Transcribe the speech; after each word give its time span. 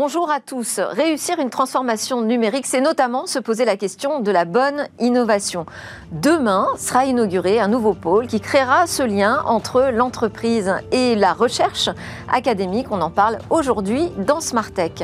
Bonjour 0.00 0.30
à 0.30 0.38
tous. 0.38 0.78
Réussir 0.78 1.40
une 1.40 1.50
transformation 1.50 2.22
numérique, 2.22 2.66
c'est 2.66 2.80
notamment 2.80 3.26
se 3.26 3.40
poser 3.40 3.64
la 3.64 3.76
question 3.76 4.20
de 4.20 4.30
la 4.30 4.44
bonne 4.44 4.86
innovation. 5.00 5.66
Demain 6.12 6.68
sera 6.76 7.04
inauguré 7.04 7.58
un 7.58 7.66
nouveau 7.66 7.94
pôle 7.94 8.28
qui 8.28 8.40
créera 8.40 8.86
ce 8.86 9.02
lien 9.02 9.42
entre 9.44 9.90
l'entreprise 9.92 10.72
et 10.92 11.16
la 11.16 11.32
recherche 11.32 11.90
académique. 12.32 12.86
On 12.92 13.00
en 13.00 13.10
parle 13.10 13.38
aujourd'hui 13.50 14.12
dans 14.18 14.40
Smart 14.40 14.70
Tech. 14.70 15.02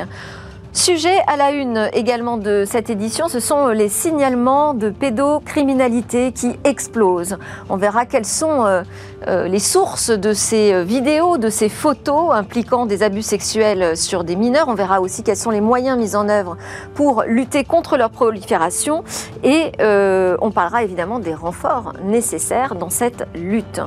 Sujet 0.75 1.19
à 1.25 1.37
la 1.37 1.51
une 1.51 1.89
également 1.93 2.35
de 2.35 2.65
cette 2.67 2.89
édition, 2.89 3.29
ce 3.29 3.39
sont 3.39 3.69
les 3.69 3.87
signalements 3.87 4.73
de 4.73 4.89
pédocriminalité 4.89 6.33
qui 6.33 6.59
explosent. 6.65 7.37
On 7.69 7.77
verra 7.77 8.05
quelles 8.05 8.25
sont 8.25 8.65
euh, 8.65 8.83
euh, 9.27 9.47
les 9.47 9.59
sources 9.59 10.09
de 10.09 10.33
ces 10.33 10.83
vidéos, 10.83 11.37
de 11.37 11.49
ces 11.49 11.69
photos 11.69 12.33
impliquant 12.33 12.85
des 12.85 13.03
abus 13.03 13.21
sexuels 13.21 13.95
sur 13.95 14.25
des 14.25 14.35
mineurs. 14.35 14.67
On 14.67 14.73
verra 14.73 14.99
aussi 14.99 15.23
quels 15.23 15.37
sont 15.37 15.49
les 15.49 15.61
moyens 15.61 15.97
mis 15.97 16.13
en 16.13 16.27
œuvre 16.27 16.57
pour 16.93 17.23
lutter 17.25 17.63
contre 17.63 17.95
leur 17.95 18.09
prolifération. 18.09 19.05
Et 19.43 19.71
euh, 19.79 20.35
on 20.41 20.51
parlera 20.51 20.83
évidemment 20.83 21.19
des 21.19 21.33
renforts 21.33 21.93
nécessaires 22.03 22.75
dans 22.75 22.89
cette 22.89 23.25
lutte. 23.33 23.79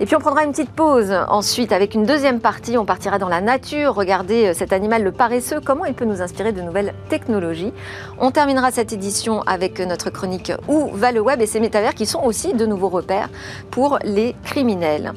Et 0.00 0.06
puis 0.06 0.16
on 0.16 0.18
prendra 0.18 0.44
une 0.44 0.50
petite 0.50 0.70
pause 0.70 1.12
ensuite 1.28 1.72
avec 1.72 1.94
une 1.94 2.04
deuxième 2.04 2.40
partie. 2.40 2.76
On 2.76 2.84
partira 2.84 3.18
dans 3.18 3.28
la 3.28 3.40
nature, 3.40 3.94
regarder 3.94 4.52
cet 4.54 4.72
animal 4.72 5.02
le 5.02 5.12
paresseux, 5.12 5.60
comment 5.64 5.84
il 5.84 5.94
peut 5.94 6.04
nous 6.04 6.20
inspirer 6.20 6.52
de 6.52 6.60
nouvelles 6.62 6.94
technologies. 7.08 7.72
On 8.18 8.30
terminera 8.30 8.70
cette 8.70 8.92
édition 8.92 9.42
avec 9.42 9.78
notre 9.80 10.10
chronique 10.10 10.52
Où 10.68 10.90
va 10.92 11.12
le 11.12 11.20
web 11.20 11.40
et 11.40 11.46
ses 11.46 11.60
métavers 11.60 11.94
qui 11.94 12.06
sont 12.06 12.22
aussi 12.22 12.54
de 12.54 12.66
nouveaux 12.66 12.88
repères 12.88 13.28
pour 13.70 13.98
les 14.04 14.34
criminels. 14.44 15.12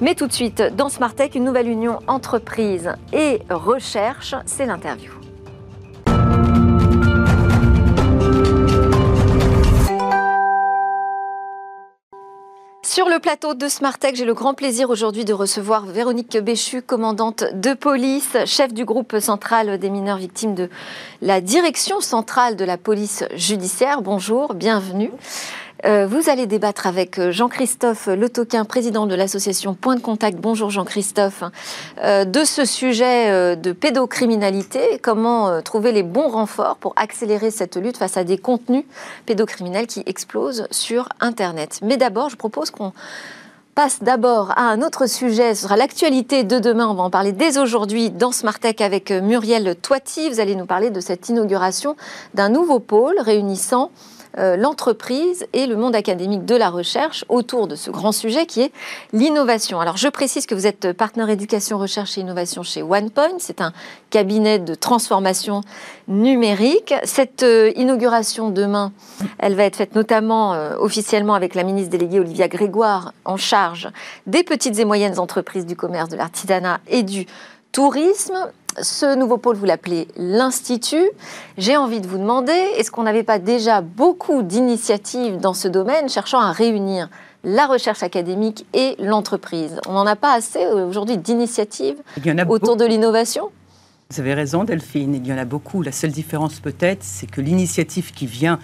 Mais 0.00 0.14
tout 0.14 0.26
de 0.26 0.32
suite, 0.32 0.62
dans 0.76 0.88
Smart 0.88 1.14
Tech, 1.14 1.34
une 1.34 1.44
nouvelle 1.44 1.68
union 1.68 1.98
entreprise 2.06 2.92
et 3.12 3.40
recherche, 3.50 4.34
c'est 4.46 4.66
l'interview. 4.66 5.19
Sur 12.92 13.08
le 13.08 13.20
plateau 13.20 13.54
de 13.54 13.68
Smartech, 13.68 14.16
j'ai 14.16 14.24
le 14.24 14.34
grand 14.34 14.52
plaisir 14.52 14.90
aujourd'hui 14.90 15.24
de 15.24 15.32
recevoir 15.32 15.86
Véronique 15.86 16.36
Béchu, 16.36 16.82
commandante 16.82 17.44
de 17.54 17.72
police, 17.72 18.36
chef 18.46 18.74
du 18.74 18.84
groupe 18.84 19.20
central 19.20 19.78
des 19.78 19.90
mineurs 19.90 20.16
victimes 20.16 20.56
de 20.56 20.68
la 21.22 21.40
direction 21.40 22.00
centrale 22.00 22.56
de 22.56 22.64
la 22.64 22.78
police 22.78 23.22
judiciaire. 23.36 24.02
Bonjour, 24.02 24.54
bienvenue. 24.54 25.12
Euh, 25.86 26.06
vous 26.06 26.28
allez 26.28 26.46
débattre 26.46 26.86
avec 26.86 27.18
euh, 27.18 27.32
Jean-Christophe 27.32 28.06
Letoquin, 28.06 28.64
président 28.64 29.06
de 29.06 29.14
l'association 29.14 29.74
Point 29.74 29.96
de 29.96 30.00
Contact. 30.00 30.38
Bonjour 30.38 30.70
Jean-Christophe. 30.70 31.42
Euh, 32.02 32.24
de 32.24 32.44
ce 32.44 32.64
sujet 32.64 33.56
de 33.56 33.72
pédocriminalité, 33.72 35.00
comment 35.02 35.62
trouver 35.62 35.92
les 35.92 36.02
bons 36.02 36.28
renforts 36.28 36.76
pour 36.76 36.92
accélérer 36.96 37.50
cette 37.50 37.76
lutte 37.76 37.96
face 37.96 38.16
à 38.16 38.24
des 38.24 38.38
contenus 38.38 38.84
pédocriminels 39.26 39.86
qui 39.86 40.02
explosent 40.06 40.66
sur 40.70 41.08
Internet? 41.20 41.80
Mais 41.82 41.96
d'abord, 41.96 42.28
je 42.28 42.36
propose 42.36 42.70
qu'on 42.70 42.92
passe 43.74 44.02
d'abord 44.02 44.52
à 44.56 44.62
un 44.62 44.82
autre 44.82 45.06
sujet. 45.06 45.54
Ce 45.54 45.62
sera 45.62 45.76
l'actualité 45.76 46.44
de 46.44 46.58
demain. 46.58 46.88
On 46.88 46.94
va 46.94 47.04
en 47.04 47.10
parler 47.10 47.32
dès 47.32 47.58
aujourd'hui 47.58 48.10
dans 48.10 48.32
Smartech 48.32 48.80
avec 48.80 49.10
Muriel 49.10 49.76
Toiti. 49.76 50.28
Vous 50.28 50.40
allez 50.40 50.56
nous 50.56 50.66
parler 50.66 50.90
de 50.90 51.00
cette 51.00 51.28
inauguration 51.28 51.96
d'un 52.34 52.48
nouveau 52.48 52.80
pôle 52.80 53.16
réunissant 53.18 53.90
euh, 54.38 54.56
l'entreprise 54.56 55.46
et 55.52 55.66
le 55.66 55.76
monde 55.76 55.96
académique 55.96 56.44
de 56.44 56.54
la 56.54 56.70
recherche 56.70 57.24
autour 57.28 57.66
de 57.66 57.74
ce 57.74 57.90
grand 57.90 58.12
sujet 58.12 58.46
qui 58.46 58.62
est 58.62 58.72
l'innovation. 59.12 59.80
Alors 59.80 59.96
je 59.96 60.08
précise 60.08 60.46
que 60.46 60.54
vous 60.54 60.66
êtes 60.66 60.92
partenaire 60.92 61.30
éducation, 61.30 61.78
recherche 61.78 62.16
et 62.16 62.20
innovation 62.20 62.62
chez 62.62 62.82
OnePoint. 62.82 63.38
C'est 63.38 63.60
un 63.60 63.72
cabinet 64.10 64.58
de 64.58 64.74
transformation 64.74 65.62
numérique. 66.08 66.94
Cette 67.04 67.42
euh, 67.42 67.72
inauguration 67.76 68.50
demain, 68.50 68.92
elle 69.38 69.54
va 69.54 69.64
être 69.64 69.76
faite 69.76 69.94
notamment 69.94 70.54
euh, 70.54 70.76
officiellement 70.78 71.34
avec 71.34 71.54
la 71.54 71.64
ministre 71.64 71.90
déléguée 71.90 72.20
Olivia 72.20 72.48
Grégoire 72.48 73.12
en 73.24 73.36
charge 73.36 73.88
des 74.26 74.44
petites 74.44 74.78
et 74.78 74.84
moyennes 74.84 75.18
entreprises 75.18 75.66
du 75.66 75.76
commerce, 75.76 76.08
de 76.08 76.16
l'artisanat 76.16 76.80
et 76.86 77.02
du 77.02 77.26
tourisme. 77.72 78.50
Ce 78.78 79.16
nouveau 79.16 79.36
pôle, 79.36 79.56
vous 79.56 79.64
l'appelez 79.64 80.06
l'Institut. 80.16 81.10
J'ai 81.58 81.76
envie 81.76 82.00
de 82.00 82.06
vous 82.06 82.18
demander, 82.18 82.52
est-ce 82.52 82.90
qu'on 82.90 83.02
n'avait 83.02 83.24
pas 83.24 83.38
déjà 83.38 83.80
beaucoup 83.80 84.42
d'initiatives 84.42 85.38
dans 85.38 85.54
ce 85.54 85.66
domaine 85.66 86.08
cherchant 86.08 86.38
à 86.38 86.52
réunir 86.52 87.08
la 87.42 87.66
recherche 87.66 88.02
académique 88.02 88.66
et 88.72 88.94
l'entreprise? 89.00 89.80
On 89.88 89.94
n'en 89.94 90.06
a 90.06 90.14
pas 90.14 90.34
assez 90.34 90.64
euh, 90.64 90.86
aujourd'hui 90.86 91.18
d'initiatives 91.18 91.96
autour 92.48 92.76
de 92.76 92.84
l'innovation? 92.84 93.50
Vous 94.10 94.20
avez 94.20 94.34
raison 94.34 94.64
Delphine, 94.64 95.14
il 95.14 95.26
y 95.26 95.32
en 95.32 95.38
a 95.38 95.44
beaucoup. 95.44 95.82
La 95.82 95.92
seule 95.92 96.10
différence 96.10 96.60
peut-être, 96.60 97.02
c'est 97.02 97.30
que 97.30 97.40
l'initiative 97.40 98.12
qui 98.12 98.26
vient 98.26 98.58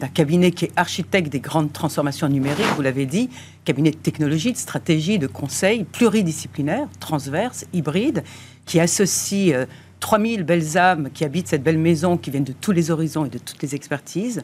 d'un 0.00 0.08
cabinet 0.08 0.50
qui 0.50 0.64
est 0.64 0.72
architecte 0.76 1.30
des 1.30 1.40
grandes 1.40 1.72
transformations 1.72 2.28
numériques, 2.28 2.66
vous 2.74 2.82
l'avez 2.82 3.04
dit, 3.04 3.28
cabinet 3.64 3.90
de 3.90 3.96
technologie, 3.96 4.52
de 4.52 4.56
stratégie, 4.56 5.18
de 5.18 5.26
conseil, 5.26 5.84
pluridisciplinaire, 5.84 6.88
transverse, 7.00 7.66
hybride, 7.74 8.24
qui 8.64 8.80
associe 8.80 9.54
3000 10.00 10.40
euh, 10.40 10.44
belles 10.44 10.78
âmes 10.78 11.10
qui 11.12 11.24
habitent 11.24 11.48
cette 11.48 11.62
belle 11.62 11.78
maison, 11.78 12.16
qui 12.16 12.30
viennent 12.30 12.44
de 12.44 12.54
tous 12.58 12.72
les 12.72 12.90
horizons 12.90 13.26
et 13.26 13.28
de 13.28 13.38
toutes 13.38 13.62
les 13.62 13.74
expertises, 13.74 14.42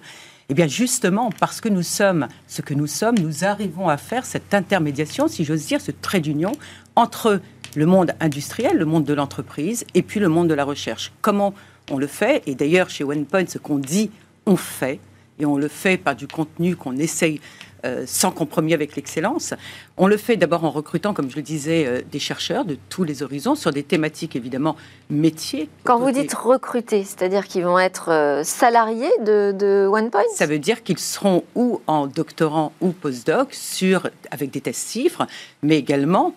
eh 0.50 0.55
bien 0.55 0.67
justement, 0.67 1.31
parce 1.41 1.62
que 1.62 1.71
nous 1.71 1.83
sommes 1.83 2.28
ce 2.47 2.61
que 2.61 2.75
nous 2.75 2.87
sommes, 2.87 3.19
nous 3.19 3.44
arrivons 3.44 3.88
à 3.88 3.97
faire 3.97 4.27
cette 4.27 4.53
intermédiation, 4.53 5.27
si 5.27 5.44
j'ose 5.44 5.65
dire, 5.65 5.81
ce 5.81 5.91
trait 5.91 6.21
d'union 6.21 6.53
entre 6.97 7.41
le 7.75 7.87
monde 7.87 8.12
industriel, 8.21 8.77
le 8.77 8.84
monde 8.84 9.05
de 9.05 9.15
l'entreprise, 9.15 9.87
et 9.94 10.03
puis 10.03 10.21
le 10.21 10.28
monde 10.28 10.49
de 10.49 10.55
la 10.55 10.65
recherche. 10.65 11.12
Comment 11.23 11.55
on 11.91 11.97
le 11.97 12.06
fait? 12.06 12.43
Et 12.47 12.55
d'ailleurs, 12.55 12.91
chez 12.91 13.05
OnePoint, 13.05 13.47
ce 13.47 13.59
qu'on 13.59 13.78
dit, 13.78 14.11
on 14.44 14.56
fait, 14.56 15.00
et 15.38 15.47
on 15.47 15.56
le 15.56 15.69
fait 15.69 15.97
par 15.97 16.16
du 16.16 16.26
contenu 16.26 16.76
qu'on 16.76 16.97
essaye 16.97 17.41
euh, 17.84 18.04
sans 18.06 18.32
compromis 18.32 18.74
avec 18.74 18.97
l'excellence. 18.97 19.54
On 19.97 20.06
le 20.06 20.16
fait 20.16 20.36
d'abord 20.36 20.64
en 20.64 20.70
recrutant, 20.70 21.12
comme 21.12 21.30
je 21.30 21.36
le 21.36 21.42
disais, 21.42 21.86
euh, 21.86 22.00
des 22.10 22.19
chercheurs 22.19 22.64
de 22.64 22.76
tous 22.88 23.04
les 23.04 23.22
horizons 23.22 23.54
sur 23.54 23.70
des 23.70 23.82
thématiques 23.82 24.34
évidemment 24.34 24.76
métiers. 25.08 25.69
Quand 25.84 25.98
vous 25.98 26.10
dites 26.10 26.34
recruter, 26.34 27.04
c'est-à-dire 27.04 27.46
qu'ils 27.46 27.64
vont 27.64 27.78
être 27.78 28.10
euh, 28.10 28.42
salariés 28.42 29.12
de, 29.20 29.52
de 29.52 29.86
OnePoint 29.86 30.22
Ça 30.34 30.46
veut 30.46 30.58
dire 30.58 30.82
qu'ils 30.82 30.98
seront 30.98 31.44
ou 31.54 31.80
en 31.86 32.06
doctorant 32.06 32.72
ou 32.80 32.91
postdoc 32.91 33.52
sur, 33.52 34.08
avec 34.30 34.50
des 34.50 34.62
tests 34.62 34.91
chiffres, 34.91 35.26
mais 35.62 35.78
également 35.78 36.34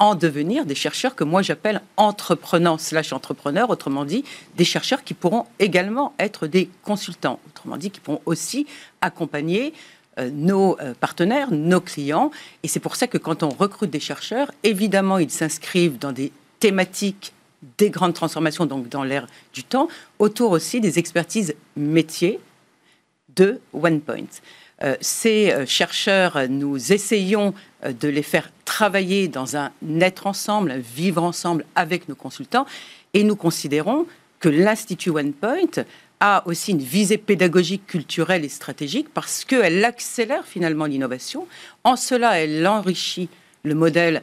en 0.00 0.14
devenir 0.14 0.64
des 0.64 0.74
chercheurs 0.74 1.14
que 1.14 1.24
moi 1.24 1.42
j'appelle 1.42 1.82
entreprenants 1.96 2.78
slash 2.78 3.12
entrepreneurs, 3.12 3.68
autrement 3.70 4.04
dit 4.06 4.24
des 4.56 4.64
chercheurs 4.64 5.04
qui 5.04 5.14
pourront 5.14 5.44
également 5.58 6.14
être 6.18 6.46
des 6.46 6.70
consultants, 6.82 7.38
autrement 7.46 7.76
dit 7.76 7.90
qui 7.90 8.00
pourront 8.00 8.22
aussi 8.24 8.66
accompagner 9.02 9.74
euh, 10.18 10.30
nos 10.32 10.80
euh, 10.80 10.94
partenaires, 10.98 11.52
nos 11.52 11.82
clients. 11.82 12.30
Et 12.62 12.68
c'est 12.68 12.80
pour 12.80 12.96
ça 12.96 13.06
que 13.06 13.18
quand 13.18 13.42
on 13.42 13.50
recrute 13.50 13.90
des 13.90 14.00
chercheurs, 14.00 14.50
évidemment, 14.64 15.18
ils 15.18 15.30
s'inscrivent 15.30 15.98
dans 15.98 16.12
des 16.12 16.32
thématiques 16.58 17.32
des 17.76 17.90
grandes 17.90 18.14
transformations, 18.14 18.64
donc 18.64 18.88
dans 18.88 19.04
l'ère 19.04 19.26
du 19.52 19.64
temps, 19.64 19.88
autour 20.18 20.50
aussi 20.50 20.80
des 20.80 20.98
expertises 20.98 21.54
métiers 21.76 22.40
de 23.36 23.60
OnePoint. 23.74 24.24
Euh, 24.82 24.96
ces 25.02 25.54
chercheurs, 25.66 26.48
nous 26.48 26.90
essayons 26.90 27.52
de 27.88 28.08
les 28.08 28.22
faire 28.22 28.50
travailler 28.64 29.28
dans 29.28 29.56
un 29.56 29.70
être 30.00 30.26
ensemble, 30.26 30.74
vivre 30.78 31.22
ensemble 31.22 31.64
avec 31.74 32.08
nos 32.08 32.14
consultants, 32.14 32.66
et 33.14 33.24
nous 33.24 33.36
considérons 33.36 34.06
que 34.38 34.48
l'Institut 34.48 35.10
OnePoint 35.10 35.84
a 36.20 36.42
aussi 36.46 36.72
une 36.72 36.78
visée 36.78 37.18
pédagogique, 37.18 37.86
culturelle 37.86 38.44
et 38.44 38.48
stratégique 38.48 39.08
parce 39.12 39.44
qu'elle 39.44 39.84
accélère 39.84 40.44
finalement 40.44 40.84
l'innovation. 40.84 41.46
En 41.84 41.96
cela, 41.96 42.38
elle 42.38 42.66
enrichit 42.66 43.28
le 43.64 43.74
modèle 43.74 44.22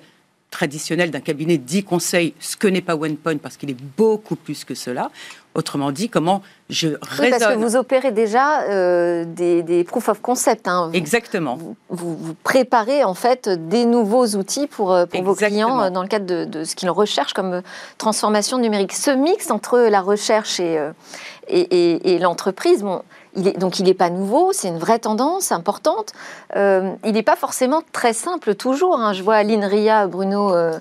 traditionnel 0.51 1.12
d'un 1.12 1.19
cabinet 1.19 1.57
dit 1.57 1.83
conseil, 1.83 2.33
ce 2.39 2.56
que 2.56 2.68
n'est 2.68 2.81
pas 2.81 2.95
OnePoint 2.95 3.38
parce 3.38 3.57
qu'il 3.57 3.69
est 3.69 3.81
beaucoup 3.98 4.36
plus 4.36 4.63
que 4.63 4.75
cela. 4.75 5.12
Autrement 5.57 5.92
dit, 5.92 6.07
comment 6.07 6.44
je 6.69 6.89
raisonne. 7.01 7.39
parce 7.39 7.54
que 7.56 7.57
vous 7.57 7.75
opérez 7.75 8.12
déjà 8.12 8.62
euh, 8.62 9.25
des, 9.25 9.63
des, 9.63 9.83
proof 9.83 10.07
of 10.07 10.21
concept. 10.21 10.68
Hein. 10.68 10.92
Exactement. 10.94 11.56
Vous, 11.56 11.75
vous, 12.15 12.36
préparez 12.44 13.04
en 13.04 13.15
fait 13.15 13.50
des 13.68 13.86
nouveaux 13.86 14.27
outils 14.36 14.68
pour, 14.68 14.94
euh, 14.94 15.07
pour 15.07 15.24
vos 15.24 15.33
clients 15.33 15.81
euh, 15.81 15.89
dans 15.89 16.04
le 16.04 16.07
cadre 16.07 16.27
de, 16.27 16.45
de 16.45 16.63
ce 16.63 16.75
qu'ils 16.75 16.92
recherchent 16.92 17.33
comme 17.33 17.63
transformation 17.98 18.59
numérique. 18.59 18.94
Ce 18.94 19.09
mix 19.09 19.50
entre 19.50 19.80
la 19.80 20.01
recherche 20.01 20.59
et, 20.59 20.77
et, 21.50 22.19
l'entreprise, 22.19 22.83
bon, 22.83 23.01
il 23.38 23.48
est, 23.48 23.57
donc 23.57 23.80
il 23.80 23.86
n'est 23.86 23.94
pas 23.94 24.10
nouveau, 24.10 24.51
c'est 24.51 24.68
une 24.68 24.80
vraie 24.80 25.00
tendance 25.00 25.51
importante. 25.51 26.12
Euh, 26.56 26.94
il 27.06 27.13
n'est 27.13 27.24
pas 27.24 27.36
forcément 27.36 27.81
très 27.92 28.13
simple 28.13 28.56
toujours. 28.56 29.00
Hein. 29.00 29.13
Je 29.13 29.24
vois 29.24 29.44
l'INRIA, 29.44 30.07
Bruno 30.07 30.54
euh, 30.54 30.80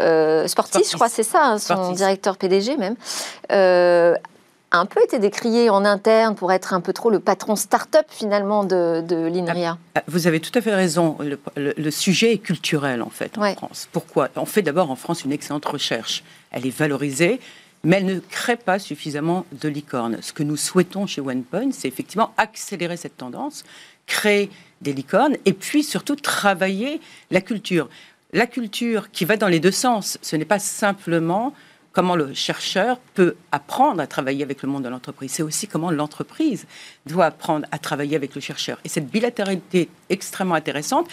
euh, 0.00 0.48
Sportis, 0.48 0.84
je 0.90 0.94
crois 0.94 1.08
c'est 1.08 1.22
ça, 1.22 1.44
hein, 1.44 1.58
son 1.58 1.92
directeur 1.92 2.36
PDG 2.36 2.76
même, 2.76 2.96
a 4.70 4.78
un 4.78 4.86
peu 4.86 5.02
été 5.02 5.18
décrié 5.18 5.70
en 5.70 5.84
interne 5.84 6.34
pour 6.34 6.52
être 6.52 6.74
un 6.74 6.80
peu 6.80 6.92
trop 6.92 7.08
le 7.08 7.20
patron 7.20 7.56
start-up 7.56 8.04
finalement 8.08 8.64
de, 8.64 9.02
l'INRIA. 9.08 9.78
Ah, 9.94 10.02
vous 10.08 10.26
avez 10.26 10.40
tout 10.40 10.56
à 10.58 10.60
fait 10.60 10.74
raison. 10.74 11.16
Le, 11.56 11.90
sujet 11.90 12.34
est 12.34 12.38
culturel 12.38 13.02
en 13.02 13.08
fait 13.08 13.38
en 13.38 13.54
France. 13.54 13.88
Pourquoi? 13.92 14.28
On 14.36 14.44
fait 14.44 14.62
d'abord 14.62 14.90
en 14.90 14.96
France 14.96 15.24
une 15.24 15.32
excellente 15.32 15.64
recherche. 15.64 16.22
Elle 16.50 16.66
est 16.66 16.76
valorisée 16.76 17.40
mais 17.84 17.96
elle 17.96 18.06
ne 18.06 18.20
crée 18.20 18.56
pas 18.56 18.78
suffisamment 18.78 19.46
de 19.52 19.68
licornes. 19.68 20.18
Ce 20.20 20.32
que 20.32 20.42
nous 20.42 20.56
souhaitons 20.56 21.06
chez 21.06 21.20
OnePoint, 21.20 21.70
c'est 21.72 21.88
effectivement 21.88 22.32
accélérer 22.36 22.96
cette 22.96 23.16
tendance, 23.16 23.64
créer 24.06 24.50
des 24.80 24.92
licornes, 24.92 25.36
et 25.44 25.52
puis 25.52 25.82
surtout 25.82 26.16
travailler 26.16 27.00
la 27.30 27.40
culture. 27.40 27.88
La 28.32 28.46
culture 28.46 29.10
qui 29.10 29.24
va 29.24 29.36
dans 29.36 29.48
les 29.48 29.60
deux 29.60 29.70
sens, 29.70 30.18
ce 30.22 30.36
n'est 30.36 30.44
pas 30.44 30.58
simplement 30.58 31.54
comment 31.92 32.14
le 32.14 32.34
chercheur 32.34 32.98
peut 33.14 33.34
apprendre 33.50 34.00
à 34.00 34.06
travailler 34.06 34.44
avec 34.44 34.62
le 34.62 34.68
monde 34.68 34.84
de 34.84 34.88
l'entreprise. 34.88 35.32
C'est 35.32 35.42
aussi 35.42 35.66
comment 35.66 35.90
l'entreprise 35.90 36.66
doit 37.06 37.26
apprendre 37.26 37.66
à 37.72 37.78
travailler 37.78 38.14
avec 38.14 38.34
le 38.34 38.40
chercheur. 38.40 38.78
Et 38.84 38.88
cette 38.88 39.08
bilatéralité 39.08 39.88
extrêmement 40.08 40.54
intéressante, 40.54 41.08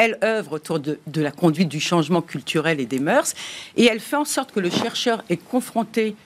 elle 0.00 0.16
œuvre 0.24 0.52
autour 0.52 0.80
de, 0.80 0.98
la 1.16 1.30
conduite 1.30 1.68
du 1.68 1.78
changement 1.78 2.22
culturel 2.22 2.80
et 2.80 2.86
des 2.86 3.00
mœurs, 3.00 3.34
et 3.76 3.84
elle 3.84 4.00
fait 4.00 4.16
en 4.16 4.24
sorte 4.24 4.50
que 4.50 4.58
le 4.58 4.70
chercheur 4.70 5.22
est 5.28 5.36
confronté 5.36 6.16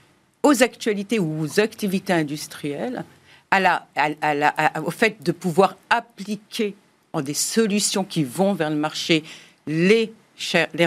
aux 0.45 0.63
actualités 0.63 1.19
ou 1.19 1.43
aux 1.43 1.59
activités 1.59 2.13
industrielles, 2.13 3.05
au 3.53 4.91
fait 4.93 5.21
de 5.25 5.33
pouvoir 5.33 5.77
appliquer 5.91 6.77
en 7.13 7.21
des 7.21 7.35
solutions 7.35 8.05
qui 8.05 8.23
vont 8.23 8.55
vers 8.55 8.71
le 8.71 8.77
marché 8.77 9.25
les 9.67 10.13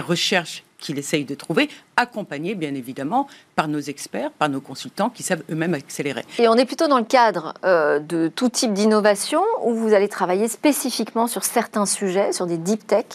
recherches 0.00 0.62
qu'il 0.80 0.98
essaye 0.98 1.24
de 1.24 1.34
trouver, 1.34 1.68
accompagné 1.96 2.54
bien 2.54 2.74
évidemment 2.74 3.28
par 3.56 3.68
nos 3.68 3.80
experts, 3.80 4.30
par 4.30 4.48
nos 4.48 4.60
consultants 4.60 5.10
qui 5.10 5.22
savent 5.22 5.42
eux-mêmes 5.50 5.74
accélérer. 5.74 6.24
Et 6.38 6.48
on 6.48 6.54
est 6.54 6.64
plutôt 6.64 6.88
dans 6.88 6.98
le 6.98 7.04
cadre 7.04 7.54
euh, 7.64 7.98
de 7.98 8.28
tout 8.28 8.48
type 8.48 8.72
d'innovation 8.72 9.42
où 9.64 9.74
vous 9.74 9.92
allez 9.92 10.08
travailler 10.08 10.48
spécifiquement 10.48 11.26
sur 11.26 11.44
certains 11.44 11.86
sujets, 11.86 12.32
sur 12.32 12.46
des 12.46 12.58
deep 12.58 12.86
tech? 12.86 13.06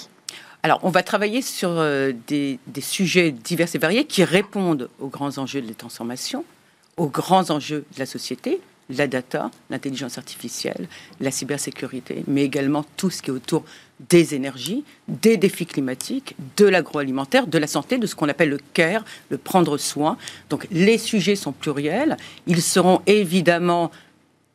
Alors, 0.62 0.80
on 0.84 0.90
va 0.90 1.04
travailler 1.04 1.42
sur 1.42 1.70
euh, 1.72 2.14
des, 2.28 2.60
des, 2.68 2.82
sujets 2.82 3.32
divers 3.32 3.68
et 3.74 3.78
variés 3.78 4.06
qui 4.06 4.24
répondent 4.24 4.90
aux 5.00 5.08
grands 5.08 5.38
enjeux 5.38 5.62
de 5.62 5.68
la 5.68 5.74
transformation, 5.74 6.46
aux 6.96 7.08
grands 7.08 7.50
enjeux 7.50 7.86
de 7.94 8.00
la 8.00 8.06
société, 8.06 8.62
la 8.90 9.08
data, 9.08 9.50
l'intelligence 9.70 10.18
artificielle, 10.18 10.88
la 11.20 11.32
cybersécurité, 11.32 12.24
mais 12.28 12.44
également 12.44 12.86
tout 12.98 13.10
ce 13.10 13.22
qui 13.22 13.30
est 13.30 13.34
autour 13.34 13.64
des 14.10 14.36
énergies, 14.36 14.84
des 15.08 15.38
défis 15.38 15.66
climatiques, 15.66 16.36
de 16.58 16.66
l'agroalimentaire, 16.66 17.48
de 17.48 17.58
la 17.58 17.68
santé, 17.68 17.98
de 17.98 18.08
ce 18.08 18.16
qu'on 18.16 18.30
appelle 18.30 18.50
le 18.50 18.60
care, 18.74 19.06
le 19.30 19.38
prendre 19.38 19.78
soin. 19.78 20.18
Donc 20.50 20.68
les 20.72 20.98
sujets 20.98 21.36
sont 21.36 21.52
pluriels. 21.52 22.18
Ils 22.48 22.62
seront 22.62 23.02
évidemment 23.06 23.92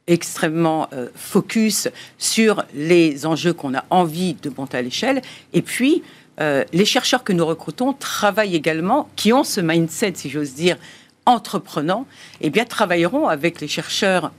extrêmement 0.07 0.89
euh, 0.93 1.09
focus 1.15 1.89
sur 2.17 2.65
les 2.75 3.27
enjeux 3.27 3.53
qu'on 3.53 3.75
a 3.75 3.85
envie 3.91 4.35
de 4.35 4.51
monter 4.57 4.79
à 4.79 4.83
l'échelle. 4.83 5.23
Et 5.53 5.63
puis, 5.63 6.03
euh, 6.41 6.65
les 6.73 6.85
chercheurs 6.85 7.25
que 7.25 7.33
nous 7.33 7.45
recrutons 7.45 7.93
travaillent 7.93 8.57
également, 8.57 9.09
qui 9.17 9.33
ont 9.33 9.45
ce 9.45 9.61
mindset, 9.61 10.13
si 10.15 10.31
j'ose 10.31 10.55
dire, 10.55 10.77
entreprenant, 11.29 12.07
eh 12.41 12.51
bien, 12.51 12.65
travailleront 12.65 13.29
avec 13.29 13.61
les 13.61 13.69
chercheurs 13.69 14.33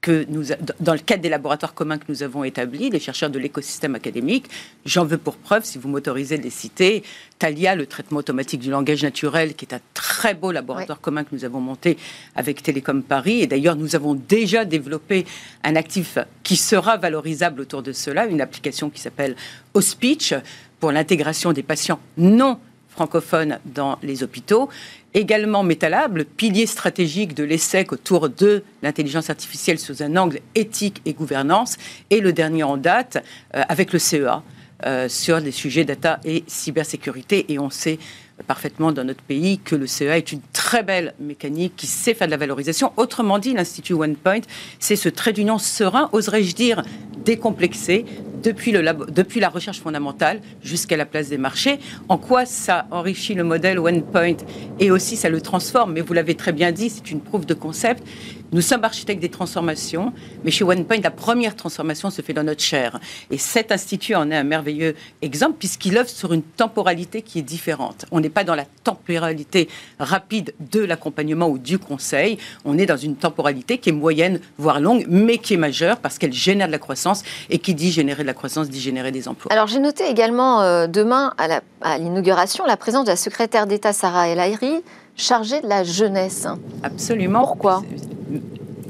que 0.00 0.24
nous, 0.28 0.44
dans 0.78 0.92
le 0.92 1.00
cadre 1.00 1.22
des 1.22 1.28
laboratoires 1.28 1.74
communs 1.74 1.98
que 1.98 2.04
nous 2.08 2.22
avons 2.22 2.44
établis, 2.44 2.90
les 2.90 3.00
chercheurs 3.00 3.28
de 3.28 3.40
l'écosystème 3.40 3.96
académique. 3.96 4.46
J'en 4.84 5.04
veux 5.04 5.18
pour 5.18 5.34
preuve, 5.36 5.64
si 5.64 5.78
vous 5.78 5.88
m'autorisez 5.88 6.38
de 6.38 6.44
les 6.44 6.50
citer, 6.50 7.02
Talia, 7.40 7.74
le 7.74 7.86
traitement 7.86 8.20
automatique 8.20 8.60
du 8.60 8.70
langage 8.70 9.02
naturel, 9.02 9.54
qui 9.54 9.64
est 9.64 9.74
un 9.74 9.80
très 9.94 10.34
beau 10.34 10.52
laboratoire 10.52 11.00
commun 11.00 11.24
que 11.24 11.34
nous 11.34 11.44
avons 11.44 11.60
monté 11.60 11.98
avec 12.36 12.62
Télécom 12.62 13.02
Paris. 13.02 13.40
Et 13.40 13.48
d'ailleurs, 13.48 13.74
nous 13.74 13.96
avons 13.96 14.14
déjà 14.14 14.64
développé 14.64 15.26
un 15.64 15.74
actif 15.74 16.18
qui 16.44 16.54
sera 16.54 16.98
valorisable 16.98 17.62
autour 17.62 17.82
de 17.82 17.92
cela, 17.92 18.26
une 18.26 18.40
application 18.40 18.90
qui 18.90 19.00
s'appelle 19.00 19.34
OSpeech 19.74 20.34
pour 20.78 20.92
l'intégration 20.92 21.52
des 21.52 21.64
patients 21.64 21.98
non 22.16 22.60
francophones 22.96 23.58
dans 23.66 23.98
les 24.02 24.22
hôpitaux. 24.22 24.70
Également 25.12 25.62
métalable, 25.62 26.24
pilier 26.24 26.66
stratégique 26.66 27.34
de 27.34 27.44
l'ESSEC 27.44 27.92
autour 27.92 28.28
de 28.30 28.62
l'intelligence 28.82 29.28
artificielle 29.28 29.78
sous 29.78 30.02
un 30.02 30.16
angle 30.16 30.40
éthique 30.54 31.02
et 31.04 31.12
gouvernance. 31.12 31.76
Et 32.10 32.20
le 32.20 32.32
dernier 32.32 32.62
en 32.62 32.78
date, 32.78 33.18
euh, 33.54 33.62
avec 33.68 33.92
le 33.92 33.98
CEA, 33.98 34.42
euh, 34.84 35.08
sur 35.08 35.40
les 35.40 35.52
sujets 35.52 35.84
data 35.84 36.20
et 36.24 36.42
cybersécurité. 36.46 37.46
Et 37.52 37.58
on 37.58 37.70
sait 37.70 37.98
parfaitement 38.46 38.92
dans 38.92 39.04
notre 39.04 39.22
pays 39.22 39.58
que 39.58 39.74
le 39.74 39.86
CEA 39.86 40.18
est 40.18 40.32
une 40.32 40.40
très 40.52 40.82
belle 40.82 41.14
mécanique 41.20 41.74
qui 41.76 41.86
sait 41.86 42.14
faire 42.14 42.28
de 42.28 42.30
la 42.30 42.36
valorisation. 42.36 42.92
Autrement 42.96 43.38
dit, 43.38 43.54
l'Institut 43.54 43.94
OnePoint, 43.94 44.40
c'est 44.78 44.96
ce 44.96 45.08
trait 45.08 45.32
d'union 45.32 45.58
serein, 45.58 46.08
oserais-je 46.12 46.54
dire, 46.54 46.82
décomplexé, 47.24 48.04
depuis, 48.42 48.70
le 48.70 48.82
depuis 49.10 49.40
la 49.40 49.48
recherche 49.48 49.80
fondamentale 49.80 50.40
jusqu'à 50.62 50.96
la 50.96 51.06
place 51.06 51.28
des 51.28 51.38
marchés. 51.38 51.80
En 52.08 52.18
quoi 52.18 52.46
ça 52.46 52.86
enrichit 52.90 53.34
le 53.34 53.42
modèle 53.42 53.78
OnePoint 53.78 54.36
et 54.78 54.90
aussi 54.90 55.16
ça 55.16 55.28
le 55.28 55.40
transforme? 55.40 55.94
Mais 55.94 56.00
vous 56.00 56.12
l'avez 56.12 56.34
très 56.36 56.52
bien 56.52 56.70
dit, 56.70 56.90
c'est 56.90 57.10
une 57.10 57.20
prouve 57.20 57.46
de 57.46 57.54
concept. 57.54 58.06
Nous 58.52 58.60
sommes 58.60 58.84
architectes 58.84 59.20
des 59.20 59.28
transformations, 59.28 60.12
mais 60.44 60.50
chez 60.50 60.64
OnePoint, 60.64 61.00
la 61.02 61.10
première 61.10 61.56
transformation 61.56 62.10
se 62.10 62.22
fait 62.22 62.32
dans 62.32 62.44
notre 62.44 62.62
chair. 62.62 63.00
Et 63.30 63.38
cet 63.38 63.72
institut 63.72 64.14
en 64.14 64.30
est 64.30 64.36
un 64.36 64.44
merveilleux 64.44 64.94
exemple 65.20 65.56
puisqu'il 65.58 65.98
œuvre 65.98 66.08
sur 66.08 66.32
une 66.32 66.42
temporalité 66.42 67.22
qui 67.22 67.40
est 67.40 67.42
différente. 67.42 68.06
On 68.12 68.20
n'est 68.20 68.30
pas 68.30 68.44
dans 68.44 68.54
la 68.54 68.64
temporalité 68.84 69.68
rapide 69.98 70.54
de 70.72 70.80
l'accompagnement 70.80 71.48
ou 71.48 71.58
du 71.58 71.78
conseil, 71.78 72.38
on 72.64 72.78
est 72.78 72.86
dans 72.86 72.96
une 72.96 73.16
temporalité 73.16 73.78
qui 73.78 73.90
est 73.90 73.92
moyenne, 73.92 74.40
voire 74.58 74.80
longue, 74.80 75.06
mais 75.08 75.38
qui 75.38 75.54
est 75.54 75.58
majeure 75.58 75.98
parce 75.98 76.18
qu'elle 76.18 76.32
génère 76.32 76.68
de 76.68 76.72
la 76.72 76.78
croissance 76.78 77.24
et 77.50 77.58
qui 77.58 77.74
dit 77.74 77.90
générer 77.90 78.22
de 78.22 78.28
la 78.28 78.34
croissance 78.34 78.68
dit 78.68 78.80
générer 78.80 79.10
des 79.10 79.28
emplois. 79.28 79.52
Alors 79.52 79.66
j'ai 79.66 79.80
noté 79.80 80.08
également 80.08 80.62
euh, 80.62 80.86
demain 80.86 81.34
à 81.80 81.98
l'inauguration 81.98 82.64
la, 82.64 82.76
présence 82.76 83.04
de 83.04 83.10
la 83.10 83.16
secrétaire 83.16 83.66
d'État 83.66 83.92
Sarah 83.92 84.28
El 84.28 84.40
Haïry 84.40 84.82
chargée 85.16 85.60
de 85.60 85.66
la 85.66 85.82
jeunesse. 85.82 86.46
Absolument. 86.82 87.40
Pourquoi? 87.40 87.82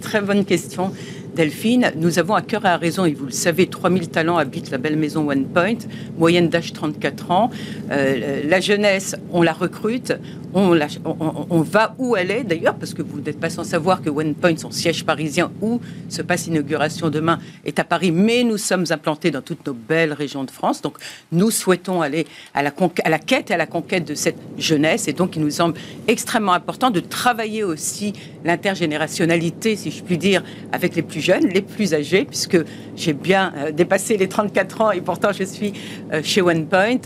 Très 0.01 0.21
bonne 0.21 0.45
question. 0.45 0.93
Delphine, 1.35 1.93
nous 1.97 2.19
avons 2.19 2.35
à 2.35 2.41
cœur 2.41 2.65
et 2.65 2.69
à 2.69 2.79
raison, 2.79 3.05
et 3.05 3.13
vous 3.13 3.27
le 3.27 3.31
savez, 3.31 3.67
3000 3.67 4.09
talents 4.09 4.39
habitent 4.39 4.71
la 4.71 4.79
belle 4.79 4.97
maison 4.97 5.29
One 5.29 5.45
Point, 5.45 5.77
moyenne 6.17 6.49
d'âge 6.49 6.73
34 6.73 7.31
ans. 7.31 7.51
Euh, 7.91 8.43
la 8.49 8.61
jeunesse, 8.61 9.17
on 9.33 9.43
la 9.43 9.53
recrute, 9.53 10.15
on, 10.57 11.61
va 11.61 11.95
où 11.99 12.17
elle 12.17 12.31
est 12.31 12.45
d'ailleurs, 12.45 12.77
parce 12.77 12.95
que 12.95 13.03
vous 13.03 13.21
n'êtes 13.21 13.39
pas 13.39 13.51
sans 13.51 13.65
savoir 13.65 14.01
que 14.01 14.09
OnePoint, 14.09 14.57
son 14.57 14.71
siège 14.71 15.05
parisien, 15.05 15.51
où 15.61 15.81
se 16.09 16.23
passe 16.23 16.47
l'inauguration 16.47 17.11
demain, 17.11 17.39
est 17.67 17.79
à 17.79 17.85
Paris, 17.85 18.11
mais 18.11 18.43
nous 18.43 18.57
sommes 18.57 18.87
implantés 18.89 19.31
dans 19.31 19.43
toutes 19.43 19.67
nos 19.67 19.75
belles 19.75 20.15
régions 20.15 20.45
de 20.45 20.51
France. 20.51 20.81
Donc 20.81 20.97
nous 21.31 21.51
souhaitons 21.51 22.01
aller 22.01 22.27
à 22.55 22.63
la, 22.63 22.71
quête 23.19 23.51
et 23.51 23.55
à 23.55 23.57
la 23.59 23.67
conquête 23.67 24.07
de 24.07 24.15
cette 24.15 24.39
jeunesse. 24.57 25.09
Et 25.09 25.13
donc 25.13 25.37
il 25.37 25.43
nous 25.43 25.51
semble 25.51 25.75
extrêmement 26.09 26.55
important 26.55 26.91
de 26.91 27.01
travailler 27.01 27.63
aussi 27.63 28.15
l'intergénérationnalité, 28.45 29.77
si 29.77 29.91
je 29.91 30.03
puis 30.03 30.17
dire, 30.17 30.43
avec 30.73 30.97
les 30.97 31.03
plus 31.03 31.21
jeunes, 31.21 31.49
les 31.49 31.63
plus 31.63 31.93
âgés, 31.93 32.25
puisque 32.25 32.59
j'ai 32.97 33.13
bien 33.13 33.53
euh, 33.57 33.73
dépassé 33.73 34.17
les 34.17 34.29
34 34.29 34.81
ans 34.81 34.91
et 34.93 35.03
pourtant 35.03 35.33
je 35.33 35.45
suis 35.45 35.75
euh, 36.13 36.23
chez 36.23 36.41
OnePoint. 36.41 37.01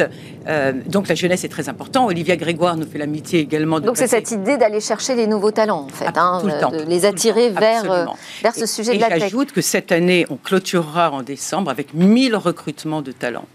Euh, 0.47 0.73
donc 0.87 1.09
la 1.09 1.15
jeunesse 1.15 1.45
est 1.45 1.49
très 1.49 1.69
importante. 1.69 2.09
Olivia 2.09 2.37
Grégoire 2.37 2.77
nous 2.77 2.87
fait 2.87 2.99
l'amitié 2.99 3.40
également. 3.41 3.81
donc 3.81 3.97
c'est 3.97 4.07
cette 4.07 4.31
idée 4.31 4.57
d'aller 4.57 4.81
chercher 4.81 5.15
les 5.15 5.27
nouveaux 5.27 5.51
talents, 5.51 5.87
en 5.87 5.89
fait, 5.89 6.17
hein, 6.17 6.43
de 6.43 6.83
les 6.85 7.05
attirer 7.05 7.51
vers, 7.51 7.91
euh, 7.91 8.07
vers 8.43 8.55
ce 8.55 8.67
sujet 8.67 8.97
de 8.97 9.01
la 9.01 9.09
tech. 9.09 9.21
J'ajoute 9.21 9.53
que 9.53 9.61
cette 9.61 9.93
année, 9.93 10.27
on 10.31 10.37
clôturera 10.37 11.11
en 11.11 11.23
décembre 11.23 11.71
avec 11.71 11.95
1000 11.95 12.37
recrutements 12.37 13.03
de 13.03 13.13
talents 13.13 13.47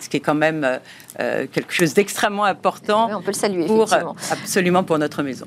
ce 0.00 0.08
qui 0.08 0.16
est 0.16 0.20
quand 0.20 0.34
même 0.34 0.66
euh, 1.20 1.46
quelque 1.52 1.74
chose 1.74 1.92
d'extrêmement 1.92 2.44
important. 2.44 3.10
on 3.12 3.20
peut 3.20 3.32
le 3.32 3.32
saluer, 3.34 3.66
pour, 3.66 3.92
absolument 4.30 4.82
pour 4.82 4.98
notre 4.98 5.22
maison. 5.22 5.44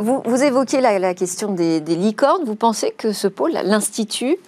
vous, 0.00 0.22
vous, 0.24 0.42
évoquez 0.42 0.80
la, 0.80 0.98
la 0.98 1.12
question 1.12 1.52
des, 1.52 1.82
des, 1.82 1.94
licornes. 1.94 2.44
Vous 2.46 2.54
pensez 2.54 2.92
que 2.96 3.12
ce 3.12 3.28
pôle, 3.28 3.52
l'Institut, 3.62 4.38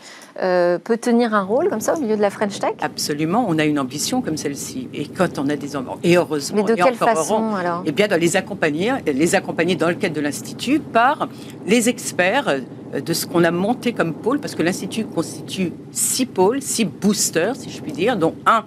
euh, 0.43 0.79
peut 0.79 0.97
tenir 0.99 1.35
un 1.35 1.43
rôle 1.43 1.69
comme 1.69 1.81
ça 1.81 1.95
au 1.95 2.01
milieu 2.01 2.17
de 2.17 2.21
la 2.21 2.31
French 2.31 2.59
Tech? 2.59 2.75
Absolument, 2.81 3.47
on 3.49 3.59
a 3.59 3.65
une 3.65 3.79
ambition 3.79 4.21
comme 4.21 4.37
celle-ci. 4.37 4.89
Et 4.93 5.07
quand 5.07 5.39
on 5.39 5.49
a 5.49 5.57
des 5.57 5.77
ambitions, 5.77 5.99
et 6.03 6.17
heureusement, 6.17 6.65
Mais 6.65 6.75
de 6.75 6.83
quelle 6.83 6.95
façon 6.95 7.55
alors? 7.55 7.83
Eh 7.87 7.93
bien, 7.93 8.09
de 8.09 8.15
les 8.17 8.37
accompagner, 8.37 8.93
les 9.07 9.35
accompagner 9.35 9.77
dans 9.77 9.89
le 9.89 9.95
cadre 9.95 10.15
de 10.15 10.21
l'Institut 10.21 10.81
par 10.81 11.29
les 11.67 11.89
experts 11.89 12.49
euh, 12.49 13.01
de 13.01 13.13
ce 13.13 13.27
qu'on 13.27 13.45
a 13.45 13.51
monté 13.51 13.93
comme 13.93 14.15
pôle, 14.15 14.39
parce 14.39 14.55
que 14.55 14.63
l'Institut 14.63 15.05
constitue 15.05 15.73
six 15.91 16.27
pôles, 16.27 16.63
six 16.63 16.85
boosters, 16.85 17.57
si 17.57 17.71
je 17.71 17.81
puis 17.81 17.93
dire, 17.93 18.17
dont 18.17 18.35
un 18.47 18.65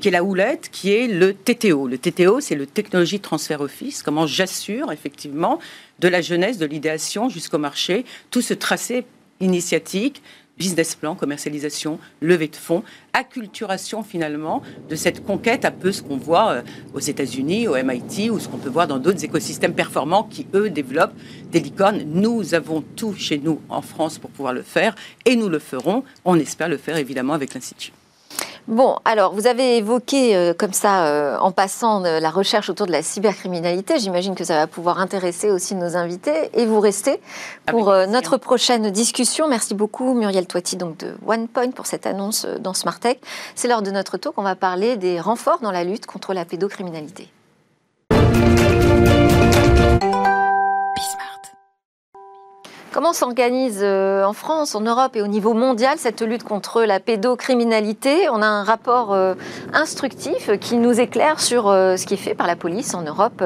qui 0.00 0.08
est 0.08 0.12
la 0.12 0.24
houlette, 0.24 0.70
qui 0.72 0.92
est 0.92 1.06
le 1.06 1.34
TTO. 1.34 1.86
Le 1.86 1.98
TTO, 1.98 2.40
c'est 2.40 2.54
le 2.54 2.66
Technology 2.66 3.20
Transfer 3.20 3.60
Office. 3.60 4.02
Comment 4.02 4.26
j'assure 4.26 4.90
effectivement 4.90 5.58
de 5.98 6.08
la 6.08 6.22
jeunesse, 6.22 6.56
de 6.58 6.66
l'idéation 6.66 7.28
jusqu'au 7.28 7.58
marché, 7.58 8.06
tout 8.30 8.40
ce 8.40 8.54
tracé 8.54 9.04
initiatique 9.40 10.22
business 10.60 10.94
plan, 10.94 11.14
commercialisation, 11.14 11.98
levée 12.20 12.48
de 12.48 12.54
fonds, 12.54 12.84
acculturation 13.14 14.02
finalement 14.02 14.62
de 14.90 14.94
cette 14.94 15.24
conquête, 15.24 15.64
un 15.64 15.70
peu 15.70 15.90
ce 15.90 16.02
qu'on 16.02 16.18
voit 16.18 16.52
euh, 16.52 16.62
aux 16.92 17.00
États-Unis, 17.00 17.66
au 17.66 17.82
MIT, 17.82 18.30
ou 18.30 18.38
ce 18.38 18.46
qu'on 18.46 18.58
peut 18.58 18.68
voir 18.68 18.86
dans 18.86 18.98
d'autres 18.98 19.24
écosystèmes 19.24 19.74
performants 19.74 20.24
qui, 20.24 20.46
eux, 20.54 20.68
développent 20.68 21.16
des 21.50 21.60
licornes. 21.60 22.02
Nous 22.06 22.54
avons 22.54 22.82
tout 22.94 23.14
chez 23.14 23.38
nous 23.38 23.60
en 23.70 23.80
France 23.80 24.18
pour 24.18 24.30
pouvoir 24.30 24.52
le 24.52 24.62
faire, 24.62 24.94
et 25.24 25.34
nous 25.34 25.48
le 25.48 25.58
ferons. 25.58 26.04
On 26.26 26.38
espère 26.38 26.68
le 26.68 26.76
faire 26.76 26.98
évidemment 26.98 27.32
avec 27.32 27.54
l'Institut. 27.54 27.92
Bon, 28.68 28.96
alors 29.04 29.34
vous 29.34 29.46
avez 29.46 29.78
évoqué 29.78 30.36
euh, 30.36 30.54
comme 30.54 30.72
ça, 30.72 31.06
euh, 31.06 31.38
en 31.38 31.50
passant, 31.50 32.04
euh, 32.04 32.20
la 32.20 32.30
recherche 32.30 32.68
autour 32.68 32.86
de 32.86 32.92
la 32.92 33.02
cybercriminalité. 33.02 33.98
J'imagine 33.98 34.34
que 34.34 34.44
ça 34.44 34.54
va 34.54 34.66
pouvoir 34.66 35.00
intéresser 35.00 35.50
aussi 35.50 35.74
nos 35.74 35.96
invités. 35.96 36.50
Et 36.54 36.66
vous 36.66 36.80
restez 36.80 37.20
pour 37.66 37.92
notre 38.08 38.36
prochaine 38.36 38.90
discussion. 38.90 39.48
Merci 39.48 39.74
beaucoup 39.74 40.14
Muriel 40.14 40.46
Toiti 40.46 40.76
donc 40.76 40.98
de 40.98 41.14
OnePoint 41.26 41.70
pour 41.70 41.86
cette 41.86 42.06
annonce 42.06 42.46
dans 42.60 42.74
Smartech. 42.74 43.20
C'est 43.54 43.68
lors 43.68 43.82
de 43.82 43.90
notre 43.90 44.18
tour 44.18 44.34
qu'on 44.34 44.42
va 44.42 44.54
parler 44.54 44.96
des 44.96 45.20
renforts 45.20 45.60
dans 45.60 45.72
la 45.72 45.84
lutte 45.84 46.06
contre 46.06 46.34
la 46.34 46.44
pédocriminalité. 46.44 47.30
Comment 52.92 53.12
s'organise 53.12 53.82
euh, 53.82 54.24
en 54.24 54.32
France, 54.32 54.74
en 54.74 54.80
Europe 54.80 55.14
et 55.14 55.22
au 55.22 55.28
niveau 55.28 55.54
mondial 55.54 55.96
cette 55.96 56.22
lutte 56.22 56.42
contre 56.42 56.82
la 56.82 56.98
pédocriminalité? 56.98 58.28
On 58.30 58.42
a 58.42 58.46
un 58.46 58.64
rapport 58.64 59.12
euh, 59.12 59.34
instructif 59.72 60.50
qui 60.58 60.76
nous 60.76 60.98
éclaire 60.98 61.38
sur 61.38 61.68
euh, 61.68 61.96
ce 61.96 62.04
qui 62.04 62.14
est 62.14 62.16
fait 62.16 62.34
par 62.34 62.48
la 62.48 62.56
police 62.56 62.92
en 62.94 63.02
Europe 63.02 63.44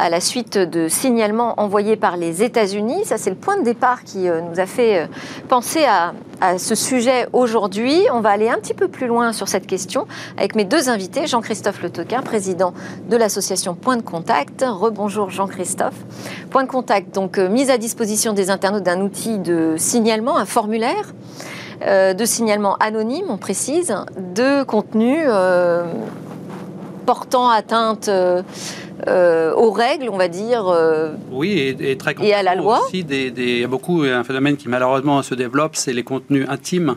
à 0.00 0.10
la 0.10 0.20
suite 0.20 0.58
de 0.58 0.88
signalements 0.88 1.60
envoyés 1.60 1.94
par 1.94 2.16
les 2.16 2.42
États-Unis. 2.42 3.04
Ça, 3.04 3.18
c'est 3.18 3.30
le 3.30 3.36
point 3.36 3.56
de 3.56 3.62
départ 3.62 4.02
qui 4.02 4.28
nous 4.28 4.58
a 4.58 4.66
fait 4.66 5.08
penser 5.48 5.84
à, 5.84 6.12
ce 6.58 6.74
sujet 6.74 7.26
aujourd'hui. 7.32 8.06
On 8.12 8.20
va 8.20 8.30
aller 8.30 8.48
un 8.48 8.58
petit 8.58 8.74
peu 8.74 8.88
plus 8.88 9.06
loin 9.06 9.32
sur 9.32 9.48
cette 9.48 9.66
question 9.66 10.06
avec 10.36 10.54
mes 10.54 10.64
deux 10.64 10.88
invités, 10.88 11.26
Jean-Christophe 11.26 11.82
Le 11.82 11.90
Toquin, 11.90 12.22
président 12.22 12.74
de 13.08 13.16
l'association 13.16 13.74
Point 13.74 13.98
de 13.98 14.02
Contact. 14.02 14.64
Rebonjour 14.66 15.30
Jean-Christophe. 15.30 15.94
Point 16.50 16.64
de 16.64 16.68
Contact, 16.68 17.14
donc 17.14 17.38
mise 17.38 17.70
à 17.70 17.78
disposition 17.78 18.32
des 18.32 18.50
internautes 18.50 18.82
d'un 18.82 19.00
outil 19.00 19.38
de 19.38 19.74
signalement, 19.76 20.36
un 20.36 20.46
formulaire 20.46 21.12
euh, 21.84 22.14
de 22.14 22.24
signalement 22.24 22.76
anonyme, 22.76 23.26
on 23.28 23.38
précise, 23.38 23.94
de 24.16 24.62
contenu 24.62 25.16
euh, 25.26 25.84
portant 27.06 27.48
atteinte 27.48 28.08
euh, 28.08 28.42
aux 29.06 29.70
règles, 29.70 30.08
on 30.10 30.16
va 30.16 30.28
dire. 30.28 30.64
oui, 31.30 31.76
et, 31.80 31.96
très 31.96 32.14
et 32.22 32.34
à 32.34 32.42
la 32.42 32.54
loi. 32.54 32.80
Aussi 32.86 33.00
il 33.08 33.60
y 33.60 33.64
a 33.64 33.68
beaucoup, 33.68 34.02
un 34.02 34.24
phénomène 34.24 34.56
qui 34.56 34.68
malheureusement 34.68 35.22
se 35.22 35.34
développe, 35.34 35.76
c'est 35.76 35.92
les 35.92 36.04
contenus 36.04 36.46
intimes 36.48 36.96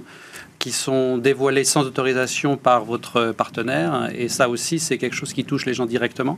qui 0.60 0.72
sont 0.72 1.18
dévoilés 1.18 1.64
sans 1.64 1.84
autorisation 1.84 2.58
par 2.58 2.86
votre 2.86 3.32
partenaire. 3.32 4.10
Et 4.16 4.30
ça 4.30 4.50
aussi, 4.50 4.80
c'est 4.80 4.98
quelque 4.98 5.16
chose 5.16 5.34
qui 5.34 5.44
touche 5.44 5.66
les 5.66 5.74
gens 5.74 5.86
directement. 5.86 6.38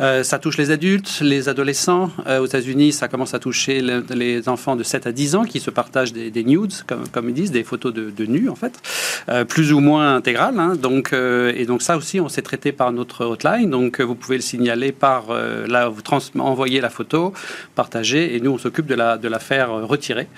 Euh, 0.00 0.22
ça 0.22 0.38
touche 0.38 0.56
les 0.56 0.70
adultes, 0.70 1.20
les 1.20 1.48
adolescents. 1.48 2.10
Euh, 2.26 2.40
aux 2.40 2.46
États-Unis, 2.46 2.92
ça 2.92 3.08
commence 3.08 3.34
à 3.34 3.38
toucher 3.38 3.82
les 4.10 4.48
enfants 4.48 4.76
de 4.76 4.82
7 4.82 5.06
à 5.06 5.12
10 5.12 5.34
ans 5.36 5.44
qui 5.44 5.60
se 5.60 5.70
partagent 5.70 6.12
des, 6.12 6.44
nudes, 6.44 6.72
comme, 6.86 7.06
comme, 7.08 7.28
ils 7.28 7.34
disent, 7.34 7.50
des 7.50 7.64
photos 7.64 7.92
de, 7.92 8.10
de 8.10 8.26
nus, 8.26 8.48
en 8.48 8.54
fait, 8.54 8.80
euh, 9.28 9.44
plus 9.44 9.72
ou 9.72 9.80
moins 9.80 10.16
intégrales. 10.16 10.58
Hein. 10.58 10.76
Donc, 10.76 11.12
et 11.12 11.64
donc, 11.66 11.82
ça 11.82 11.96
aussi, 11.96 12.20
on 12.20 12.28
s'est 12.28 12.42
traité 12.42 12.72
par 12.72 12.92
notre 12.92 13.24
hotline. 13.24 13.70
Donc, 13.70 14.00
vous 14.00 14.14
pouvez 14.14 14.36
le 14.36 14.42
signaler 14.42 14.92
par 14.92 15.32
là, 15.32 15.88
vous 15.88 16.02
envoyez 16.38 16.80
la 16.80 16.90
photo, 16.90 17.32
partager, 17.74 18.34
et 18.34 18.40
nous, 18.40 18.52
on 18.52 18.58
s'occupe 18.58 18.86
de 18.86 18.94
la, 18.94 19.16
de 19.18 19.28
la 19.28 19.38
faire 19.38 19.70
retirer 19.70 20.28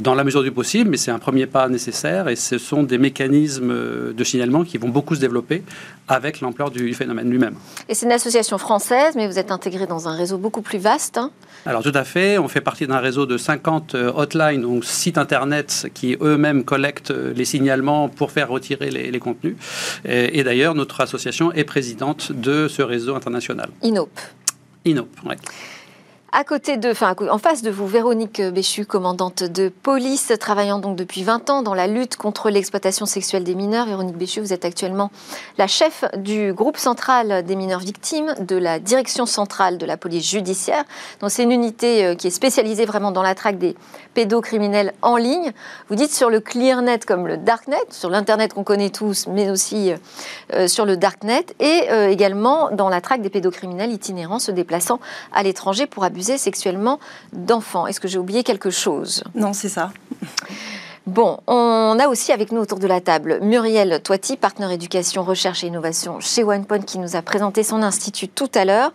dans 0.00 0.14
la 0.14 0.24
mesure 0.24 0.42
du 0.42 0.50
possible. 0.52 0.90
Mais 0.90 0.96
c'est 0.96 1.10
un 1.10 1.18
premier 1.18 1.46
pas 1.46 1.68
nécessaire 1.68 2.28
et 2.28 2.36
ce 2.36 2.58
sont 2.62 2.82
des 2.82 2.98
mécanismes 2.98 4.12
de 4.12 4.24
signalement 4.24 4.64
qui 4.64 4.78
vont 4.78 4.88
beaucoup 4.88 5.14
se 5.14 5.20
développer 5.20 5.62
avec 6.08 6.40
l'ampleur 6.40 6.70
du 6.70 6.94
phénomène 6.94 7.30
lui-même. 7.30 7.54
Et 7.88 7.94
c'est 7.94 8.06
une 8.06 8.12
association 8.12 8.58
française, 8.58 9.14
mais 9.14 9.26
vous 9.26 9.38
êtes 9.38 9.50
intégré 9.50 9.86
dans 9.86 10.08
un 10.08 10.16
réseau 10.16 10.38
beaucoup 10.38 10.62
plus 10.62 10.78
vaste. 10.78 11.18
Hein 11.18 11.30
Alors 11.66 11.82
tout 11.82 11.92
à 11.94 12.04
fait, 12.04 12.38
on 12.38 12.48
fait 12.48 12.60
partie 12.60 12.86
d'un 12.86 12.98
réseau 12.98 13.26
de 13.26 13.36
50 13.36 13.94
euh, 13.94 14.12
hotlines, 14.14 14.62
donc 14.62 14.84
sites 14.84 15.18
internet 15.18 15.88
qui 15.94 16.16
eux-mêmes 16.20 16.64
collectent 16.64 17.12
euh, 17.12 17.32
les 17.34 17.44
signalements 17.44 18.08
pour 18.08 18.30
faire 18.30 18.48
retirer 18.48 18.90
les, 18.90 19.18
contenus. 19.18 19.56
Et, 20.04 20.38
et 20.38 20.44
d'ailleurs, 20.44 20.74
notre 20.74 21.00
association 21.00 21.52
est 21.52 21.64
présidente 21.64 22.32
de 22.32 22.68
ce 22.68 22.82
réseau 22.82 23.14
international. 23.14 23.70
INOP. 23.82 24.10
INOP, 24.84 25.08
oui. 25.26 25.34
À 26.34 26.44
côté 26.44 26.78
de, 26.78 26.94
en 27.30 27.36
face 27.36 27.60
de 27.60 27.70
vous, 27.70 27.86
Véronique 27.86 28.40
Béchu, 28.40 28.86
commandante 28.86 29.42
de 29.42 29.68
police, 29.68 30.32
travaillant 30.40 30.78
donc 30.78 30.96
depuis 30.96 31.24
20 31.24 31.50
ans 31.50 31.60
dans 31.60 31.74
la 31.74 31.86
lutte 31.86 32.16
contre 32.16 32.48
l'exploitation 32.48 33.04
sexuelle 33.04 33.44
des 33.44 33.54
mineurs. 33.54 33.84
Véronique 33.84 34.16
Béchu, 34.16 34.40
vous 34.40 34.54
êtes 34.54 34.64
actuellement 34.64 35.10
la 35.58 35.66
chef 35.66 36.06
du 36.16 36.54
groupe 36.54 36.78
central 36.78 37.44
des 37.44 37.54
mineurs 37.54 37.80
victimes 37.80 38.34
de 38.40 38.56
la 38.56 38.78
direction 38.78 39.26
centrale 39.26 39.76
de 39.76 39.84
la 39.84 39.98
police 39.98 40.26
judiciaire. 40.26 40.84
Donc 41.20 41.30
c'est 41.30 41.42
une 41.42 41.52
unité 41.52 42.06
euh, 42.06 42.14
qui 42.14 42.28
est 42.28 42.30
spécialisée 42.30 42.86
vraiment 42.86 43.10
dans 43.10 43.22
la 43.22 43.34
traque 43.34 43.58
des 43.58 43.76
pédocriminels 44.14 44.94
en 45.02 45.18
ligne. 45.18 45.52
Vous 45.90 45.96
dites 45.96 46.14
sur 46.14 46.30
le 46.30 46.40
clearnet 46.40 47.00
comme 47.00 47.26
le 47.26 47.36
darknet, 47.36 47.76
sur 47.90 48.08
l'internet 48.08 48.54
qu'on 48.54 48.64
connaît 48.64 48.88
tous, 48.88 49.26
mais 49.26 49.50
aussi 49.50 49.92
euh, 50.54 50.66
sur 50.66 50.86
le 50.86 50.96
darknet, 50.96 51.44
et 51.60 51.90
euh, 51.90 52.08
également 52.08 52.70
dans 52.70 52.88
la 52.88 53.02
traque 53.02 53.20
des 53.20 53.28
pédocriminels 53.28 53.92
itinérants 53.92 54.38
se 54.38 54.50
déplaçant 54.50 54.98
à 55.34 55.42
l'étranger 55.42 55.86
pour 55.86 56.04
abuser 56.04 56.21
sexuellement 56.22 56.98
d'enfants. 57.32 57.86
Est-ce 57.86 58.00
que 58.00 58.08
j'ai 58.08 58.18
oublié 58.18 58.42
quelque 58.42 58.70
chose? 58.70 59.24
Non, 59.34 59.52
c'est 59.52 59.68
ça. 59.68 59.90
Bon, 61.08 61.40
on 61.48 61.98
a 61.98 62.06
aussi 62.06 62.30
avec 62.30 62.52
nous 62.52 62.60
autour 62.60 62.78
de 62.78 62.86
la 62.86 63.00
table 63.00 63.40
Muriel 63.42 64.00
Toiti, 64.04 64.36
partenaire 64.36 64.70
éducation, 64.70 65.24
recherche 65.24 65.64
et 65.64 65.66
innovation 65.66 66.20
chez 66.20 66.44
OnePoint, 66.44 66.82
qui 66.82 67.00
nous 67.00 67.16
a 67.16 67.22
présenté 67.22 67.64
son 67.64 67.82
institut 67.82 68.28
tout 68.28 68.50
à 68.54 68.64
l'heure. 68.64 68.92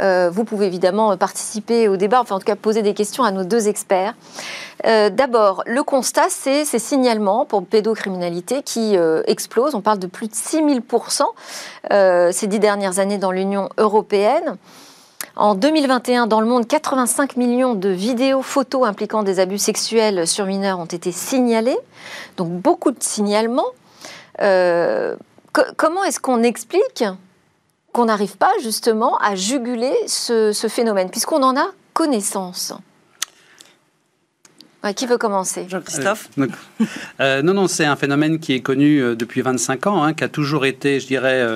Euh, 0.00 0.30
vous 0.32 0.44
pouvez 0.44 0.66
évidemment 0.66 1.16
participer 1.16 1.88
au 1.88 1.96
débat, 1.96 2.20
enfin 2.20 2.36
en 2.36 2.38
tout 2.38 2.44
cas 2.44 2.54
poser 2.54 2.82
des 2.82 2.94
questions 2.94 3.24
à 3.24 3.32
nos 3.32 3.42
deux 3.42 3.66
experts. 3.66 4.14
Euh, 4.86 5.10
d'abord, 5.10 5.64
le 5.66 5.82
constat, 5.82 6.28
c'est 6.28 6.64
ces 6.64 6.78
signalements 6.78 7.44
pour 7.44 7.66
pédocriminalité 7.66 8.62
qui 8.62 8.96
euh, 8.96 9.22
explosent. 9.26 9.74
On 9.74 9.80
parle 9.80 9.98
de 9.98 10.06
plus 10.06 10.28
de 10.28 10.34
6000% 10.34 11.22
ces 12.30 12.46
dix 12.46 12.60
dernières 12.60 13.00
années 13.00 13.18
dans 13.18 13.32
l'Union 13.32 13.68
européenne. 13.78 14.56
En 15.38 15.54
2021, 15.54 16.26
dans 16.26 16.40
le 16.40 16.48
monde, 16.48 16.66
85 16.66 17.36
millions 17.36 17.76
de 17.76 17.90
vidéos, 17.90 18.42
photos 18.42 18.84
impliquant 18.84 19.22
des 19.22 19.38
abus 19.38 19.58
sexuels 19.58 20.26
sur 20.26 20.46
mineurs 20.46 20.80
ont 20.80 20.84
été 20.84 21.12
signalées. 21.12 21.78
Donc 22.36 22.50
beaucoup 22.50 22.90
de 22.90 23.00
signalements. 23.00 23.70
Euh, 24.42 25.14
comment 25.76 26.02
est-ce 26.02 26.18
qu'on 26.18 26.42
explique 26.42 27.04
qu'on 27.92 28.06
n'arrive 28.06 28.36
pas 28.36 28.50
justement 28.60 29.16
à 29.18 29.36
juguler 29.36 29.94
ce 30.08 30.66
phénomène, 30.68 31.08
puisqu'on 31.08 31.44
en 31.44 31.56
a 31.56 31.66
connaissance? 31.94 32.72
Qui 34.92 35.06
veut 35.06 35.18
commencer? 35.18 35.66
Jean-Christophe 35.68 36.28
euh, 36.38 36.46
euh, 37.20 37.42
Non, 37.42 37.54
non, 37.54 37.68
c'est 37.68 37.84
un 37.84 37.96
phénomène 37.96 38.38
qui 38.38 38.54
est 38.54 38.60
connu 38.60 39.00
euh, 39.00 39.14
depuis 39.14 39.40
25 39.40 39.86
ans, 39.86 40.02
hein, 40.02 40.14
qui 40.14 40.24
a 40.24 40.28
toujours 40.28 40.66
été, 40.66 41.00
je 41.00 41.06
dirais, 41.06 41.46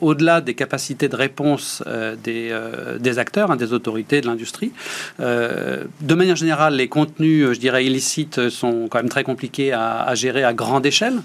au-delà 0.00 0.40
des 0.40 0.54
capacités 0.54 1.08
de 1.08 1.16
réponse 1.16 1.82
des, 2.22 2.54
des, 2.98 3.18
acteurs, 3.18 3.50
hein, 3.50 3.56
des 3.56 3.72
autorités, 3.72 4.20
de 4.20 4.26
l'industrie. 4.26 4.72
de 5.18 6.14
manière 6.14 6.36
générale, 6.36 6.74
les 6.74 6.88
contenus, 6.88 7.52
je 7.52 7.58
dirais, 7.58 7.84
illicites 7.84 8.48
sont 8.48 8.88
quand 8.88 8.98
même 8.98 9.08
très 9.08 9.24
compliqués 9.24 9.72
à, 9.72 10.14
gérer 10.14 10.44
à 10.44 10.52
grande 10.52 10.86
échelle. 10.86 11.20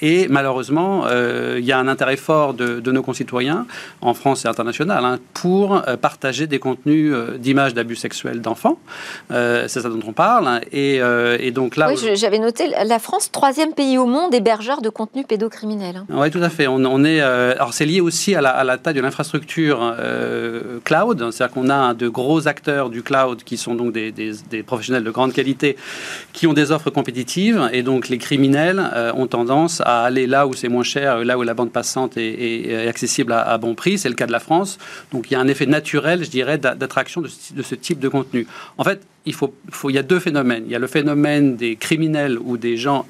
et 0.00 0.26
malheureusement, 0.28 1.04
il 1.10 1.64
y 1.64 1.72
a 1.72 1.78
un 1.78 1.88
intérêt 1.88 2.16
fort 2.16 2.54
de, 2.54 2.90
nos 2.90 3.02
concitoyens, 3.02 3.66
en 4.00 4.14
France 4.14 4.44
et 4.44 4.48
international, 4.48 5.04
hein, 5.04 5.18
pour 5.34 5.82
partager 6.00 6.46
des 6.46 6.58
contenus 6.58 7.14
d'images 7.38 7.74
d'abus 7.74 7.96
sexuels 7.96 8.40
d'enfants. 8.40 8.78
c'est 9.30 9.68
ça 9.68 9.88
dont 9.88 10.00
on 10.06 10.12
parle. 10.12 10.59
Euh, 10.74 11.36
et, 11.40 11.50
donc 11.50 11.76
là, 11.76 11.88
oui, 11.90 11.96
j'avais 12.14 12.38
noté 12.38 12.70
la 12.84 12.98
France, 12.98 13.30
troisième 13.30 13.72
pays 13.72 13.98
au 13.98 14.06
monde 14.06 14.34
hébergeur 14.34 14.80
de 14.82 14.88
contenu 14.88 15.24
pédocriminel. 15.24 15.96
Hein. 15.96 16.06
Oui, 16.10 16.30
tout 16.30 16.42
à 16.42 16.48
fait. 16.48 16.66
On, 16.66 17.04
est, 17.04 17.20
euh, 17.20 17.54
alors 17.54 17.72
c'est 17.72 17.86
lié 17.86 18.00
aussi 18.00 18.34
à 18.34 18.40
la, 18.40 18.78
taille 18.78 18.94
de 18.94 19.00
l'infrastructure 19.00 19.78
euh, 19.98 20.78
cloud, 20.84 21.30
c'est-à-dire 21.30 21.54
qu'on 21.54 21.70
a 21.70 21.94
de 21.94 22.08
gros 22.08 22.48
acteurs 22.48 22.90
du 22.90 23.02
cloud 23.02 23.42
qui 23.44 23.56
sont 23.56 23.74
donc 23.74 23.92
des, 23.92 24.32
professionnels 24.66 25.04
de 25.04 25.10
grande 25.10 25.32
qualité 25.32 25.76
qui 26.32 26.46
ont 26.46 26.52
des 26.52 26.72
offres 26.72 26.90
compétitives, 26.90 27.68
et 27.72 27.82
donc 27.82 28.08
les 28.08 28.18
criminels 28.18 28.82
ont 29.14 29.26
tendance 29.26 29.80
à 29.84 30.02
aller 30.02 30.26
là 30.26 30.46
où 30.46 30.54
c'est 30.54 30.68
moins 30.68 30.82
cher, 30.82 31.24
là 31.24 31.38
où 31.38 31.42
la 31.42 31.54
bande 31.54 31.72
passante 31.72 32.16
est, 32.16 32.88
accessible 32.88 33.32
à, 33.32 33.58
bon 33.58 33.74
prix. 33.74 33.98
C'est 33.98 34.08
le 34.08 34.14
cas 34.14 34.26
de 34.26 34.32
la 34.32 34.40
France. 34.40 34.78
Donc 35.12 35.30
il 35.30 35.34
y 35.34 35.36
a 35.36 35.40
un 35.40 35.48
effet 35.48 35.66
naturel, 35.66 36.24
je 36.24 36.30
dirais, 36.30 36.58
d'attraction 36.58 37.20
de, 37.20 37.28
de 37.54 37.62
ce 37.62 37.74
type 37.74 37.98
de 37.98 38.08
contenu. 38.08 38.46
En 38.78 38.84
fait, 38.84 39.00
il, 39.26 39.34
faut, 39.34 39.52
il 39.88 39.94
y 39.94 39.98
a 39.98 40.02
deux 40.02 40.20
phénomènes. 40.20 40.64
Il 40.66 40.72
y 40.72 40.74
a 40.74 40.78
le 40.78 40.86
phénomène 40.86 41.56
des 41.56 41.76
criminels 41.76 42.38
ou 42.38 42.56
des 42.56 42.76
gens 42.76 43.06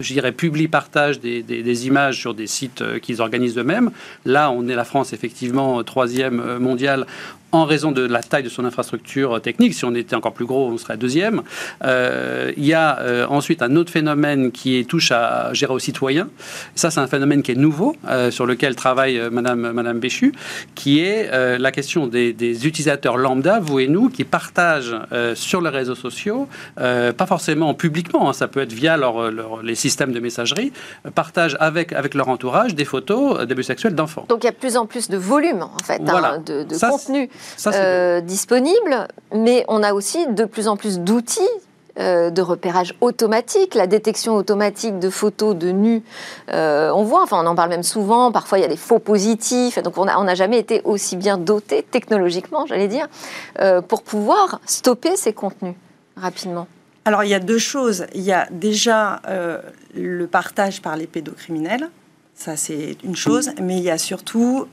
je 0.00 0.12
dirais, 0.12 0.32
publient, 0.32 0.68
partagent 0.68 1.20
des, 1.20 1.86
images 1.86 2.18
sur 2.18 2.34
des 2.34 2.46
sites 2.46 2.82
euh, 2.82 2.98
qu'ils 2.98 3.22
organisent 3.22 3.56
eux-mêmes. 3.56 3.90
Là, 4.24 4.50
on 4.50 4.66
est 4.66 4.74
la 4.74 4.84
France, 4.84 5.12
effectivement, 5.12 5.82
troisième 5.84 6.40
euh, 6.40 6.58
mondiale 6.58 7.06
en 7.54 7.64
raison 7.64 7.92
de 7.92 8.02
la 8.02 8.22
taille 8.22 8.42
de 8.42 8.48
son 8.48 8.64
infrastructure 8.64 9.40
technique. 9.40 9.74
Si 9.74 9.84
on 9.84 9.94
était 9.94 10.16
encore 10.16 10.32
plus 10.32 10.44
gros, 10.44 10.68
on 10.68 10.78
serait 10.78 10.96
deuxième. 10.96 11.42
Euh, 11.84 12.52
il 12.56 12.64
y 12.64 12.74
a 12.74 12.98
euh, 13.00 13.26
ensuite 13.28 13.62
un 13.62 13.76
autre 13.76 13.90
phénomène 13.90 14.50
qui 14.50 14.78
est, 14.78 14.84
touche 14.84 15.12
à 15.12 15.52
gérer 15.52 15.72
aux 15.72 15.78
citoyens. 15.78 16.28
Ça, 16.74 16.90
c'est 16.90 17.00
un 17.00 17.06
phénomène 17.06 17.42
qui 17.42 17.52
est 17.52 17.56
nouveau, 17.56 17.96
euh, 18.08 18.30
sur 18.30 18.46
lequel 18.46 18.74
travaille 18.74 19.20
Madame, 19.30 19.72
Madame 19.72 19.98
Béchu, 19.98 20.34
qui 20.74 21.00
est 21.00 21.30
la 21.58 21.72
question 21.72 22.06
des, 22.06 22.32
des, 22.32 22.66
utilisateurs 22.66 23.16
lambda, 23.16 23.60
vous 23.60 23.80
et 23.80 23.88
nous, 23.88 24.08
qui 24.08 24.24
partagent 24.24 24.96
sur 25.34 25.60
les 25.60 25.70
réseaux 25.70 25.94
sociaux, 25.94 26.48
pas 26.76 27.26
forcément 27.26 27.74
publiquement, 27.74 28.28
hein, 28.28 28.32
ça 28.32 28.48
peut 28.48 28.60
être 28.60 28.72
via 28.72 28.96
leur, 28.96 29.62
les 29.62 29.74
systèmes 29.74 30.12
de 30.12 30.20
messagerie, 30.20 30.72
partagent 31.14 31.56
avec, 31.60 31.92
avec 31.92 32.14
leur 32.14 32.28
entourage 32.28 32.74
des 32.74 32.84
photos 32.84 33.46
d'abus 33.46 33.62
sexuels 33.62 33.94
d'enfants. 33.94 34.26
Donc 34.28 34.44
il 34.44 34.46
y 34.46 34.48
a 34.48 34.52
de 34.52 34.56
plus 34.56 34.76
en 34.76 34.86
plus 34.86 35.08
de 35.08 35.16
volume, 35.16 35.62
en 35.62 35.84
fait, 35.84 36.00
hein, 36.08 36.42
de, 36.44 36.64
de 36.64 36.78
contenu 36.78 37.28
euh, 37.66 38.20
disponible, 38.20 39.08
mais 39.34 39.64
on 39.68 39.82
a 39.82 39.92
aussi 39.92 40.26
de 40.26 40.44
plus 40.44 40.68
en 40.68 40.76
plus 40.76 41.00
d'outils 41.00 41.40
euh, 41.98 42.30
de 42.30 42.42
repérage 42.42 42.94
automatique, 43.00 43.74
la 43.74 43.86
détection 43.86 44.34
automatique 44.34 44.98
de 44.98 45.10
photos 45.10 45.54
de 45.54 45.70
nus. 45.70 46.02
Euh, 46.50 46.90
on 46.92 47.04
voit, 47.04 47.22
enfin 47.22 47.40
on 47.42 47.46
en 47.46 47.54
parle 47.54 47.70
même 47.70 47.84
souvent, 47.84 48.32
parfois 48.32 48.58
il 48.58 48.62
y 48.62 48.64
a 48.64 48.68
des 48.68 48.76
faux 48.76 48.98
positifs, 48.98 49.80
donc 49.80 49.96
on 49.96 50.04
n'a 50.04 50.34
jamais 50.34 50.58
été 50.58 50.80
aussi 50.84 51.16
bien 51.16 51.38
doté 51.38 51.84
technologiquement, 51.88 52.66
j'allais 52.66 52.88
dire, 52.88 53.06
pour 53.88 54.02
pouvoir 54.02 54.60
stopper 54.66 55.16
ces 55.16 55.32
contenus 55.32 55.74
rapidement. 56.16 56.66
Alors 57.04 57.22
il 57.22 57.30
y 57.30 57.34
a 57.34 57.40
deux 57.40 57.58
choses. 57.58 58.06
Il 58.14 58.22
y 58.22 58.32
a 58.32 58.48
déjà 58.50 59.22
le 59.94 60.26
partage 60.26 60.82
par 60.82 60.96
les 60.96 61.06
pédocriminels, 61.06 61.88
ça 62.34 62.56
c'est 62.56 62.96
une 63.04 63.14
chose, 63.14 63.50
mais 63.60 63.76
il 63.76 63.84
y 63.84 63.90
a 63.90 63.98
surtout 63.98 64.66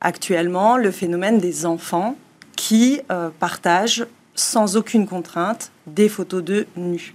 actuellement 0.00 0.76
le 0.76 0.90
phénomène 0.90 1.38
des 1.38 1.66
enfants 1.66 2.16
qui 2.56 3.00
euh, 3.10 3.30
partagent 3.38 4.06
sans 4.34 4.76
aucune 4.76 5.06
contrainte 5.06 5.72
des 5.86 6.08
photos 6.08 6.42
de 6.42 6.66
nus. 6.76 7.14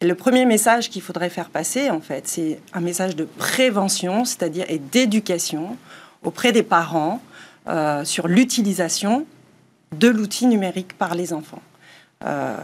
le 0.00 0.14
premier 0.14 0.44
message 0.44 0.90
qu'il 0.90 1.02
faudrait 1.02 1.30
faire 1.30 1.48
passer, 1.48 1.90
en 1.90 2.00
fait, 2.00 2.28
c'est 2.28 2.60
un 2.72 2.80
message 2.80 3.16
de 3.16 3.24
prévention, 3.24 4.24
c'est-à-dire 4.24 4.64
et 4.68 4.78
d'éducation 4.78 5.76
auprès 6.22 6.52
des 6.52 6.62
parents 6.62 7.20
euh, 7.68 8.04
sur 8.04 8.28
l'utilisation 8.28 9.26
de 9.92 10.08
l'outil 10.08 10.46
numérique 10.46 10.96
par 10.96 11.14
les 11.14 11.32
enfants. 11.32 11.62
Euh, 12.24 12.56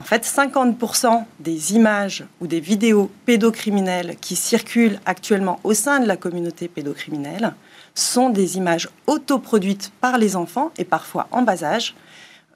en 0.00 0.04
fait, 0.04 0.24
50% 0.24 1.24
des 1.38 1.74
images 1.74 2.24
ou 2.40 2.48
des 2.48 2.58
vidéos 2.58 3.10
pédocriminelles 3.24 4.16
qui 4.20 4.34
circulent 4.34 4.98
actuellement 5.06 5.60
au 5.62 5.74
sein 5.74 6.00
de 6.00 6.06
la 6.06 6.16
communauté 6.16 6.66
pédocriminelle 6.66 7.54
sont 7.94 8.30
des 8.30 8.56
images 8.56 8.88
autoproduites 9.06 9.92
par 10.00 10.18
les 10.18 10.36
enfants 10.36 10.70
et 10.78 10.84
parfois 10.84 11.28
en 11.30 11.42
bas 11.42 11.62
âge, 11.62 11.94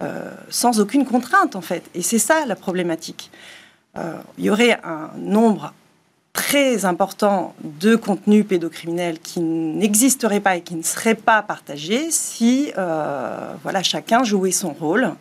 euh, 0.02 0.30
sans 0.50 0.80
aucune 0.80 1.04
contrainte 1.04 1.56
en 1.56 1.60
fait. 1.60 1.82
Et 1.94 2.02
c'est 2.02 2.18
ça 2.18 2.46
la 2.46 2.56
problématique. 2.56 3.30
Euh, 3.96 4.18
il 4.38 4.44
y 4.44 4.50
aurait 4.50 4.78
un 4.84 5.10
nombre 5.16 5.72
très 6.32 6.84
important 6.84 7.54
de 7.62 7.96
contenus 7.96 8.46
pédocriminels 8.46 9.18
qui 9.18 9.40
n'existeraient 9.40 10.40
pas 10.40 10.56
et 10.56 10.60
qui 10.60 10.74
ne 10.74 10.82
seraient 10.82 11.14
pas 11.14 11.42
partagés 11.42 12.10
si 12.10 12.72
euh, 12.76 13.54
voilà, 13.62 13.82
chacun 13.82 14.22
jouait 14.22 14.50
son 14.52 14.72
rôle 14.72 15.14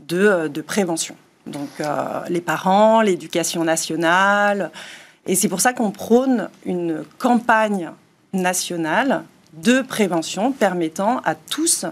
de, 0.00 0.48
de 0.48 0.60
prévention. 0.60 1.14
Donc 1.46 1.68
les 2.28 2.42
parents, 2.42 3.00
l'éducation 3.00 3.64
nationale. 3.64 4.70
Et 5.26 5.34
c'est 5.34 5.48
pour 5.48 5.62
ça 5.62 5.72
qu'on 5.72 5.92
prône 5.92 6.50
une 6.66 7.04
campagne 7.18 7.90
nationale 8.34 9.24
de 9.52 9.82
prévention 9.82 10.52
permettant 10.52 11.20
à 11.24 11.34
tous 11.34 11.86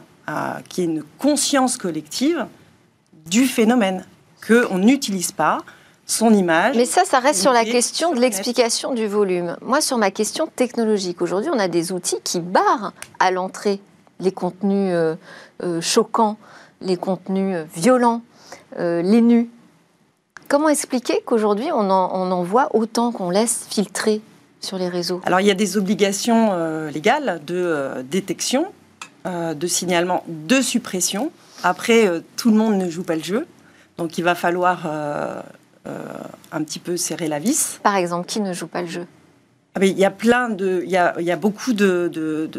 qu'il 0.69 0.85
y 0.85 0.87
ait 0.87 0.91
une 0.91 1.05
conscience 1.19 1.77
collective 1.77 2.47
du 3.27 3.47
phénomène, 3.47 4.05
qu'on 4.47 4.79
n'utilise 4.79 5.33
pas 5.33 5.59
son 6.07 6.33
image. 6.33 6.77
Mais 6.77 6.85
ça, 6.85 7.05
ça 7.05 7.19
reste 7.19 7.41
sur 7.41 7.53
la 7.53 7.65
question 7.65 8.15
de 8.15 8.21
l'explication 8.21 8.95
du 8.95 9.07
volume. 9.07 9.57
Moi, 9.61 9.81
sur 9.81 9.99
ma 9.99 10.11
question 10.11 10.47
technologique, 10.47 11.21
aujourd'hui, 11.21 11.51
on 11.53 11.59
a 11.59 11.69
des 11.69 11.93
outils 11.93 12.21
qui 12.23 12.41
barrent 12.41 12.93
à 13.19 13.31
l'entrée 13.31 13.81
les 14.21 14.33
contenus 14.33 14.93
euh, 14.95 15.15
euh, 15.63 15.81
choquants, 15.81 16.39
les 16.81 16.97
contenus 16.97 17.57
euh, 17.57 17.65
violents, 17.75 18.23
les 18.79 19.23
nus. 19.23 19.49
Comment 20.49 20.69
expliquer 20.69 21.23
qu'aujourd'hui, 21.25 21.71
on 21.73 21.91
en 21.91 22.43
voit 22.43 22.69
autant 22.77 23.11
qu'on 23.11 23.31
laisse 23.31 23.67
filtrer 23.71 24.21
sur 24.61 24.79
les 24.79 24.89
réseaux 24.89 25.21
Alors 25.25 25.41
il 25.41 25.47
y 25.47 25.51
a 25.51 25.55
des 25.55 25.77
obligations 25.77 26.51
euh, 26.53 26.91
légales 26.91 27.41
de 27.47 27.55
euh, 27.57 28.03
détection, 28.03 28.67
euh, 29.27 29.55
de 29.55 29.67
signalement, 29.67 30.25
de 30.27 30.61
suppression. 30.61 31.31
Après, 31.63 32.11
tout 32.37 32.51
le 32.51 32.57
monde 32.57 32.77
ne 32.77 32.89
joue 32.91 33.03
pas 33.03 33.17
le 33.17 33.23
jeu, 33.23 33.47
donc 33.97 34.19
il 34.19 34.23
va 34.23 34.35
falloir 34.35 34.87
un 34.87 36.63
petit 36.63 36.79
peu 36.79 36.99
serrer 36.99 37.29
la 37.29 37.39
vis. 37.39 37.81
Par 37.83 37.97
exemple, 37.97 38.27
qui 38.27 38.41
ne 38.41 38.53
joue 38.53 38.67
pas 38.67 38.83
le 38.83 38.89
jeu? 38.89 39.07
Ah, 39.75 39.83
il 39.83 39.99
y 39.99 40.05
a 40.05 40.11
plein 40.11 40.51
de, 40.51 40.83
il 40.85 40.91
y 40.91 40.99
a, 40.99 41.15
il 41.19 41.25
y 41.25 41.31
a 41.31 41.37
beaucoup 41.37 41.73
de, 41.73 42.11
de, 42.13 42.51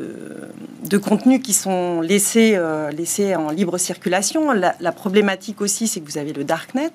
de, 0.84 0.98
contenus 0.98 1.42
qui 1.44 1.54
sont 1.54 2.02
laissés, 2.02 2.60
laissés 2.92 3.36
en 3.36 3.52
libre 3.52 3.78
circulation. 3.78 4.52
La, 4.52 4.76
la 4.80 4.92
problématique 4.92 5.62
aussi, 5.62 5.88
c'est 5.88 6.02
que 6.02 6.10
vous 6.10 6.18
avez 6.18 6.34
le 6.34 6.44
darknet, 6.44 6.92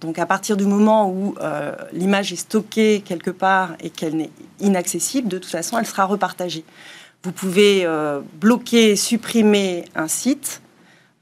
donc 0.00 0.18
à 0.18 0.26
partir 0.26 0.56
du 0.56 0.64
moment 0.64 1.10
où 1.10 1.34
euh, 1.40 1.74
l'image 1.92 2.32
est 2.32 2.36
stockée 2.36 3.02
quelque 3.04 3.30
part 3.30 3.74
et 3.80 3.90
qu'elle 3.90 4.16
n'est 4.16 4.30
inaccessible, 4.60 5.28
de 5.28 5.38
toute 5.38 5.50
façon, 5.50 5.78
elle 5.78 5.86
sera 5.86 6.04
repartagée. 6.04 6.64
Vous 7.24 7.32
pouvez 7.32 7.84
euh, 7.84 8.20
bloquer, 8.40 8.94
supprimer 8.94 9.86
un 9.96 10.06
site. 10.06 10.62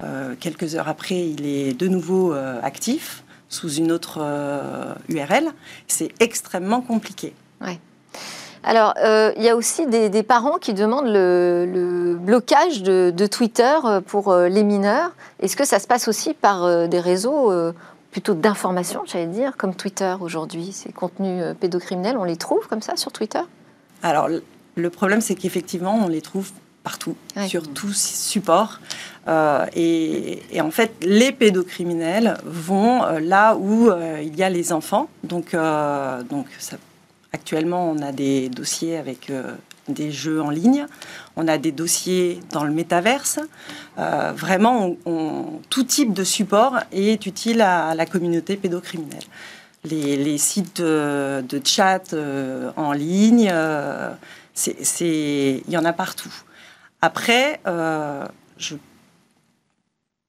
Euh, 0.02 0.34
quelques 0.38 0.74
heures 0.74 0.88
après, 0.88 1.26
il 1.26 1.46
est 1.46 1.72
de 1.72 1.88
nouveau 1.88 2.32
actif 2.32 3.24
sous 3.48 3.72
une 3.72 3.92
autre 3.92 4.20
URL. 5.08 5.48
C'est 5.86 6.10
extrêmement 6.20 6.82
compliqué. 6.82 7.32
Ouais. 7.62 7.78
Alors, 8.66 8.94
il 9.36 9.42
y 9.42 9.48
a 9.48 9.56
aussi 9.56 9.86
des, 9.86 10.22
parents 10.22 10.58
qui 10.58 10.74
demandent 10.74 11.06
le, 11.06 12.18
blocage 12.20 12.82
de, 12.82 13.12
de, 13.16 13.26
Twitter 13.26 13.74
pour 14.06 14.34
les 14.34 14.64
mineurs. 14.64 15.12
Est-ce 15.40 15.56
que 15.56 15.64
ça 15.64 15.78
se 15.78 15.86
passe 15.86 16.08
aussi 16.08 16.34
par 16.34 16.88
des 16.88 17.00
réseaux 17.00 17.52
plutôt 18.16 18.32
d'information, 18.32 19.02
j'allais 19.04 19.26
dire, 19.26 19.58
comme 19.58 19.74
Twitter 19.74 20.16
aujourd'hui? 20.22 20.72
Ces 20.72 20.90
contenus 20.90 21.42
euh, 21.42 21.52
pédocriminels, 21.52 22.16
on 22.16 22.24
les 22.24 22.38
trouve 22.38 22.66
comme 22.66 22.80
ça 22.80 22.96
sur 22.96 23.12
Twitter? 23.12 23.42
Alors, 24.02 24.30
le 24.74 24.90
problème, 24.90 25.20
c'est 25.20 25.34
qu'effectivement, 25.34 26.00
on 26.02 26.08
les 26.08 26.22
trouve 26.22 26.50
partout, 26.82 27.14
sur 27.46 27.70
tous 27.70 27.94
supports. 27.94 28.80
Euh, 29.28 29.66
et, 29.74 30.40
en 30.62 30.70
fait, 30.70 30.92
les 31.02 31.30
pédocriminels 31.30 32.38
vont 32.46 33.04
euh, 33.04 33.20
là 33.20 33.54
où 33.54 33.90
il 34.22 34.34
y 34.34 34.42
a 34.42 34.48
les 34.48 34.72
enfants. 34.72 35.10
Donc, 35.22 35.54
donc 36.30 36.46
actuellement, 37.36 37.90
on 37.90 38.02
a 38.02 38.12
des 38.12 38.48
dossiers 38.48 38.96
avec 38.96 39.30
des 39.88 40.10
jeux 40.10 40.40
en 40.40 40.50
ligne, 40.50 40.86
on 41.36 41.48
a 41.48 41.58
des 41.58 41.72
dossiers 41.72 42.40
dans 42.50 42.64
le 42.64 42.72
métaverse. 42.72 43.38
Euh, 43.98 44.32
vraiment, 44.34 44.96
tout 45.70 45.84
type 45.84 46.12
de 46.12 46.24
support 46.24 46.78
est 46.92 47.26
utile 47.26 47.60
à, 47.62 47.94
la 47.94 48.06
communauté 48.06 48.56
pédocriminelle. 48.56 49.24
Les, 49.84 50.38
sites 50.38 50.80
de, 50.80 51.60
chat 51.64 52.12
euh, 52.12 52.72
en 52.76 52.92
ligne, 52.92 53.48
euh, 53.52 54.10
il 55.00 55.62
y 55.68 55.76
en 55.76 55.84
a 55.84 55.92
partout. 55.92 56.34
Après, 57.00 57.60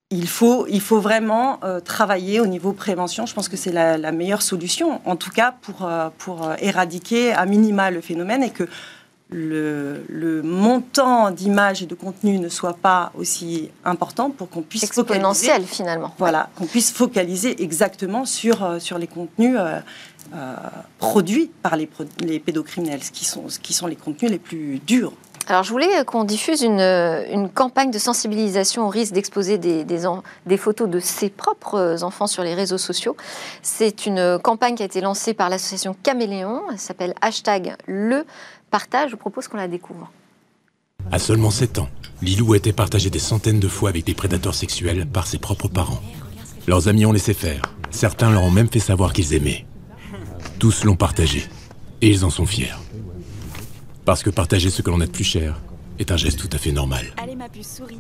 il, 0.10 0.28
faut, 0.28 0.65
il 0.67 0.82
faut 0.82 1.00
vraiment 1.00 1.60
travailler 1.84 2.39
au 2.39 2.48
niveau 2.48 2.74
prévention. 2.74 3.26
Je 3.26 3.34
pense 3.34 3.50
que 3.50 3.58
c'est 3.58 3.72
la, 3.72 3.98
la, 3.98 4.12
meilleure 4.12 4.41
solution, 4.41 5.02
en 5.06 5.15
tout 5.15 5.32
cas 5.32 5.56
pour, 5.62 5.89
pour 6.17 6.52
éradiquer 6.60 7.34
à 7.34 7.46
minima 7.46 7.91
le 7.91 8.02
phénomène 8.02 8.43
et 8.43 8.52
que 8.52 8.67
le, 9.30 10.41
montant 10.43 11.32
d'images 11.32 11.84
et 11.84 11.86
de 11.86 11.96
contenu 11.96 12.39
ne 12.39 12.50
soit 12.50 12.78
pas 12.78 13.12
aussi 13.17 13.70
important 13.84 14.30
pour 14.30 14.50
qu'on 14.50 14.62
puisse 14.62 14.84
exponentiel 14.84 15.63
finalement. 15.65 16.13
Voilà, 16.17 16.50
qu'on 16.56 16.65
puisse 16.65 16.91
focaliser 16.91 17.62
exactement 17.62 18.26
sur 18.26 18.63
euh, 18.63 18.80
sur 18.80 18.98
les 18.98 19.08
contenus 19.08 19.58
euh, 19.58 19.80
euh, 20.34 20.56
produits 20.98 21.52
par 21.62 21.76
les, 21.76 21.89
les 22.22 22.39
pédocriminels, 22.39 23.00
qui 23.00 23.26
sont 23.26 23.46
qui 23.62 23.74
sont 23.74 23.88
les 23.88 23.96
contenus 23.96 24.32
les 24.32 24.39
plus 24.39 24.80
durs. 24.80 25.13
Alors, 25.50 25.64
je 25.64 25.72
voulais 25.72 26.04
qu'on 26.06 26.26
diffuse 26.26 26.62
une, 26.62 26.82
une, 26.82 27.50
campagne 27.50 27.90
de 27.90 28.00
sensibilisation 28.00 28.86
au 28.86 28.90
risque 28.90 29.14
d'exposer 29.14 29.58
des, 29.58 30.58
photos 30.58 30.90
de 30.90 31.00
ses 31.00 31.30
propres 31.30 32.04
enfants 32.04 32.28
sur 32.28 32.44
les 32.44 32.54
réseaux 32.54 32.78
sociaux. 32.78 33.16
C'est 33.62 34.06
une 34.06 34.40
campagne 34.40 34.76
qui 34.76 34.84
a 34.84 34.86
été 34.86 35.00
lancée 35.00 35.34
par 35.34 35.50
l'association 35.50 35.96
Caméléon. 36.04 36.64
Elle 36.70 36.78
s'appelle 36.78 37.14
hashtag 37.22 37.76
le 37.86 38.26
partage, 38.72 39.12
je 39.12 39.16
propose 39.16 39.48
qu'on 39.48 39.56
la 39.56 39.70
découvre. 39.70 40.12
À 41.14 41.20
seulement 41.20 41.52
7 41.52 41.80
ans, 41.80 41.88
Lilou 42.22 42.52
a 42.52 42.58
été 42.58 42.74
partagée 42.74 43.10
des 43.10 43.20
centaines 43.20 43.62
de 43.62 43.70
fois 43.70 43.90
avec 43.90 44.06
des 44.06 44.14
prédateurs 44.14 44.56
sexuels 44.56 45.06
par 45.06 45.28
ses 45.28 45.38
propres 45.38 45.70
parents. 45.70 46.02
Leurs 46.68 46.90
amis 46.90 47.06
ont 47.06 47.14
laissé 47.14 47.34
faire. 47.34 47.62
Certains 47.90 48.32
leur 48.32 48.44
ont 48.44 48.52
même 48.52 48.70
fait 48.70 48.80
savoir 48.80 49.14
qu'ils 49.14 49.34
aimaient. 49.34 49.66
Tous 50.60 50.84
l'ont 50.84 50.98
partagé. 50.98 51.46
Et 52.02 52.10
ils 52.10 52.26
en 52.26 52.30
sont 52.30 52.46
fiers. 52.46 52.74
Parce 54.08 54.24
que 54.24 54.30
partager 54.30 54.70
ce 54.70 54.82
que 54.82 54.89
l'on 54.89 55.02
a 55.02 55.06
de 55.06 55.12
plus 55.12 55.26
cher, 55.26 55.60
est 56.00 56.13
un 56.13 56.15
geste 56.15 56.39
tout 56.39 56.48
à 56.54 56.58
fait 56.58 56.72
normal. 56.72 57.08
Allez 57.22 57.36
ma 57.36 57.50
puce, 57.50 57.76
souris. 57.76 58.00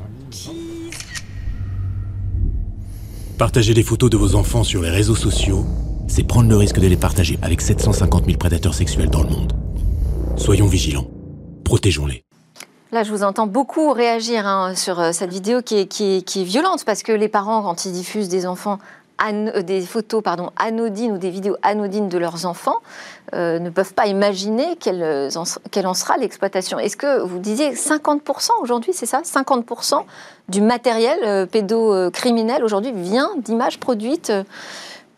Partager 3.37 3.73
les 3.73 3.83
photos 3.83 4.09
de 4.09 4.15
vos 4.15 4.35
enfants 4.35 4.63
sur 4.63 4.81
les 4.81 4.89
réseaux 4.89 5.17
sociaux, 5.17 5.65
c'est 6.07 6.23
prendre 6.23 6.47
le 6.47 6.55
risque 6.55 6.79
de 6.79 6.87
les 6.87 6.95
partager 6.95 7.37
avec 7.41 7.59
750 7.59 8.23
000 8.23 8.37
prédateurs 8.37 8.73
sexuels 8.73 9.09
dans 9.09 9.21
le 9.21 9.31
monde. 9.31 9.51
Soyons 10.37 10.67
vigilants. 10.67 11.09
Protégeons-les. 11.65 12.23
Là, 12.93 13.03
je 13.03 13.11
vous 13.11 13.23
entends 13.23 13.47
beaucoup 13.47 13.91
réagir 13.91 14.47
hein, 14.47 14.75
sur 14.75 15.01
euh, 15.01 15.11
cette 15.11 15.33
vidéo 15.33 15.61
qui 15.61 15.75
est, 15.75 15.87
qui, 15.87 16.05
est, 16.05 16.21
qui 16.21 16.39
est, 16.39 16.45
violente 16.45 16.85
parce 16.85 17.03
que 17.03 17.11
les 17.11 17.27
parents, 17.27 17.63
quand 17.63 17.83
ils 17.83 17.91
diffusent 17.91 18.29
des 18.29 18.45
enfants 18.45 18.79
des 19.63 19.81
photos 19.81 20.21
anodines 20.57 21.13
ou 21.13 21.17
des 21.17 21.29
vidéos 21.29 21.57
anodines 21.63 22.09
de 22.09 22.17
leurs 22.17 22.45
enfants 22.45 22.77
euh, 23.33 23.59
ne 23.59 23.69
peuvent 23.69 23.93
pas 23.93 24.07
imaginer 24.07 24.75
quelle 24.79 25.03
en, 25.35 25.43
quelle 25.71 25.87
en 25.87 25.93
sera 25.93 26.17
l'exploitation. 26.17 26.79
Est-ce 26.79 26.95
que 26.95 27.21
vous 27.21 27.39
disiez 27.39 27.73
50% 27.73 28.51
aujourd'hui, 28.61 28.93
c'est 28.93 29.05
ça? 29.05 29.21
50% 29.21 30.03
du 30.49 30.61
matériel 30.61 31.19
euh, 31.23 31.45
pédocriminel 31.45 32.63
aujourd'hui 32.63 32.91
vient 32.93 33.31
d'images 33.37 33.79
produites 33.79 34.29
euh, 34.29 34.43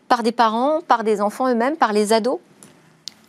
par 0.08 0.22
des 0.22 0.32
parents, 0.32 0.80
par 0.80 1.04
des 1.04 1.20
enfants 1.20 1.48
eux-mêmes, 1.48 1.76
par 1.76 1.92
les 1.92 2.12
ados? 2.12 2.38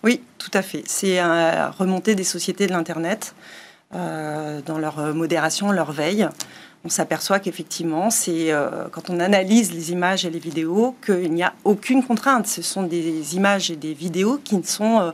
Oui, 0.04 0.24
tout 0.40 0.50
à 0.56 0.64
fait. 0.64 0.82
C'est 0.88 1.22
remonter 1.22 2.16
des 2.16 2.24
sociétés 2.24 2.66
de 2.66 2.72
l'Internet 2.72 3.36
euh, 3.94 4.62
dans 4.66 4.80
leur 4.80 5.14
modération, 5.14 5.72
leur 5.72 5.92
veille 5.92 6.28
on 6.84 6.89
s'aperçoit 6.89 7.39
qu'effectivement, 7.39 8.10
c'est 8.10 8.52
euh, 8.52 8.88
quand 8.91 9.10
on 9.10 9.20
analyse 9.20 9.72
les 9.74 9.91
images 9.91 10.26
et 10.26 10.30
les 10.30 10.39
vidéos 10.39 10.96
qu'il 11.06 11.32
n'y 11.32 11.44
a 11.44 11.54
aucune 11.63 12.04
contrainte. 12.04 12.48
Ce 12.48 12.62
sont 12.62 12.84
des 12.84 13.36
images 13.36 13.70
et 13.70 13.76
des 13.76 13.94
vidéos 13.94 14.39
qui 14.44 14.58
ne 14.58 14.63
sont 14.63 15.00
euh, 15.00 15.12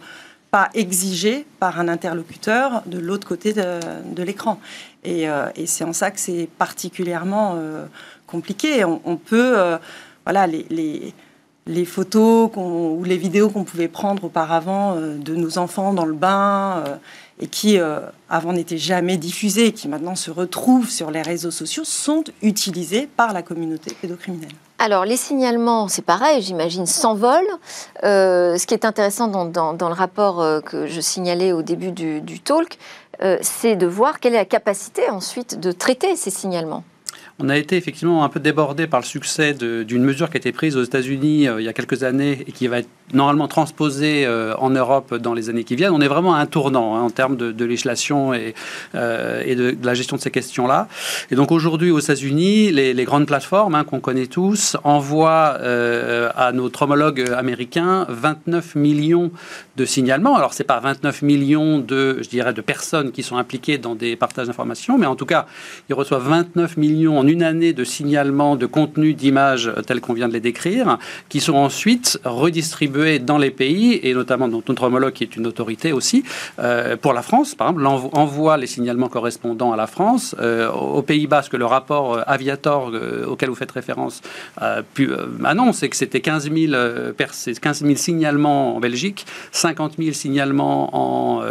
pas 0.49 0.69
exigées 0.73 1.45
par 1.60 1.80
un 1.80 1.89
interlocuteur 1.89 2.84
de 2.86 2.99
l'autre 2.99 3.27
côté 3.27 3.51
de, 3.51 4.23
l'écran. 4.23 4.60
Et, 5.03 5.30
euh, 5.30 5.47
et 5.58 5.67
c'est 5.67 5.84
en 5.84 5.91
ça 5.91 6.10
que 6.10 6.21
c'est 6.21 6.47
particulièrement 6.58 7.60
compliqué. 8.27 8.86
On, 8.86 9.17
peut, 9.17 9.58
voilà, 10.25 10.47
les, 10.47 11.86
photos 11.86 12.49
ou 12.56 13.03
les 13.03 13.17
vidéos 13.17 13.49
qu'on 13.49 13.65
pouvait 13.65 13.89
prendre 13.89 14.23
auparavant 14.23 14.95
de 14.95 15.36
nos 15.36 15.58
enfants 15.58 15.93
dans 15.93 16.06
le 16.06 16.13
bain 16.13 16.97
et 17.39 17.47
qui 17.47 17.80
euh, 17.80 18.00
avant 18.30 18.54
n'étaient 18.54 18.78
jamais 18.78 19.17
diffusées 19.17 19.67
et 19.67 19.71
qui 19.71 19.88
maintenant 19.88 20.15
se 20.15 20.32
retrouvent 20.32 20.89
sur 20.89 21.12
les 21.12 21.21
réseaux 21.21 21.52
sociaux 21.52 21.84
sont 21.84 22.23
utilisées 22.41 23.08
par 23.08 23.34
la 23.34 23.41
communauté 23.41 23.95
pédocriminelle. 24.02 24.52
Alors, 24.80 25.06
les 25.06 25.17
signalements, 25.17 25.88
c'est 25.88 26.04
pareil, 26.04 26.41
j'imagine, 26.41 26.86
s'envolent. 26.86 27.45
Euh, 28.04 28.58
ce 28.58 28.67
qui 28.67 28.76
est 28.76 28.86
intéressant 28.86 29.28
dans, 29.28 29.73
le 29.73 29.93
rapport 29.93 30.41
euh, 30.41 30.62
que 30.62 30.86
je 30.86 31.02
signalais 31.02 31.52
au 31.52 31.63
début 31.63 31.91
du, 31.91 32.39
talk, 32.39 32.78
c'est 33.41 33.76
de 33.76 33.88
voir 33.88 34.19
quelle 34.19 34.36
est 34.36 34.38
la 34.38 34.45
capacité 34.45 35.10
ensuite 35.10 35.60
de 35.60 35.71
traiter 35.71 36.15
ces 36.15 36.30
signalements. 36.30 36.84
On 37.39 37.50
a 37.50 37.58
été 37.58 37.78
effectivement 37.78 38.23
un 38.23 38.30
peu 38.30 38.39
débordé 38.39 38.88
par 38.88 39.00
le 39.00 39.06
succès 39.06 39.54
d'une 39.54 40.04
mesure 40.04 40.32
qui 40.32 40.38
a 40.38 40.39
été 40.39 40.52
prise 40.52 40.76
aux 40.76 40.84
États-Unis 40.84 41.47
euh, 41.47 41.62
il 41.62 41.65
y 41.65 41.67
a 41.67 41.73
quelques 41.73 42.02
années 42.02 42.43
et 42.47 42.52
qui 42.52 42.65
va 42.65 42.80
être 42.80 42.89
normalement 43.13 43.47
transposée 43.47 44.26
euh, 44.26 44.56
en 44.58 44.71
Europe 44.71 45.13
dans 45.13 45.36
les 45.36 45.52
années 45.52 45.63
qui 45.63 45.76
viennent. 45.76 45.91
On 45.93 46.02
est 46.02 46.08
vraiment 46.08 46.34
à 46.34 46.39
un 46.39 46.47
tournant 46.47 46.95
hein, 46.95 47.02
en 47.02 47.12
termes 47.12 47.38
de, 47.38 47.63
législation 47.63 48.34
et, 48.34 48.56
euh, 48.95 49.56
de, 49.56 49.78
la 49.84 49.93
gestion 49.93 50.17
de 50.17 50.21
ces 50.21 50.32
questions-là. 50.32 50.88
Et 51.30 51.36
donc 51.36 51.52
aujourd'hui 51.52 51.91
aux 51.91 52.00
États-Unis, 52.00 52.71
les, 52.71 53.06
grandes 53.06 53.28
plateformes 53.28 53.76
hein, 53.76 53.84
qu'on 53.84 54.00
connaît 54.00 54.26
tous 54.26 54.76
envoient 54.84 55.60
à 55.60 56.52
notre 56.54 56.82
homologue 56.82 57.23
américain 57.38 58.08
29 58.10 58.76
millions 58.76 59.32
de 59.78 59.86
signalements. 59.86 60.36
Alors 60.36 60.54
c'est 60.54 60.63
pas 60.63 60.80
29 60.80 61.21
millions 61.21 61.78
de, 61.78 62.17
je 62.21 62.30
dirais, 62.30 62.54
de 62.54 62.62
personnes 62.62 63.12
qui 63.12 63.21
sont 63.21 63.38
impliquées 63.38 63.78
dans 63.78 63.95
des 63.95 64.15
partages 64.15 64.47
d'informations, 64.47 64.97
mais 64.97 65.06
en 65.06 65.15
tout 65.15 65.26
cas, 65.26 65.45
ils 65.89 65.93
reçoivent 65.93 66.28
29 66.28 66.78
millions 66.78 67.19
en 67.19 67.26
une 67.27 67.43
année 67.43 67.73
de 67.73 67.83
signalements 67.83 68.55
de 68.55 68.65
contenu 68.65 69.13
d'images 69.13 69.71
tels 69.85 70.01
qu'on 70.01 70.13
vient 70.13 70.27
de 70.27 70.33
les 70.33 70.39
décrire, 70.39 70.97
qui 71.29 71.39
sont 71.39 71.55
ensuite 71.55 72.19
redistribués 72.23 73.19
dans 73.19 73.37
les 73.37 73.51
pays, 73.51 73.99
et 74.03 74.13
notamment 74.13 74.47
dans 74.47 74.61
notre 74.67 74.83
homologue 74.83 75.13
qui 75.13 75.23
est 75.23 75.35
une 75.35 75.47
autorité 75.47 75.93
aussi, 75.93 76.23
euh, 76.59 76.97
pour 76.97 77.13
la 77.13 77.21
France, 77.21 77.55
par 77.55 77.69
exemple, 77.69 77.85
envoie 77.85 78.57
les 78.57 78.67
signalements 78.67 79.09
correspondants 79.09 79.71
à 79.71 79.77
la 79.77 79.87
France. 79.87 80.35
Euh, 80.39 80.71
aux 80.71 81.01
Pays-Bas, 81.01 81.43
que 81.49 81.57
le 81.57 81.65
rapport 81.65 82.15
euh, 82.15 82.21
Aviator 82.25 82.91
euh, 82.93 83.25
auquel 83.25 83.49
vous 83.49 83.55
faites 83.55 83.71
référence 83.71 84.21
pu, 84.93 85.09
annonce, 85.43 85.81
que 85.81 85.95
c'était 85.95 86.19
15 86.19 86.51
000, 86.51 86.73
15 87.17 87.83
000 87.83 87.95
signalements 87.95 88.75
en 88.75 88.79
Belgique, 88.79 89.25
50 89.51 89.95
000 89.97 90.13
signalements 90.13 90.89
en, 90.93 91.43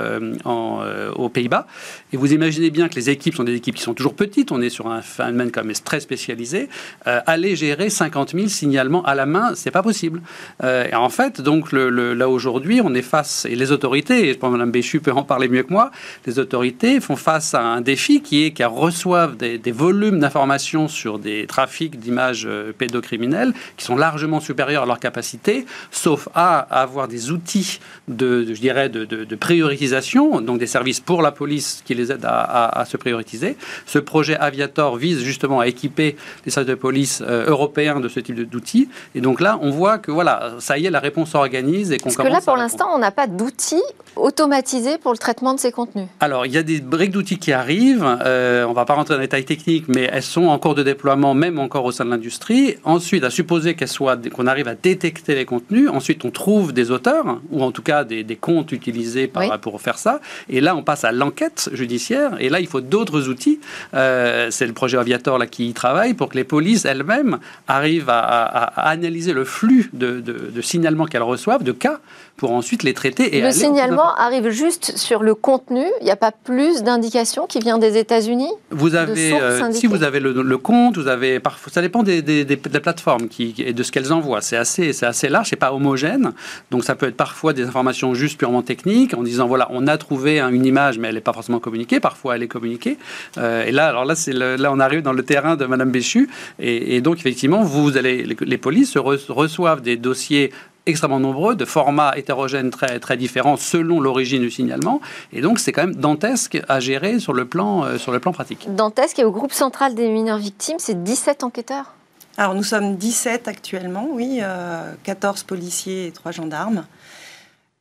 en, 0.45 0.81
aux 1.15 1.29
Pays-Bas. 1.29 1.67
Et 2.13 2.17
vous 2.17 2.33
imaginez 2.33 2.71
bien 2.71 2.89
que 2.89 2.95
les 2.95 3.11
équipes 3.11 3.35
sont 3.35 3.45
des 3.45 3.55
équipes 3.55 3.77
qui 3.77 3.83
sont 3.83 3.95
toujours 3.95 4.15
petites, 4.15 4.53
on 4.53 4.61
est 4.61 4.71
sur 4.71 4.89
un 4.89 5.03
phénomène 5.03 5.51
comme 5.51 5.66
très 5.75 6.01
spécialisé, 6.01 6.69
euh, 7.07 7.21
aller 7.27 7.57
gérer 7.57 7.91
50 7.91 8.33
000 8.33 8.49
signalements 8.49 9.03
à 9.05 9.15
la 9.15 9.27
main, 9.27 9.53
c'est 9.55 9.71
pas 9.71 9.83
possible. 9.83 10.23
Euh, 10.63 10.87
et 10.91 10.95
en 10.95 11.09
fait, 11.09 11.41
donc 11.41 11.73
là 11.73 12.29
aujourd'hui, 12.29 12.81
on 12.83 12.95
est 12.95 13.03
face, 13.03 13.47
et 13.49 13.55
les 13.55 13.73
autorités, 13.73 14.29
et 14.29 14.33
je 14.33 14.39
pense 14.39 14.51
que 14.51 14.57
Mme 14.57 14.71
Béchu 14.71 15.01
peut 15.01 15.13
en 15.13 15.23
parler 15.23 15.49
mieux 15.49 15.63
que 15.63 15.73
moi, 15.73 15.91
les 16.27 16.39
autorités 16.39 17.01
font 17.01 17.17
face 17.17 17.55
à 17.55 17.63
un 17.63 17.81
défi 17.81 18.23
qui 18.23 18.45
est 18.45 18.51
qu'elles 18.51 18.67
reçoivent 18.67 19.37
des, 19.37 19.73
volumes 19.73 20.21
d'informations 20.21 20.89
sur 20.89 21.19
des 21.19 21.47
trafics 21.47 21.99
d'images 21.99 22.47
euh, 22.47 22.73
pédocriminelles 22.73 23.53
qui 23.77 23.85
sont 23.85 23.97
largement 23.97 24.41
supérieurs 24.41 24.85
à 24.85 24.87
leur 24.87 25.01
capacité, 25.01 25.67
sauf 25.91 26.29
à, 26.35 26.59
avoir 26.59 27.09
des 27.09 27.31
outils 27.31 27.81
de, 28.09 28.45
je 28.47 28.61
dirais, 28.61 28.89
de, 28.89 29.35
priorisation, 29.37 30.41
donc 30.41 30.59
des 30.59 30.67
services 30.67 31.01
pour 31.01 31.21
la 31.21 31.31
police 31.31 31.83
qui 31.85 31.95
les 31.95 32.11
aident 32.11 32.25
à 32.25 32.85
se 32.89 32.97
prioriser. 32.97 33.57
Ce 33.85 33.99
projet 33.99 34.37
Aviator 34.37 34.97
vise 34.97 35.23
justement 35.23 35.56
à 35.61 35.67
équiper 35.67 36.17
les 36.45 36.51
services 36.51 36.71
de 36.71 36.75
police 36.75 37.23
euh, 37.27 37.47
européens 37.47 38.01
de 38.01 38.09
ce 38.09 38.21
type 38.21 38.37
d'outils. 38.49 38.89
Et 39.15 39.21
donc 39.21 39.41
là, 39.41 39.59
on 39.63 39.71
voit 39.71 39.99
que 39.99 40.11
voilà, 40.11 40.55
ça 40.59 40.79
y 40.79 40.87
est, 40.87 40.91
la 40.91 41.01
réponse 41.01 41.31
s'organise 41.31 41.93
et 41.93 41.99
qu'on 41.99 42.11
commence. 42.11 42.17
Parce 42.17 42.29
que 42.29 42.33
là, 42.33 42.41
pour 42.41 42.57
l'instant, 42.57 42.89
on 42.95 42.99
n'a 42.99 43.11
pas 43.11 43.27
d'outils 43.27 43.83
automatisés 44.17 44.99
pour 44.99 45.13
le 45.13 45.19
traitement 45.19 45.55
de 45.55 45.61
ces 45.61 45.73
contenus. 45.73 46.07
Alors, 46.21 46.47
il 46.47 46.53
y 46.53 46.59
a 46.59 46.63
des 46.63 46.81
briques 46.81 47.11
d'outils 47.11 47.39
qui 47.39 47.53
arrivent. 47.53 48.07
Euh, 48.25 48.65
on 48.65 48.71
ne 48.71 48.75
va 48.75 48.85
pas 48.85 48.95
rentrer 48.95 49.15
dans 49.15 49.21
les 49.21 49.27
détails 49.27 49.45
techniques, 49.45 49.87
mais 49.89 50.09
elles 50.13 50.23
sont 50.23 50.47
en 50.47 50.59
cours 50.59 50.75
de 50.75 50.83
déploiement, 50.83 51.35
même 51.35 51.59
encore 51.59 51.85
au 51.85 51.93
sein 51.93 52.05
de 52.05 52.11
l'industrie. 52.11 52.77
Ensuite, 52.85 53.25
à 53.25 53.31
supposer 53.31 53.75
qu'elles 53.75 53.89
soient, 53.89 54.17
qu'on 54.17 54.47
arrive 54.47 54.69
à 54.69 54.75
détecter 54.75 55.35
les 55.35 55.45
contenus. 55.45 55.89
Ensuite, 55.91 56.25
on 56.25 56.31
trouve 56.31 56.73
des 56.73 56.91
auteurs, 56.91 57.41
ou 57.51 57.63
en 57.63 57.73
tout 57.73 57.83
cas 57.83 58.05
des, 58.05 58.25
des 58.25 58.37
comptes 58.37 58.73
utilisés 58.73 59.27
par, 59.27 59.43
oui. 59.43 59.51
pour 59.61 59.81
faire 59.81 59.99
ça. 59.99 60.21
Et 60.49 60.61
là, 60.61 60.75
on 60.75 60.83
passe 60.83 61.05
à 61.05 61.13
l'enquête 61.13 61.69
judiciaire. 61.73 62.37
Et 62.41 62.49
là, 62.49 62.61
il 62.61 62.67
faut 62.67 62.81
d'autres 62.81 63.29
outils. 63.29 63.61
Euh, 63.95 64.49
c'est 64.51 64.67
le 64.67 64.73
projet 64.73 64.97
Aviator 64.97 65.39
qui 65.47 65.69
y 65.69 65.73
travaille 65.73 66.15
pour 66.15 66.29
que 66.29 66.37
les 66.37 66.45
polices 66.45 66.85
elles-mêmes 66.85 67.39
arrivent 67.69 68.11
à, 68.11 68.21
à, 68.21 68.81
à, 68.81 68.89
analyser 68.91 69.33
le 69.33 69.45
flux 69.45 69.91
de, 69.93 70.21
de, 70.21 70.51
de 70.55 70.61
signalements 70.61 71.07
qu'elles 71.07 71.23
reçoivent, 71.23 71.63
de 71.63 71.73
cas, 71.73 72.01
pour 72.37 72.53
ensuite 72.53 72.83
les 72.83 72.93
traiter. 72.93 73.37
Et 73.37 73.41
le 73.41 73.51
signalement 73.51 74.15
arrive 74.15 74.51
juste 74.51 74.97
sur 74.97 75.23
le 75.23 75.35
contenu. 75.35 75.85
Il 76.01 76.05
n'y 76.05 76.11
a 76.11 76.17
pas 76.17 76.33
plus 76.33 76.83
d'indications 76.83 77.47
qui 77.47 77.61
vient 77.61 77.79
des 77.79 77.97
États-Unis. 77.97 78.51
Vous 78.71 78.95
avez, 78.95 79.33
euh, 79.33 79.73
si 79.73 79.87
vous 79.87 80.03
avez 80.03 80.21
le, 80.21 80.33
le, 80.33 80.59
compte, 80.59 80.99
vous 80.99 81.09
avez 81.09 81.41
parfois, 81.41 81.73
ça 81.73 81.81
dépend 81.81 82.03
des, 82.03 82.21
des, 82.23 82.45
des, 82.45 82.57
des 82.57 82.81
plateformes 82.81 83.29
qui, 83.29 83.55
et 83.59 83.73
de 83.73 83.83
ce 83.83 83.91
qu'elles 83.91 84.13
envoient. 84.13 84.43
C'est 84.43 84.57
assez, 84.57 84.93
c'est 84.93 85.07
assez 85.07 85.29
large, 85.29 85.49
c'est 85.49 85.57
pas 85.57 85.73
homogène. 85.73 86.33
Donc 86.71 86.85
ça 86.85 86.95
peut 86.95 87.07
être 87.07 87.17
parfois 87.17 87.53
des 87.53 87.65
informations 87.65 88.13
juste 88.15 88.39
purement 88.39 88.63
techniques, 88.63 89.15
en 89.15 89.23
disant 89.23 89.47
voilà, 89.47 89.69
on 89.71 89.87
a 89.87 89.97
trouvé 89.97 90.41
une 90.41 90.67
image, 90.67 90.99
mais 90.99 91.09
elle 91.09 91.15
n'est 91.15 91.21
pas 91.21 91.33
forcément 91.33 91.59
communiquée. 91.61 92.01
Parfois, 92.01 92.37
elle 92.37 92.43
est 92.43 92.49
communiquée. 92.49 92.99
Euh, 93.39 93.65
et 93.65 93.73
là, 93.73 93.89
alors 93.89 94.05
là, 94.05 94.15
c'est 94.15 94.33
là, 94.33 94.71
on 94.71 94.81
arrive 94.81 95.01
dans 95.03 95.13
le 95.15 95.23
terrain 95.37 95.57
de 95.57 95.67
Madame 95.67 95.91
Béchu. 95.91 96.31
Et, 96.59 96.97
et 96.97 97.01
donc 97.03 97.19
effectivement, 97.19 97.63
vous 97.63 97.97
allez, 97.99 98.25
les, 98.25 98.37
les 98.41 98.59
polices 98.59 98.97
reçoivent 98.97 99.83
des 99.83 99.99
dossiers 99.99 100.51
extrêmement 100.87 101.21
nombreux, 101.21 101.55
de 101.57 101.65
formats 101.65 102.13
hétérogènes 102.17 102.71
très, 102.71 103.01
très 103.01 103.17
différents 103.17 103.57
selon 103.57 104.01
l'origine 104.01 104.41
du 104.41 104.51
signalement. 104.51 105.01
Et 105.33 105.41
donc, 105.41 105.59
c'est 105.59 105.73
quand 105.73 105.83
même 105.83 105.97
dantesque 105.97 106.63
à 106.69 106.79
gérer 106.81 107.19
sur 107.19 107.35
le 107.35 107.45
plan, 107.45 107.85
euh, 107.85 107.99
sur 107.99 108.13
le 108.13 108.21
plan 108.21 108.33
pratique. 108.33 108.67
Dantesque, 108.75 109.19
et 109.19 109.25
au 109.25 109.33
groupe 109.33 109.53
central 109.53 109.95
des 109.95 110.09
mineurs 110.09 110.39
victimes, 110.39 110.77
c'est 110.79 111.03
17 111.03 111.43
enquêteurs 111.43 111.93
Alors, 112.37 112.55
nous 112.55 112.63
sommes 112.63 112.97
17 112.97 113.49
actuellement, 113.49 114.09
oui, 114.13 114.39
euh, 114.41 114.93
14 115.03 115.43
policiers 115.43 116.07
et 116.07 116.13
3 116.13 116.31
gendarmes. 116.31 116.85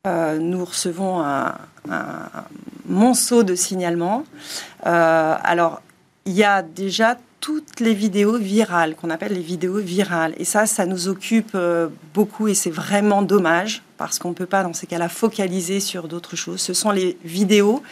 Euh, 0.08 0.40
nous 0.40 0.66
recevons 0.66 1.22
un, 1.22 1.56
un, 1.90 2.30
monceau 2.88 3.44
de 3.44 3.56
signalements. 3.56 4.24
Euh, 4.86 5.36
alors, 5.44 5.82
il 6.26 6.34
y 6.34 6.44
a 6.44 6.64
déjà 6.64 7.18
toutes 7.46 7.80
les 7.80 7.94
vidéos 7.94 8.40
virales, 8.40 8.96
qu'on 8.96 9.12
appelle 9.12 9.34
les 9.34 9.40
vidéos 9.40 9.78
virales. 9.78 10.34
Et 10.40 10.46
ça, 10.46 10.66
ça 10.66 10.88
nous 10.88 11.08
occupe 11.08 11.52
euh, 11.54 11.90
beaucoup 12.16 12.48
et 12.48 12.56
c'est 12.56 12.72
vraiment 12.72 13.22
dommage 13.22 13.84
parce 13.98 14.18
qu'on 14.18 14.30
ne 14.30 14.34
peut 14.34 14.48
pas, 14.48 14.64
dans 14.64 14.74
ces 14.74 14.88
cas-là, 14.88 15.10
focaliser 15.10 15.80
sur 15.80 16.08
d'autres 16.08 16.36
choses. 16.36 16.60
Ce 16.60 16.74
sont 16.74 16.90
les 16.90 17.20
vidéos 17.24 17.84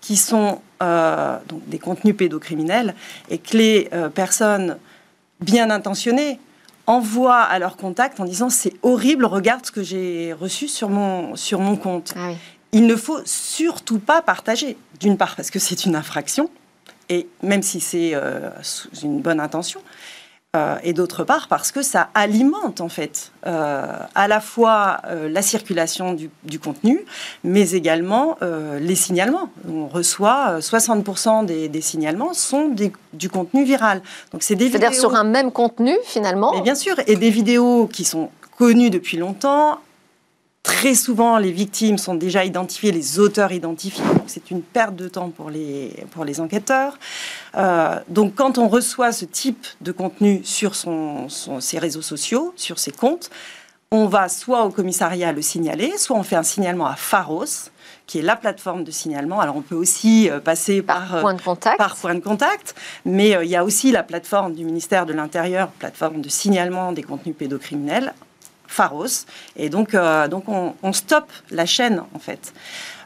qui 0.00 0.16
sont 0.16 0.62
euh, 0.82 1.36
donc 1.48 1.68
des 1.68 1.78
contenus 1.78 2.16
pédocriminels 2.16 2.94
et 3.28 3.36
que 3.36 3.58
les 3.58 3.90
euh, 3.92 4.08
personnes 4.08 4.78
bien 5.42 5.68
intentionnées 5.68 6.40
envoient 6.86 7.42
à 7.42 7.58
leur 7.58 7.76
contact 7.76 8.20
en 8.20 8.24
disant 8.24 8.48
c'est 8.48 8.72
horrible, 8.82 9.26
regarde 9.26 9.66
ce 9.66 9.70
que 9.70 9.82
j'ai 9.82 10.32
reçu 10.32 10.66
sur 10.66 10.88
mon, 10.88 11.36
sur 11.36 11.60
mon 11.60 11.76
compte. 11.76 12.14
Ah 12.16 12.28
oui 12.30 12.36
il 12.74 12.88
ne 12.88 12.96
faut 12.96 13.20
surtout 13.24 14.00
pas 14.00 14.20
partager. 14.20 14.76
D'une 14.98 15.16
part 15.16 15.36
parce 15.36 15.50
que 15.50 15.60
c'est 15.60 15.86
une 15.86 15.94
infraction, 15.94 16.50
et 17.08 17.26
même 17.42 17.62
si 17.62 17.80
c'est 17.80 18.12
euh, 18.14 18.50
une 19.02 19.20
bonne 19.20 19.40
intention, 19.40 19.80
euh, 20.56 20.76
et 20.84 20.92
d'autre 20.92 21.24
part 21.24 21.48
parce 21.48 21.72
que 21.72 21.82
ça 21.82 22.10
alimente 22.14 22.80
en 22.80 22.88
fait 22.88 23.32
euh, 23.44 23.86
à 24.14 24.28
la 24.28 24.40
fois 24.40 25.00
la 25.28 25.42
circulation 25.42 26.14
du, 26.14 26.58
contenu, 26.60 27.04
mais 27.42 27.72
également 27.72 28.38
les 28.80 28.94
signalements. 28.94 29.50
On 29.68 29.88
reçoit 29.88 30.60
60% 30.60 31.44
des, 31.44 31.80
signalements 31.80 32.34
sont 32.34 32.68
du 33.12 33.28
contenu 33.28 33.64
viral. 33.64 34.00
Donc 34.32 34.44
c'est 34.44 34.54
des 34.54 34.70
C'est-à-dire 34.70 34.94
sur 34.94 35.16
un 35.16 35.24
même 35.24 35.50
contenu 35.50 35.96
finalement? 36.04 36.52
Mais 36.54 36.62
bien 36.62 36.76
sûr, 36.76 36.94
et 37.06 37.16
des 37.16 37.30
vidéos 37.30 37.88
qui 37.88 38.04
sont 38.04 38.30
connues 38.56 38.90
depuis 38.90 39.16
longtemps, 39.16 39.80
Très 40.64 40.94
souvent, 40.94 41.36
les 41.36 41.52
victimes 41.52 41.98
sont 41.98 42.14
déjà 42.14 42.42
identifiées, 42.42 42.90
les 42.90 43.18
auteurs 43.18 43.52
identifiés. 43.52 44.02
C'est 44.26 44.50
une 44.50 44.62
perte 44.62 44.96
de 44.96 45.08
temps 45.08 45.28
pour 45.28 45.50
les, 45.50 46.06
pour 46.12 46.24
les 46.24 46.40
enquêteurs. 46.40 46.98
Euh, 47.54 48.00
donc, 48.08 48.34
quand 48.34 48.56
on 48.56 48.66
reçoit 48.66 49.12
ce 49.12 49.26
type 49.26 49.66
de 49.82 49.92
contenu 49.92 50.40
sur 50.42 50.74
son, 50.74 51.28
ses 51.28 51.78
réseaux 51.78 52.00
sociaux, 52.00 52.54
sur 52.56 52.78
ses 52.78 52.92
comptes, 52.92 53.28
on 53.90 54.06
va 54.06 54.30
soit 54.30 54.64
au 54.64 54.70
commissariat 54.70 55.32
le 55.32 55.42
signaler, 55.42 55.98
soit 55.98 56.16
on 56.16 56.22
fait 56.22 56.36
un 56.36 56.42
signalement 56.42 56.86
à 56.86 56.96
Pharos, 56.96 57.68
qui 58.06 58.20
est 58.20 58.22
la 58.22 58.34
plateforme 58.34 58.84
de 58.84 58.90
signalement. 58.90 59.40
Alors 59.40 59.56
on 59.56 59.62
peut 59.62 59.74
aussi 59.74 60.30
euh, 60.30 60.40
passer 60.40 60.80
par, 60.80 61.14
euh, 61.14 61.20
point 61.20 61.34
de 61.34 61.42
contact. 61.42 61.76
par 61.76 61.94
point 61.94 62.14
de 62.14 62.20
contact, 62.20 62.74
mais 63.04 63.36
il 63.42 63.50
y 63.50 63.56
a 63.56 63.64
aussi 63.64 63.92
la 63.92 64.02
plateforme 64.02 64.54
du 64.54 64.64
ministère 64.64 65.04
de 65.04 65.12
l'Intérieur, 65.12 65.68
plateforme 65.72 66.22
de 66.22 66.28
signalement 66.30 66.92
des 66.92 67.02
contenus 67.02 67.36
pédocriminels, 67.36 68.14
Pharos. 68.74 69.26
Et 69.56 69.68
donc, 69.68 69.94
euh, 69.94 70.26
donc 70.26 70.44
on, 70.48 70.92
stoppe 70.92 71.32
la 71.50 71.64
chaîne, 71.64 72.02
en 72.14 72.18
fait. 72.18 72.52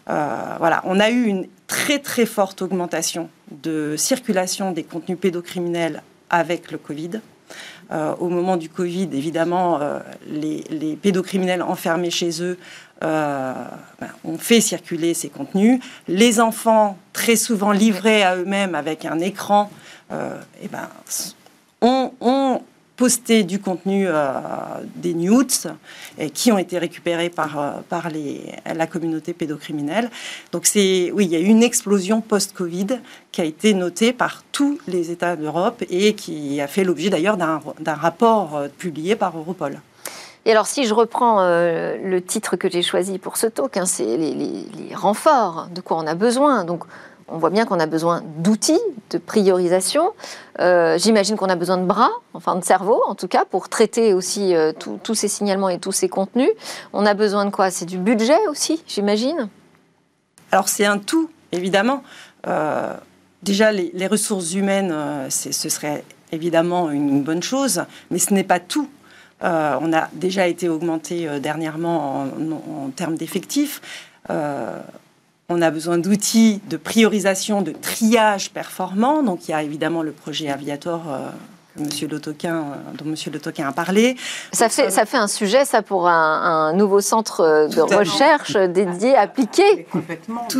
Euh, 0.09 0.57
voilà, 0.59 0.81
on 0.85 0.99
a 0.99 1.11
eu 1.11 1.25
une 1.27 1.47
très 1.67 1.99
très 1.99 2.25
forte 2.25 2.63
augmentation 2.63 3.29
de 3.51 3.95
circulation 3.97 4.73
des 4.73 4.83
contenus 4.83 5.19
pédocriminels 5.21 6.03
avec 6.31 6.71
le 6.71 6.79
Covid. 6.79 7.21
Euh, 7.91 8.15
au 8.19 8.29
moment 8.29 8.57
du 8.57 8.69
Covid, 8.71 9.09
évidemment, 9.13 9.81
les, 10.27 10.97
pédocriminels 11.01 11.63
enfermés 11.63 12.11
chez 12.11 12.43
eux 12.43 12.59
ben, 13.03 14.11
ont 14.25 14.39
fait 14.39 14.63
circuler 14.63 15.13
ces 15.13 15.29
contenus. 15.29 15.81
Les 16.09 16.41
enfants, 16.41 16.97
très 17.13 17.37
souvent 17.37 17.73
livrés 17.73 18.23
à 18.23 18.37
eux-mêmes 18.37 18.75
avec 18.75 19.05
un 19.05 19.19
écran, 19.19 19.71
eh 20.11 20.69
ben, 20.69 20.89
ont, 21.83 22.13
ont 22.21 22.63
poster 22.99 23.45
du 23.45 23.61
contenu 23.61 24.07
euh, 24.09 24.33
des 24.97 25.15
nudes 25.15 25.53
qui 26.35 26.53
ont 26.53 26.59
été 26.59 26.79
récupérés 26.79 27.31
par, 27.31 27.59
euh, 27.59 27.71
par 27.89 28.09
la 28.67 28.87
communauté 28.87 29.33
pédocriminelle. 29.33 30.11
Donc 30.53 30.69
oui, 30.75 31.13
il 31.25 31.29
y 31.29 31.37
a 31.37 31.39
eu 31.39 31.47
une 31.47 31.63
explosion 31.63 32.21
post-Covid 32.21 32.99
qui 33.31 33.41
a 33.41 33.45
été 33.45 33.73
notée 33.73 34.13
par 34.13 34.43
tous 34.51 34.79
les 34.89 35.13
États 35.13 35.37
d'Europe 35.37 35.85
et 35.89 36.15
qui 36.15 36.61
a 36.61 36.67
fait 36.67 36.83
l'objet 36.83 37.09
d'ailleurs 37.09 37.37
d'un 37.37 37.95
rapport 37.95 38.57
euh, 38.57 38.69
publié 38.69 39.15
par 39.15 39.39
Europol. 39.39 39.81
Et 40.45 40.51
alors, 40.51 40.67
si 40.67 40.85
je 40.85 40.95
reprends 40.95 41.41
le 41.43 42.21
titre 42.21 42.57
que 42.57 42.71
j'ai 42.71 42.81
choisi 42.81 43.19
pour 43.19 43.37
ce 43.37 43.49
talk, 43.49 43.77
hein, 43.77 43.85
c'est 43.85 44.17
les, 44.17 44.33
les, 44.33 44.95
renforts, 44.95 45.69
de 45.75 45.83
quoi 45.83 45.99
on 45.99 46.07
a 46.07 46.15
besoin. 46.15 46.65
Donc, 46.65 46.85
on 47.29 47.39
voit 47.39 47.51
bien 47.51 47.65
qu'on 47.65 47.81
a 47.81 47.87
besoin 47.87 48.23
d'outils, 48.39 48.81
de 49.11 49.19
priorisation. 49.19 50.13
Euh, 50.61 50.99
j'imagine 50.99 51.37
qu'on 51.37 51.49
a 51.49 51.57
besoin 51.57 51.79
de 51.79 51.85
bras, 51.85 52.11
enfin 52.35 52.57
de 52.57 52.65
cerveau 52.65 53.03
en 53.07 53.15
tout 53.15 53.29
cas, 53.29 53.45
pour 53.45 53.69
traiter 53.69 54.15
aussi 54.15 54.55
euh, 54.55 54.73
tous 54.73 55.15
ces 55.15 55.29
signalements 55.29 55.69
et 55.69 55.79
tous 55.79 55.93
ces 55.93 56.09
contenus. 56.09 56.51
On 56.93 57.07
a 57.07 57.15
besoin 57.15 57.45
de 57.45 57.51
quoi? 57.51 57.71
C'est 57.71 57.87
du 57.87 57.99
budget 57.99 58.47
aussi, 58.49 58.83
j'imagine? 58.87 59.49
Alors 60.51 60.69
c'est 60.69 60.87
un 60.87 60.99
tout, 60.99 61.31
évidemment. 61.53 62.03
Euh, 62.47 62.95
déjà, 63.43 63.73
les, 63.73 64.07
ressources 64.07 64.55
humaines, 64.55 64.95
ce 65.29 65.69
serait 65.69 66.05
évidemment 66.33 66.91
une 66.91 67.23
bonne 67.23 67.43
chose, 67.43 67.83
mais 68.11 68.19
ce 68.19 68.33
n'est 68.33 68.45
pas 68.45 68.61
tout. 68.61 68.89
on 69.43 69.93
a 69.93 70.09
déjà 70.15 70.47
été 70.47 70.69
augmenté 70.69 71.29
dernièrement 71.41 72.23
en, 72.23 72.85
en 72.87 72.91
termes 72.91 73.17
d'effectifs 73.17 73.83
on 75.49 75.63
a 75.63 75.71
besoin 75.71 75.99
d'outils 75.99 76.61
de 76.69 76.77
priorisation, 76.77 77.63
de 77.63 77.73
triage 77.73 78.51
performant. 78.51 79.23
Donc 79.23 79.49
il 79.49 79.53
y 79.53 79.55
a 79.55 79.63
évidemment 79.63 80.03
le 80.03 80.13
projet 80.13 80.49
Aviator 80.51 81.05
euh, 81.09 81.29
Monsieur 81.79 82.09
Lotoquin, 82.09 82.57
euh, 82.57 82.97
dont 82.97 83.05
Monsieur 83.05 83.31
Lotoquin 83.31 83.69
a 83.69 83.73
parlé. 83.73 84.17
Ça 84.53 84.69
fait, 84.69 84.91
ça 84.91 85.07
fait 85.07 85.17
un 85.17 85.29
sujet, 85.29 85.65
ça, 85.65 85.83
pour 85.83 86.09
un, 86.09 86.73
nouveau 86.73 87.01
centre 87.01 87.41
euh, 87.41 87.69
de 87.69 87.81
recherche 87.81 88.57
dédié, 88.57 89.17
appliqué 89.17 89.87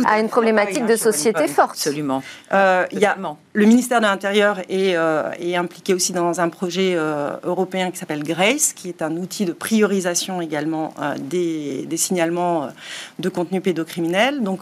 à 0.05 0.19
une 0.19 0.29
problématique 0.29 0.85
de 0.85 0.95
société 0.95 1.47
forte. 1.47 1.71
Absolument. 1.71 2.23
Euh, 2.53 2.85
il 2.91 2.99
y 2.99 3.05
a, 3.05 3.17
le 3.53 3.65
ministère 3.65 3.99
de 3.99 4.05
l'Intérieur 4.05 4.59
est, 4.69 4.95
est, 5.39 5.55
impliqué 5.55 5.93
aussi 5.93 6.13
dans 6.13 6.39
un 6.39 6.49
projet 6.49 6.97
européen 7.43 7.91
qui 7.91 7.97
s'appelle 7.97 8.23
GRACE, 8.23 8.73
qui 8.73 8.89
est 8.89 9.01
un 9.01 9.15
outil 9.17 9.45
de 9.45 9.53
priorisation 9.53 10.41
également 10.41 10.93
des, 11.17 11.85
des, 11.85 11.97
signalements 11.97 12.69
de 13.19 13.29
contenu 13.29 13.61
pédocriminel. 13.61 14.41
Donc, 14.41 14.61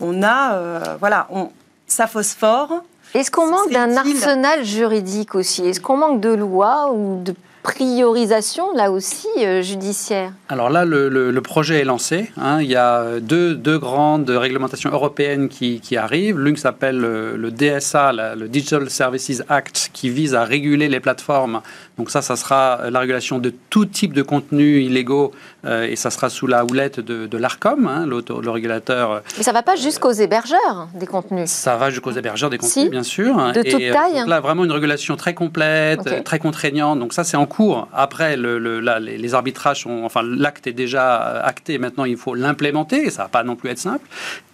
on 0.00 0.22
a, 0.22 0.96
voilà, 0.98 1.26
on, 1.30 1.50
ça 1.86 2.06
phosphore. 2.06 2.84
Est-ce 3.14 3.30
qu'on 3.30 3.50
manque 3.50 3.72
d'un 3.72 3.96
arsenal 3.96 4.64
juridique 4.64 5.34
aussi? 5.34 5.66
Est-ce 5.66 5.80
qu'on 5.80 5.96
manque 5.96 6.20
de 6.20 6.30
lois 6.30 6.92
ou 6.92 7.20
de 7.22 7.34
priorisation, 7.62 8.72
là 8.74 8.90
aussi, 8.90 9.26
euh, 9.38 9.62
judiciaire? 9.62 10.32
Alors 10.48 10.70
là, 10.70 10.84
le, 10.84 11.38
projet 11.40 11.80
est 11.80 11.84
lancé. 11.84 12.30
Hein. 12.40 12.60
Il 12.62 12.68
y 12.68 12.76
a 12.76 13.18
deux, 13.20 13.54
deux 13.54 13.78
grandes 13.78 14.30
réglementations 14.30 14.90
européennes 14.90 15.48
qui, 15.48 15.80
qui 15.80 15.96
arrivent. 15.96 16.38
L'une 16.38 16.56
s'appelle 16.56 16.98
le, 16.98 17.36
le, 17.36 17.50
DSA, 17.50 18.12
le 18.36 18.48
Digital 18.48 18.88
Services 18.88 19.42
Act, 19.48 19.90
qui 19.92 20.08
vise 20.08 20.34
à 20.34 20.44
réguler 20.44 20.88
les 20.88 21.00
plateformes 21.00 21.62
donc 22.00 22.10
ça, 22.10 22.22
ça 22.22 22.34
sera 22.34 22.88
la 22.88 23.00
régulation 23.00 23.38
de 23.38 23.52
tout 23.68 23.84
type 23.84 24.14
de 24.14 24.22
contenus 24.22 24.86
illégaux 24.86 25.32
euh, 25.66 25.86
et 25.86 25.96
ça 25.96 26.08
sera 26.08 26.30
sous 26.30 26.46
la 26.46 26.64
houlette 26.64 26.98
de, 26.98 27.36
l'ARCOM, 27.36 27.86
hein, 27.86 28.06
le 28.06 28.50
régulateur. 28.50 29.22
Mais 29.36 29.42
ça 29.42 29.50
ne 29.50 29.56
va 29.56 29.62
pas 29.62 29.76
jusqu'aux 29.76 30.12
hébergeurs 30.12 30.88
des 30.94 31.06
contenus 31.06 31.50
Ça 31.50 31.76
va 31.76 31.90
jusqu'aux 31.90 32.12
hébergeurs 32.12 32.48
des 32.48 32.56
contenus, 32.56 32.90
bien 32.90 33.02
sûr. 33.02 33.36
De 33.52 33.62
toute 33.62 33.82
euh, 33.82 33.92
taille 33.92 34.22
Là, 34.26 34.40
vraiment 34.40 34.64
une 34.64 34.72
régulation 34.72 35.14
très 35.16 35.34
complète, 35.34 36.24
très 36.24 36.38
contraignante. 36.38 36.98
Donc 36.98 37.12
ça, 37.12 37.22
c'est 37.22 37.36
en 37.36 37.44
cours. 37.44 37.86
Après, 37.92 38.38
le, 38.38 38.58
les, 38.98 39.34
arbitrages 39.34 39.82
sont... 39.82 40.04
Enfin, 40.04 40.22
l'acte 40.22 40.66
est 40.66 40.72
déjà 40.72 41.20
euh, 41.20 41.40
acté. 41.44 41.76
Maintenant, 41.76 42.06
il 42.06 42.16
faut 42.16 42.34
l'implémenter 42.34 43.08
et 43.08 43.10
ça 43.10 43.24
ne 43.24 43.26
va 43.26 43.28
pas 43.28 43.42
non 43.42 43.56
plus 43.56 43.68
être 43.68 43.78
simple. 43.78 44.06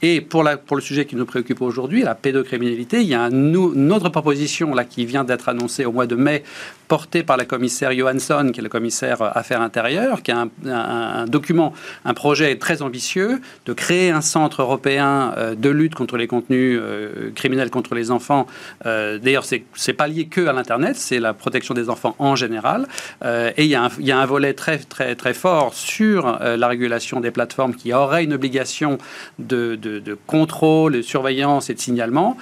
Et 0.03 0.21
pour, 0.21 0.43
la, 0.43 0.57
pour 0.57 0.75
le 0.75 0.83
sujet 0.83 1.05
qui 1.05 1.15
nous 1.15 1.27
préoccupe 1.27 1.63
aujourd'hui, 1.63 2.03
la 2.03 2.17
pédocriminalité, 2.17 3.03
il 3.03 3.07
y 3.07 3.15
a 3.15 3.23
un, 3.23 3.31
une 3.31 3.93
autre 3.93 4.09
proposition 4.09 4.75
là, 4.75 4.83
qui 4.83 5.07
vient 5.07 5.23
d'être 5.23 5.49
annoncée 5.49 5.85
au 5.85 5.93
mois 5.93 6.07
de 6.07 6.17
mai, 6.17 6.43
portée 6.89 7.23
par 7.23 7.37
la 7.37 7.45
commissaire 7.45 7.93
Johansson, 7.93 8.51
qui 8.53 8.61
est 8.61 8.63
le 8.63 8.69
commissaire 8.69 9.23
Affaires 9.37 9.61
intérieures, 9.61 10.23
qui 10.23 10.31
a 10.31 10.47
un, 10.67 11.27
document, 11.27 11.73
un 12.05 12.15
projet 12.15 12.57
très 12.57 12.83
ambitieux 12.83 13.41
de 13.67 13.73
créer 13.73 14.11
un 14.11 14.21
centre 14.21 14.63
européen 14.63 15.35
euh, 15.37 15.55
de 15.55 15.71
lutte 15.71 15.95
contre 15.95 16.17
les 16.17 16.27
contenus 16.27 16.79
euh, 16.81 17.31
criminels 17.35 17.71
contre 17.71 17.95
les 17.95 18.11
enfants. 18.11 18.47
Euh, 18.85 19.19
d'ailleurs, 19.19 19.45
c'est 19.45 19.93
pas 19.93 20.07
lié 20.07 20.27
que 20.27 20.47
à 20.47 20.53
l'Internet, 20.53 20.97
c'est 20.97 21.19
la 21.19 21.35
protection 21.35 21.75
des 21.75 21.89
enfants 21.89 22.15
en 22.19 22.37
général. 22.37 22.87
et 23.25 23.65
il 23.65 23.67
y, 23.67 24.05
y, 24.05 24.13
a 24.13 24.19
un 24.19 24.27
volet 24.27 24.55
très, 24.55 24.79
très, 24.79 25.15
très 25.15 25.35
fort 25.35 25.75
sur 25.75 26.39
la 26.41 26.69
régulation 26.69 27.21
des 27.21 27.31
plateformes 27.31 27.75
qui 27.75 27.93
aurait 27.93 28.25
une 28.25 28.35
obligation 28.35 28.99
de, 29.39 29.75
de, 29.77 30.19
contrôle, 30.27 30.95
de 30.95 31.03
surveillance 31.03 31.71
et 31.71 31.75
de 31.75 31.81
signalement, 31.81 32.37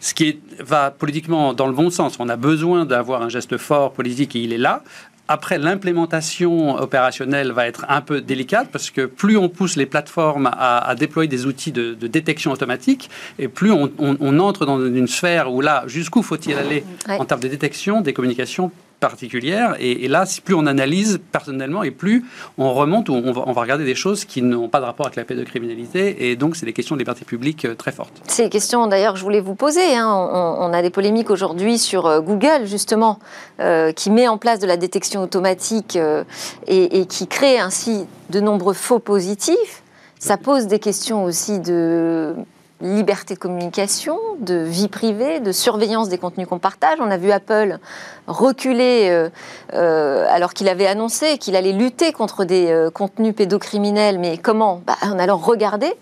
ce 0.00 0.14
qui 0.14 0.40
va 0.60 0.90
politiquement 0.90 1.54
dans 1.54 1.66
le 1.66 1.72
bon 1.72 1.90
sens. 1.90 2.16
On 2.18 2.28
a 2.28 2.36
besoin 2.36 2.84
d'avoir 2.84 3.22
un 3.22 3.28
geste 3.28 3.56
fort 3.56 3.85
politique 3.92 4.36
et 4.36 4.40
il 4.40 4.52
est 4.52 4.58
là. 4.58 4.82
Après, 5.28 5.58
l'implémentation 5.58 6.76
opérationnelle 6.76 7.50
va 7.50 7.66
être 7.66 7.84
un 7.88 8.00
peu 8.00 8.20
délicate 8.20 8.68
parce 8.70 8.90
que 8.90 9.06
plus 9.06 9.36
on 9.36 9.48
pousse 9.48 9.74
les 9.74 9.86
plateformes 9.86 10.48
à, 10.52 10.94
déployer 10.96 11.28
des 11.28 11.46
outils 11.46 11.72
de, 11.72 11.94
détection 11.94 12.52
automatique 12.52 13.10
et 13.40 13.48
plus 13.48 13.72
on, 13.72 14.38
entre 14.38 14.66
dans 14.66 14.84
une 14.84 15.08
sphère 15.08 15.52
où 15.52 15.60
là, 15.60 15.82
jusqu'où 15.86 16.22
faut-il 16.22 16.56
aller 16.56 16.84
en 17.08 17.24
termes 17.24 17.40
de 17.40 17.48
détection 17.48 18.02
des 18.02 18.12
communications 18.12 18.70
particulière. 19.00 19.76
Et, 19.78 20.08
là, 20.08 20.24
plus 20.44 20.54
on 20.54 20.66
analyse 20.66 21.20
personnellement 21.32 21.82
et 21.82 21.90
plus 21.90 22.24
on 22.58 22.72
remonte 22.72 23.08
ou 23.08 23.14
on 23.14 23.32
va, 23.32 23.44
on 23.46 23.52
va 23.52 23.60
regarder 23.60 23.84
des 23.84 23.94
choses 23.94 24.24
qui 24.24 24.42
n'ont 24.42 24.68
pas 24.68 24.80
de 24.80 24.84
rapport 24.84 25.06
avec 25.06 25.16
la 25.16 25.24
pédocriminalité. 25.24 26.30
Et 26.30 26.36
donc, 26.36 26.56
c'est 26.56 26.66
des 26.66 26.72
questions 26.72 26.96
de 26.96 27.00
liberté 27.00 27.24
publique 27.24 27.64
euh, 27.64 27.74
très 27.74 27.92
fortes. 27.92 28.22
C'est 28.26 28.44
des 28.44 28.50
questions 28.50 28.86
d'ailleurs 28.86 29.12
que 29.14 29.18
je 29.18 29.24
voulais 29.24 29.40
vous 29.40 29.54
poser. 29.54 29.96
Hein. 29.96 30.08
On, 30.08 30.72
a 30.72 30.82
des 30.82 30.90
polémiques 30.90 31.30
aujourd'hui 31.30 31.78
sur 31.78 32.06
euh, 32.06 32.20
Google, 32.20 32.64
justement, 32.64 33.18
euh, 33.60 33.92
qui 33.92 34.10
met 34.10 34.28
en 34.28 34.38
place 34.38 34.58
de 34.58 34.66
la 34.66 34.76
détection 34.76 35.22
automatique 35.22 35.98
et 36.66 37.06
qui 37.06 37.26
crée 37.26 37.58
ainsi 37.58 38.06
de 38.30 38.40
nombreux 38.40 38.74
faux 38.74 38.98
positifs. 38.98 39.82
Ça 40.18 40.36
pose 40.36 40.66
des 40.66 40.78
questions 40.78 41.24
aussi 41.24 41.60
de 41.60 42.34
liberté 42.80 43.34
de 43.34 43.38
communication, 43.38 44.18
de 44.40 44.56
vie 44.56 44.88
privée, 44.88 45.40
de 45.40 45.50
surveillance 45.50 46.08
des 46.08 46.18
contenus 46.18 46.46
qu'on 46.46 46.58
partage. 46.58 46.98
On 47.00 47.10
a 47.10 47.16
vu 47.16 47.32
Apple 47.32 47.78
reculer 48.26 49.08
euh, 49.08 49.30
euh, 49.72 50.26
alors 50.28 50.52
qu'il 50.52 50.68
avait 50.68 50.86
annoncé 50.86 51.38
qu'il 51.38 51.56
allait 51.56 51.72
lutter 51.72 52.12
contre 52.12 52.44
des 52.44 52.70
euh, 52.70 52.90
contenus 52.90 53.34
pédocriminels. 53.34 54.18
Mais 54.18 54.36
comment? 54.36 54.82
Bah, 54.86 54.96
En 55.02 55.18
allant 55.18 55.38
regarder 55.38 55.92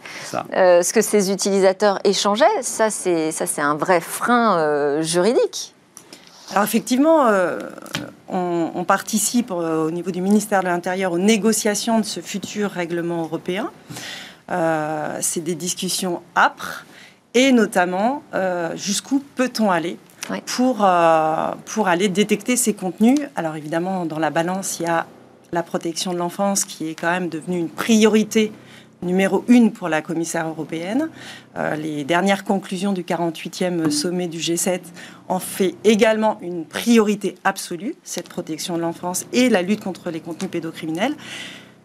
ce 0.52 0.92
que 0.92 1.00
ses 1.00 1.30
utilisateurs 1.30 2.00
échangeaient. 2.04 2.62
Ça, 2.62 2.90
c'est 2.90 3.32
un 3.58 3.76
vrai 3.76 4.00
frein 4.00 5.00
juridique. 5.00 5.74
Alors 6.50 6.64
effectivement, 6.64 7.26
on, 8.28 8.70
on, 8.74 8.84
participe 8.84 9.50
au 9.50 9.90
niveau 9.90 10.10
du 10.10 10.20
ministère 10.20 10.62
de 10.62 10.68
l'Intérieur 10.68 11.12
aux 11.12 11.18
négociations 11.18 12.00
de 12.00 12.04
ce 12.04 12.20
futur 12.20 12.70
règlement 12.70 13.22
européen. 13.22 13.70
Euh, 14.50 15.18
c'est 15.20 15.42
des 15.42 15.54
discussions 15.54 16.20
âpres 16.36 16.84
et 17.32 17.50
notamment 17.50 18.22
euh, 18.34 18.76
jusqu'où 18.76 19.22
peut-on 19.36 19.70
aller 19.70 19.96
pour, 20.44 20.84
euh, 20.84 21.52
pour 21.64 21.88
aller 21.88 22.08
détecter 22.08 22.56
ces 22.56 22.74
contenus? 22.74 23.18
Alors 23.36 23.56
évidemment, 23.56 24.04
dans 24.04 24.18
la 24.18 24.30
balance, 24.30 24.80
il 24.80 24.84
y 24.84 24.86
a 24.86 25.06
la 25.52 25.62
protection 25.62 26.12
de 26.12 26.18
l'enfance 26.18 26.64
qui 26.64 26.88
est 26.88 26.94
quand 26.94 27.10
même 27.10 27.28
devenue 27.28 27.58
une 27.58 27.70
priorité 27.70 28.52
numéro 29.02 29.44
une 29.48 29.70
pour 29.72 29.88
la 29.88 30.00
commissaire 30.00 30.48
européenne. 30.48 31.10
les 31.76 32.04
dernières 32.04 32.42
conclusions 32.42 32.94
du 32.94 33.02
48e 33.02 33.90
sommet 33.90 34.28
du 34.28 34.38
G7 34.38 34.80
en 35.28 35.38
fait 35.38 35.74
également 35.84 36.38
une 36.40 36.64
priorité 36.64 37.34
absolue, 37.44 37.96
cette 38.02 38.30
protection 38.30 38.76
de 38.76 38.80
l'enfance 38.80 39.26
et 39.34 39.50
la 39.50 39.60
lutte 39.60 39.84
contre 39.84 40.10
les 40.10 40.20
contenus 40.20 40.50
pédocriminels 40.50 41.16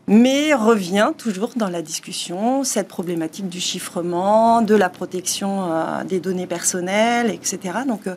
mais 0.09 0.55
revient 0.55 1.11
toujours 1.15 1.51
dans 1.55 1.69
la 1.69 1.83
discussion 1.83 2.63
cette 2.63 2.87
problématique 2.87 3.47
du 3.47 3.59
chiffrement, 3.59 4.63
de 4.63 4.73
la 4.73 4.89
protection 4.89 5.71
euh, 5.71 6.03
des 6.03 6.19
données 6.19 6.47
personnelles, 6.47 7.29
etc. 7.29 7.59
Donc 7.87 8.07
euh, 8.07 8.15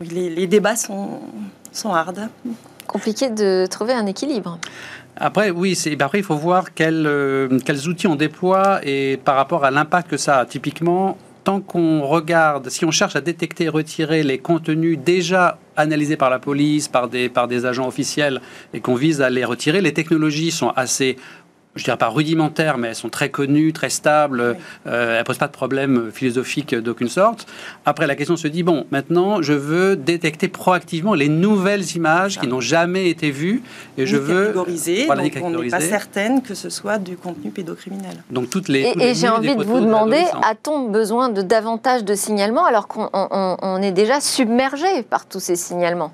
les, 0.00 0.46
débats 0.46 0.76
sont, 0.76 1.20
sont 1.72 1.94
hard. 1.94 2.28
Compliqué 2.86 3.30
de 3.30 3.66
trouver 3.66 3.94
un 3.94 4.04
équilibre. 4.04 4.58
Après, 5.16 5.48
oui, 5.48 5.74
c'est, 5.74 6.00
après, 6.02 6.18
il 6.18 6.24
faut 6.24 6.36
voir 6.36 6.74
quels, 6.74 7.06
euh, 7.06 7.58
quels 7.64 7.88
outils 7.88 8.06
on 8.06 8.16
déploie 8.16 8.80
et 8.82 9.16
par 9.16 9.36
rapport 9.36 9.64
à 9.64 9.70
l'impact 9.70 10.10
que 10.10 10.18
ça 10.18 10.40
a. 10.40 10.44
Typiquement, 10.44 11.16
tant 11.46 11.60
qu'on 11.60 12.02
regarde, 12.02 12.70
si 12.70 12.84
on 12.84 12.90
cherche 12.90 13.14
à 13.14 13.20
détecter 13.20 13.64
et 13.64 13.68
retirer 13.68 14.24
les 14.24 14.38
contenus 14.38 14.98
déjà 14.98 15.60
analysés 15.76 16.16
par 16.16 16.28
la 16.28 16.40
police, 16.40 16.88
par 16.88 17.06
des, 17.08 17.28
par 17.28 17.46
des 17.46 17.66
agents 17.66 17.86
officiels, 17.86 18.40
et 18.74 18.80
qu'on 18.80 18.96
vise 18.96 19.22
à 19.22 19.30
les 19.30 19.44
retirer, 19.44 19.80
les 19.80 19.94
technologies 19.94 20.50
sont 20.50 20.70
assez 20.70 21.16
je 21.76 21.84
dirais 21.84 21.96
pas 21.96 22.08
rudimentaires, 22.08 22.78
mais 22.78 22.88
elles 22.88 22.94
sont 22.94 23.08
très 23.08 23.28
connues, 23.28 23.72
très 23.72 23.90
stables, 23.90 24.40
euh, 24.40 24.54
elles 24.86 25.18
ne 25.18 25.22
posent 25.22 25.38
pas 25.38 25.46
de 25.46 25.52
problème 25.52 26.10
philosophique 26.12 26.74
d'aucune 26.74 27.08
sorte. 27.08 27.46
Après, 27.84 28.06
la 28.06 28.16
question 28.16 28.36
se 28.36 28.48
dit, 28.48 28.62
bon, 28.62 28.86
maintenant, 28.90 29.42
je 29.42 29.52
veux 29.52 29.96
détecter 29.96 30.48
proactivement 30.48 31.14
les 31.14 31.28
nouvelles 31.28 31.94
images 31.94 32.38
qui 32.38 32.46
n'ont 32.46 32.60
jamais 32.60 33.08
été 33.08 33.30
vues, 33.30 33.62
et 33.98 34.06
je 34.06 34.16
veux... 34.16 34.46
Catégoriser, 34.46 35.06
voilà, 35.06 35.22
donc 35.22 35.38
on 35.42 35.50
n'est 35.50 35.68
pas 35.68 35.80
certaine 35.80 36.42
que 36.42 36.54
ce 36.54 36.70
soit 36.70 36.98
du 36.98 37.16
contenu 37.16 37.50
pédocriminel. 37.50 38.22
Donc 38.30 38.50
toutes 38.50 38.68
les... 38.68 38.94
Et, 38.98 39.14
j'ai 39.14 39.28
envie 39.28 39.54
de 39.54 39.64
vous 39.64 39.80
demander, 39.80 40.24
a-t-on 40.42 40.88
besoin 40.88 41.28
de 41.28 41.42
davantage 41.42 42.04
de 42.04 42.14
signalements 42.14 42.64
alors 42.64 42.88
qu'on 42.88 43.82
est 43.82 43.92
déjà 43.92 44.20
submergé 44.20 45.02
par 45.02 45.26
tous 45.26 45.40
ces 45.40 45.56
signalements? 45.56 46.12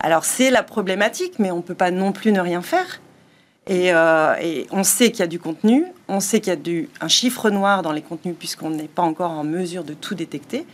Alors 0.00 0.24
c'est 0.24 0.50
la 0.50 0.62
problématique, 0.62 1.34
mais 1.38 1.50
on 1.50 1.56
ne 1.56 1.62
peut 1.62 1.74
pas 1.74 1.90
non 1.90 2.12
plus 2.12 2.32
ne 2.32 2.40
rien 2.40 2.62
faire. 2.62 3.00
Euh, 3.70 4.34
et, 4.40 4.66
on 4.70 4.82
sait 4.82 5.10
qu'il 5.10 5.20
y 5.20 5.22
a 5.22 5.28
du 5.28 5.38
contenu, 5.38 5.84
on 6.08 6.20
sait 6.20 6.40
qu'il 6.40 6.52
y 6.52 6.56
a 6.56 7.04
un 7.04 7.08
chiffre 7.08 7.50
noir 7.50 7.82
dans 7.82 7.92
les 7.92 8.02
contenus 8.02 8.34
puisqu'on 8.38 8.70
n'est 8.70 8.88
pas 8.88 9.02
encore 9.02 9.32
en 9.32 9.44
mesure 9.44 9.84
de 9.84 9.94
tout 9.94 10.14
détecter. 10.14 10.66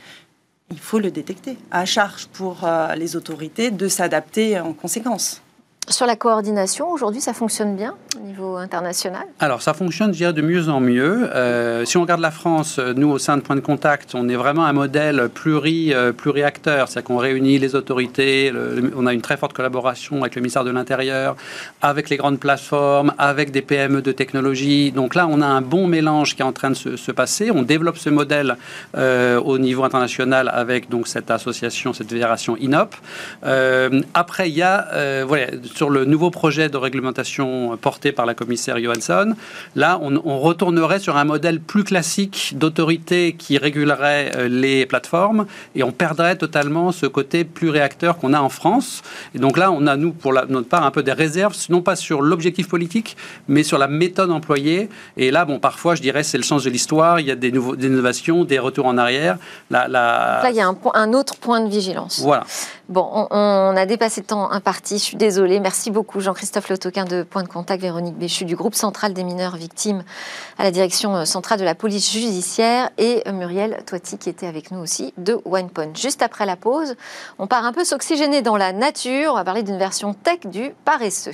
Il 0.71 0.79
faut 0.79 0.99
le 0.99 1.11
détecter. 1.11 1.59
À 1.71 1.85
charge 1.85 2.27
pour 2.27 2.65
euh, 2.65 2.95
les 2.95 3.17
autorités 3.17 3.71
de 3.71 3.89
s'adapter 3.89 4.59
en 4.59 4.73
conséquence. 4.73 5.44
Sur 5.89 6.07
la 6.07 6.17
coordination, 6.17 6.91
aujourd'hui, 6.91 7.21
ça 7.21 7.35
fonctionne 7.35 7.77
bien 7.77 7.95
au 8.17 8.25
niveau 8.25 8.57
international? 8.57 9.25
Alors, 9.39 9.61
ça 9.61 9.75
fonctionne, 9.75 10.13
je 10.13 10.19
dirais, 10.19 10.33
de 10.33 10.41
mieux 10.41 10.71
en 10.71 10.81
mieux. 10.81 11.29
Euh, 11.35 11.85
si 11.85 11.99
on 11.99 12.03
regarde 12.03 12.23
la 12.23 12.31
France, 12.31 12.79
nous, 12.79 13.11
au 13.11 13.19
sein 13.19 13.37
de 13.37 13.43
Point 13.43 13.57
de 13.57 13.61
Contact, 13.61 14.15
on 14.15 14.27
est 14.31 14.35
vraiment 14.35 14.65
un 14.65 14.73
modèle 14.73 15.29
pluri, 15.29 15.93
euh, 15.93 16.13
pluri-acteur. 16.13 16.89
C'est-à-dire 16.89 17.09
qu'on 17.09 17.19
réunit 17.19 17.59
les 17.59 17.75
autorités, 17.75 18.51
on 18.97 19.07
a 19.07 19.13
une 19.13 19.21
très 19.21 19.37
forte 19.37 19.53
collaboration 19.53 20.23
avec 20.23 20.37
le 20.37 20.41
ministère 20.41 20.65
de 20.65 20.71
l'Intérieur, 20.71 21.37
avec 21.83 22.09
les 22.09 22.17
grandes 22.17 22.41
plateformes, 22.41 23.13
avec 23.19 23.51
des 23.51 23.61
PME 23.61 24.01
de 24.01 24.13
technologie. 24.13 24.91
Donc 24.91 25.15
là, 25.15 25.27
on 25.31 25.43
a 25.43 25.47
un 25.47 25.61
bon 25.61 25.87
mélange 25.87 26.35
qui 26.35 26.41
est 26.41 26.47
en 26.47 26.53
train 26.53 26.71
de 26.71 26.75
se, 26.75 27.13
passer. 27.13 27.51
On 27.51 27.63
développe 27.63 27.99
ce 27.99 28.11
modèle 28.11 28.57
euh, 28.97 29.39
au 29.39 29.59
niveau 29.59 29.85
international 29.85 30.51
avec 30.53 30.89
donc 30.89 31.09
cette 31.09 31.31
association, 31.31 31.93
cette 31.93 32.09
fédération 32.09 32.57
INOP. 32.57 32.95
après, 34.15 34.49
il 34.49 34.57
y 34.57 34.63
a... 34.63 35.25
voilà, 35.27 35.47
sur 35.75 35.91
le 35.91 36.05
nouveau 36.05 36.31
projet 36.31 36.69
de 36.69 36.77
réglementation 36.77 37.77
porté 37.77 38.13
par 38.13 38.27
la 38.27 38.35
commissaire 38.35 38.79
Johansson, 38.79 39.35
là, 39.75 39.99
on, 40.01 40.39
retournerait 40.39 40.99
sur 40.99 41.17
un 41.17 41.25
modèle 41.25 41.61
plus 41.61 41.85
classique 41.85 42.55
d'autorité 42.57 43.35
qui 43.35 43.59
régulerait 43.59 44.33
euh, 44.37 44.49
les 44.49 44.87
plateformes 44.87 45.47
et 45.75 45.83
on 45.83 45.93
perdrait 45.93 46.37
totalement 46.37 46.93
ce 46.93 47.07
côté 47.07 47.45
plus 47.45 47.71
réacteur 47.71 48.19
qu'on 48.19 48.33
a 48.33 48.41
en 48.41 48.49
France. 48.49 49.03
Et 49.35 49.39
donc 49.39 49.57
là, 49.57 49.71
on 49.71 49.87
a, 49.87 49.97
nous, 49.97 50.13
pour 50.13 50.33
la, 50.33 50.45
notre 50.47 50.69
part, 50.69 50.85
un 50.85 50.91
peu 50.91 51.03
des 51.03 51.13
réserves, 51.13 51.57
non 51.71 51.83
pas 51.83 51.97
sur 51.97 52.23
l'objectif 52.23 52.69
politique, 52.69 53.17
mais 53.49 53.63
sur 53.63 53.79
la 53.79 53.89
méthode 53.89 54.31
employée. 54.31 54.89
Et 55.17 55.31
là, 55.31 55.45
bon, 55.45 55.59
parfois, 55.59 55.95
je 55.95 56.03
dirais, 56.03 56.23
c'est 56.23 56.39
le 56.39 56.45
sens 56.45 56.65
de 56.65 56.71
l'histoire, 56.71 57.21
il 57.21 57.27
y 57.27 57.31
a 57.31 57.37
des, 57.37 57.53
nouveaux, 57.53 57.77
des 57.77 57.87
innovations, 57.87 58.45
des 58.45 58.59
retours 58.59 58.87
en 58.87 58.99
arrière. 58.99 59.39
Là, 59.71 59.89
là 59.89 60.49
il 60.51 60.57
y 60.57 60.61
a 60.61 60.69
un, 60.69 60.77
un 60.95 61.13
autre 61.13 61.37
point 61.37 61.61
de 61.61 61.69
vigilance. 61.69 62.21
Voilà. 62.21 62.45
Bon, 62.89 63.27
on, 63.31 63.77
a 63.77 63.87
dépassé 63.87 64.21
le 64.21 64.27
temps 64.27 64.51
imparti, 64.51 64.99
je 64.99 65.03
suis 65.03 65.17
désolée. 65.17 65.59
Merci 65.65 65.91
beaucoup 65.91 66.21
Jean-Christophe 66.21 66.69
Lotoquin 66.69 67.07
de 67.07 67.23
Point 67.23 67.43
de 67.43 67.49
Contact, 67.49 67.81
Véronique 67.81 68.19
Béchu 68.19 68.45
du 68.45 68.55
groupe 68.55 68.75
central 68.75 69.15
des 69.15 69.25
mineurs 69.25 69.57
victimes 69.57 70.05
à 70.59 70.63
la 70.63 70.71
direction 70.71 71.17
euh, 71.17 71.25
centrale 71.25 71.59
de 71.59 71.65
la 71.65 71.75
police 71.75 72.13
judiciaire 72.13 72.91
et 72.99 73.23
euh, 73.27 73.33
Muriel 73.33 73.83
Toiti 73.87 74.19
qui 74.19 74.29
était 74.29 74.47
avec 74.47 74.73
nous 74.73 74.81
aussi 74.81 75.15
de 75.17 75.41
OnePoint. 75.47 75.95
Juste 75.95 76.21
après 76.21 76.45
la 76.45 76.57
pause, 76.57 76.97
on 77.39 77.47
part 77.47 77.65
un 77.65 77.73
peu 77.73 77.83
s'oxygéner 77.83 78.43
dans 78.43 78.59
la 78.59 78.75
nature. 78.75 79.31
On 79.33 79.37
va 79.37 79.45
parler 79.45 79.63
d'une 79.63 79.79
version 79.79 80.13
tech 80.13 80.41
du 80.45 80.75
paresseux. 80.85 81.33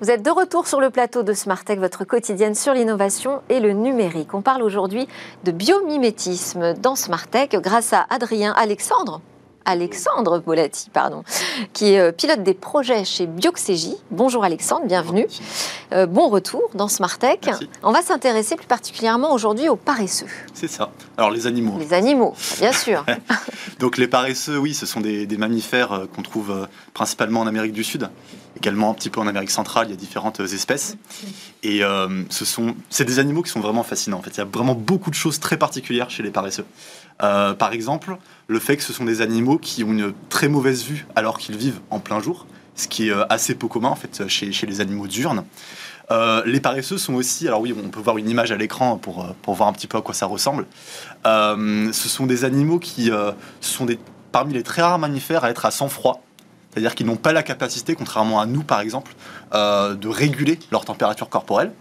Vous 0.00 0.12
êtes 0.12 0.22
de 0.22 0.30
retour 0.30 0.68
sur 0.68 0.80
le 0.80 0.90
plateau 0.90 1.24
de 1.24 1.32
Smartech, 1.32 1.80
votre 1.80 2.04
quotidienne 2.04 2.54
sur 2.54 2.72
l'innovation 2.72 3.42
et 3.48 3.58
le 3.58 3.72
numérique. 3.72 4.32
On 4.32 4.42
parle 4.42 4.62
aujourd'hui 4.62 5.08
de 5.42 5.50
biomimétisme 5.50 6.74
dans 6.74 6.94
Smartech 6.94 7.56
grâce 7.56 7.92
à 7.92 8.06
Adrien 8.08 8.52
Alexandre. 8.56 9.20
Alexandre 9.64 10.38
Bolati, 10.38 10.88
pardon, 10.90 11.24
qui 11.72 11.94
est 11.94 11.98
euh, 11.98 12.12
pilote 12.12 12.44
des 12.44 12.54
projets 12.54 13.04
chez 13.04 13.26
Bioxégie. 13.26 13.96
Bonjour 14.12 14.44
Alexandre, 14.44 14.86
bienvenue. 14.86 15.26
Euh, 15.92 16.06
bon 16.06 16.28
retour 16.28 16.70
dans 16.74 16.88
Smartech. 16.88 17.50
On 17.82 17.90
va 17.90 18.00
s'intéresser 18.00 18.54
plus 18.54 18.68
particulièrement 18.68 19.32
aujourd'hui 19.34 19.68
aux 19.68 19.76
paresseux. 19.76 20.28
C'est 20.54 20.68
ça. 20.68 20.90
Alors 21.18 21.30
les 21.30 21.46
animaux. 21.48 21.74
Les 21.78 21.92
animaux, 21.92 22.34
bien 22.58 22.72
sûr. 22.72 23.04
Donc 23.80 23.98
les 23.98 24.08
paresseux, 24.08 24.58
oui, 24.58 24.74
ce 24.74 24.86
sont 24.86 25.00
des, 25.00 25.26
mammifères 25.36 25.92
euh, 25.92 26.06
qu'on 26.06 26.22
trouve 26.22 26.68
principalement 26.94 27.40
en 27.40 27.46
Amérique 27.48 27.72
du 27.72 27.84
Sud, 27.84 28.08
également 28.58 28.90
un 28.90 28.94
petit 28.94 29.10
peu 29.10 29.20
en 29.20 29.26
Amérique 29.26 29.50
centrale, 29.50 29.88
il 29.88 29.90
y 29.90 29.94
a 29.94 29.96
différentes 29.96 30.40
espèces. 30.40 30.96
Et 31.62 31.80
ce 32.30 32.44
sont, 32.44 32.74
c'est 32.90 33.04
des 33.04 33.18
animaux 33.18 33.42
qui 33.42 33.50
sont 33.50 33.60
vraiment 33.60 33.82
fascinants. 33.82 34.18
En 34.18 34.22
fait, 34.22 34.30
il 34.30 34.38
y 34.38 34.42
a 34.42 34.44
vraiment 34.44 34.74
beaucoup 34.74 35.10
de 35.10 35.14
choses 35.14 35.40
très 35.40 35.56
particulières 35.56 36.10
chez 36.10 36.22
les 36.22 36.30
paresseux. 36.30 36.64
Euh, 37.22 37.54
par 37.54 37.72
exemple, 37.72 38.16
le 38.46 38.58
fait 38.58 38.76
que 38.76 38.82
ce 38.82 38.92
sont 38.92 39.04
des 39.04 39.20
animaux 39.20 39.58
qui 39.58 39.82
ont 39.82 39.92
une 39.92 40.12
très 40.28 40.48
mauvaise 40.48 40.84
vue 40.84 41.06
alors 41.16 41.38
qu'ils 41.38 41.56
vivent 41.56 41.80
en 41.90 41.98
plein 41.98 42.20
jour, 42.20 42.46
ce 42.76 42.88
qui 42.88 43.08
est 43.08 43.12
euh, 43.12 43.24
assez 43.28 43.54
peu 43.54 43.66
commun 43.66 43.88
en 43.88 43.96
fait 43.96 44.28
chez, 44.28 44.66
les 44.66 44.80
animaux 44.80 45.06
diurnes. 45.06 45.44
Euh, 46.10 46.42
les 46.46 46.60
paresseux 46.60 46.96
sont 46.96 47.14
aussi, 47.14 47.46
alors 47.46 47.60
oui, 47.60 47.74
on 47.76 47.88
peut 47.88 48.00
voir 48.00 48.16
une 48.18 48.30
image 48.30 48.52
à 48.52 48.56
l'écran 48.56 48.96
pour, 48.96 49.26
pour 49.42 49.54
voir 49.54 49.68
un 49.68 49.72
petit 49.72 49.86
peu 49.86 49.98
à 49.98 50.02
quoi 50.02 50.14
ça 50.14 50.26
ressemble. 50.26 50.66
ce 51.24 51.90
sont 51.92 52.26
des 52.26 52.44
animaux 52.44 52.78
qui 52.78 53.10
sont 53.60 53.84
des, 53.84 53.98
parmi 54.32 54.54
les 54.54 54.62
très 54.62 54.80
rares 54.80 54.98
mammifères 54.98 55.44
à 55.44 55.50
être 55.50 55.66
à 55.66 55.70
sang 55.70 55.88
froid, 55.88 56.22
c'est-à-dire 56.70 56.94
qu'ils 56.94 57.06
n'ont 57.06 57.16
pas 57.16 57.32
la 57.32 57.42
capacité, 57.42 57.94
contrairement 57.94 58.40
à 58.40 58.46
nous 58.46 58.62
par 58.62 58.80
exemple, 58.80 59.14
de 59.52 60.08
réguler 60.08 60.58
leur 60.70 60.84
température 60.84 61.28
corporelle. 61.28 61.72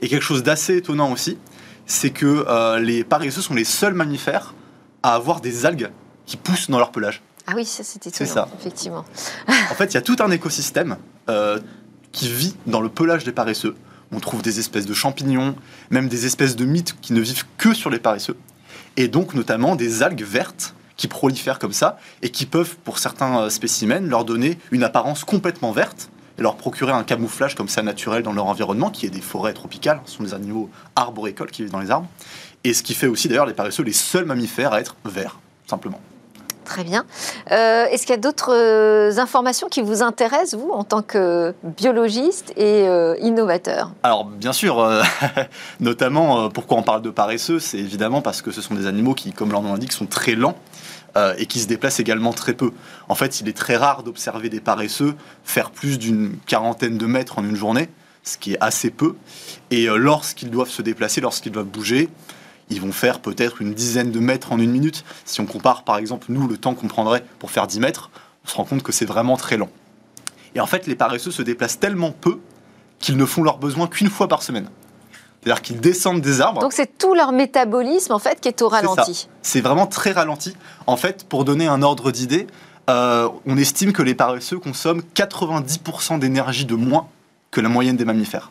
Et 0.00 0.08
quelque 0.08 0.22
chose 0.22 0.42
d'assez 0.42 0.76
étonnant 0.76 1.12
aussi, 1.12 1.38
c'est 1.86 2.10
que 2.10 2.44
euh, 2.48 2.78
les 2.78 3.04
paresseux 3.04 3.40
sont 3.40 3.54
les 3.54 3.64
seuls 3.64 3.94
mammifères 3.94 4.54
à 5.02 5.14
avoir 5.14 5.40
des 5.40 5.66
algues 5.66 5.90
qui 6.26 6.36
poussent 6.36 6.68
dans 6.68 6.78
leur 6.78 6.90
pelage. 6.90 7.22
Ah 7.46 7.52
oui, 7.54 7.64
ça 7.64 7.84
c'était 7.84 8.10
C'est 8.12 8.26
ça. 8.26 8.48
Effectivement. 8.58 9.04
en 9.48 9.74
fait, 9.74 9.86
il 9.86 9.94
y 9.94 9.98
a 9.98 10.02
tout 10.02 10.16
un 10.18 10.30
écosystème 10.32 10.96
euh, 11.28 11.60
qui 12.10 12.28
vit 12.28 12.56
dans 12.66 12.80
le 12.80 12.88
pelage 12.88 13.22
des 13.24 13.32
paresseux. 13.32 13.76
On 14.10 14.18
trouve 14.18 14.42
des 14.42 14.58
espèces 14.58 14.86
de 14.86 14.94
champignons, 14.94 15.54
même 15.90 16.08
des 16.08 16.26
espèces 16.26 16.56
de 16.56 16.64
mythes 16.64 16.96
qui 17.00 17.12
ne 17.12 17.20
vivent 17.20 17.44
que 17.56 17.72
sur 17.72 17.90
les 17.90 17.98
paresseux. 17.98 18.36
Et 18.96 19.06
donc 19.06 19.34
notamment 19.34 19.76
des 19.76 20.02
algues 20.02 20.24
vertes 20.24 20.74
qui 20.96 21.08
prolifèrent 21.08 21.58
comme 21.58 21.72
ça 21.72 21.98
et 22.22 22.30
qui 22.30 22.46
peuvent, 22.46 22.76
pour 22.76 22.98
certains 22.98 23.42
euh, 23.42 23.50
spécimens, 23.50 24.00
leur 24.00 24.24
donner 24.24 24.58
une 24.70 24.82
apparence 24.82 25.24
complètement 25.24 25.72
verte 25.72 26.10
et 26.38 26.42
leur 26.42 26.56
procurer 26.56 26.92
un 26.92 27.04
camouflage 27.04 27.54
comme 27.54 27.68
ça 27.68 27.82
naturel 27.82 28.22
dans 28.22 28.32
leur 28.32 28.46
environnement, 28.46 28.90
qui 28.90 29.06
est 29.06 29.10
des 29.10 29.20
forêts 29.20 29.54
tropicales, 29.54 30.00
ce 30.04 30.16
sont 30.16 30.22
des 30.22 30.34
animaux 30.34 30.70
arboricoles 30.94 31.50
qui 31.50 31.62
vivent 31.62 31.72
dans 31.72 31.80
les 31.80 31.90
arbres, 31.90 32.08
et 32.64 32.74
ce 32.74 32.82
qui 32.82 32.94
fait 32.94 33.06
aussi 33.06 33.28
d'ailleurs 33.28 33.46
les 33.46 33.54
paresseux 33.54 33.82
les 33.82 33.92
seuls 33.92 34.26
mammifères 34.26 34.72
à 34.72 34.80
être 34.80 34.96
verts, 35.04 35.38
simplement. 35.66 36.00
Très 36.66 36.82
bien. 36.82 37.06
Euh, 37.52 37.86
Est-ce 37.86 38.02
qu'il 38.02 38.10
y 38.10 38.18
a 38.18 38.20
d'autres 38.20 38.52
euh, 38.52 39.18
informations 39.18 39.68
qui 39.68 39.82
vous 39.82 40.02
intéressent, 40.02 40.60
vous, 40.60 40.70
en 40.70 40.82
tant 40.82 41.00
que 41.00 41.54
biologiste 41.62 42.52
et 42.56 42.88
euh, 42.88 43.14
innovateur? 43.20 43.92
Alors 44.02 44.24
bien 44.24 44.52
sûr, 44.52 44.84
notamment 45.80 46.50
pourquoi 46.50 46.76
on 46.78 46.82
parle 46.82 47.02
de 47.02 47.10
paresseux, 47.10 47.60
c'est 47.60 47.78
évidemment 47.78 48.20
parce 48.20 48.42
que 48.42 48.50
ce 48.50 48.60
sont 48.60 48.74
des 48.74 48.88
animaux 48.88 49.14
qui, 49.14 49.32
comme 49.32 49.52
leur 49.52 49.62
nom 49.62 49.72
l'indique, 49.72 49.92
sont 49.92 50.06
très 50.06 50.34
lents 50.34 50.56
et 51.38 51.46
qui 51.46 51.60
se 51.60 51.66
déplacent 51.66 52.00
également 52.00 52.34
très 52.34 52.52
peu. 52.52 52.72
En 53.08 53.14
fait, 53.14 53.40
il 53.40 53.48
est 53.48 53.56
très 53.56 53.76
rare 53.76 54.02
d'observer 54.02 54.50
des 54.50 54.60
paresseux 54.60 55.14
faire 55.44 55.70
plus 55.70 55.98
d'une 55.98 56.36
quarantaine 56.46 56.98
de 56.98 57.06
mètres 57.06 57.38
en 57.38 57.42
une 57.42 57.56
journée, 57.56 57.88
ce 58.22 58.36
qui 58.36 58.52
est 58.52 58.58
assez 58.60 58.90
peu. 58.90 59.14
Et 59.70 59.86
lorsqu'ils 59.86 60.50
doivent 60.50 60.68
se 60.68 60.82
déplacer, 60.82 61.22
lorsqu'ils 61.22 61.52
doivent 61.52 61.64
bouger, 61.64 62.10
ils 62.70 62.80
vont 62.80 62.92
faire 62.92 63.20
peut-être 63.20 63.62
une 63.62 63.74
dizaine 63.74 64.10
de 64.10 64.18
mètres 64.18 64.52
en 64.52 64.58
une 64.58 64.70
minute. 64.70 65.04
Si 65.24 65.40
on 65.40 65.46
compare 65.46 65.84
par 65.84 65.98
exemple, 65.98 66.26
nous, 66.30 66.48
le 66.48 66.56
temps 66.56 66.74
qu'on 66.74 66.88
prendrait 66.88 67.24
pour 67.38 67.50
faire 67.50 67.66
10 67.66 67.80
mètres, 67.80 68.10
on 68.44 68.48
se 68.48 68.54
rend 68.54 68.64
compte 68.64 68.82
que 68.82 68.92
c'est 68.92 69.04
vraiment 69.04 69.36
très 69.36 69.56
lent. 69.56 69.70
Et 70.54 70.60
en 70.60 70.66
fait, 70.66 70.86
les 70.86 70.94
paresseux 70.94 71.30
se 71.30 71.42
déplacent 71.42 71.78
tellement 71.78 72.12
peu 72.12 72.38
qu'ils 72.98 73.16
ne 73.16 73.26
font 73.26 73.42
leurs 73.42 73.58
besoins 73.58 73.86
qu'une 73.86 74.10
fois 74.10 74.26
par 74.26 74.42
semaine. 74.42 74.68
C'est-à-dire 75.42 75.62
qu'ils 75.62 75.80
descendent 75.80 76.22
des 76.22 76.40
arbres. 76.40 76.60
Donc 76.60 76.72
c'est 76.72 76.98
tout 76.98 77.14
leur 77.14 77.30
métabolisme, 77.30 78.12
en 78.12 78.18
fait, 78.18 78.40
qui 78.40 78.48
est 78.48 78.62
au 78.62 78.68
ralenti. 78.68 79.28
C'est 79.42 79.60
vraiment 79.60 79.86
très 79.86 80.12
ralenti. 80.12 80.56
En 80.86 80.96
fait, 80.96 81.24
pour 81.28 81.44
donner 81.44 81.68
un 81.68 81.82
ordre 81.82 82.10
d'idée, 82.10 82.46
euh, 82.88 83.28
on 83.46 83.56
estime 83.56 83.92
que 83.92 84.02
les 84.02 84.14
paresseux 84.14 84.58
consomment 84.58 85.02
90% 85.14 86.18
d'énergie 86.18 86.64
de 86.64 86.74
moins 86.74 87.06
que 87.50 87.60
la 87.60 87.68
moyenne 87.68 87.96
des 87.96 88.04
mammifères. 88.04 88.50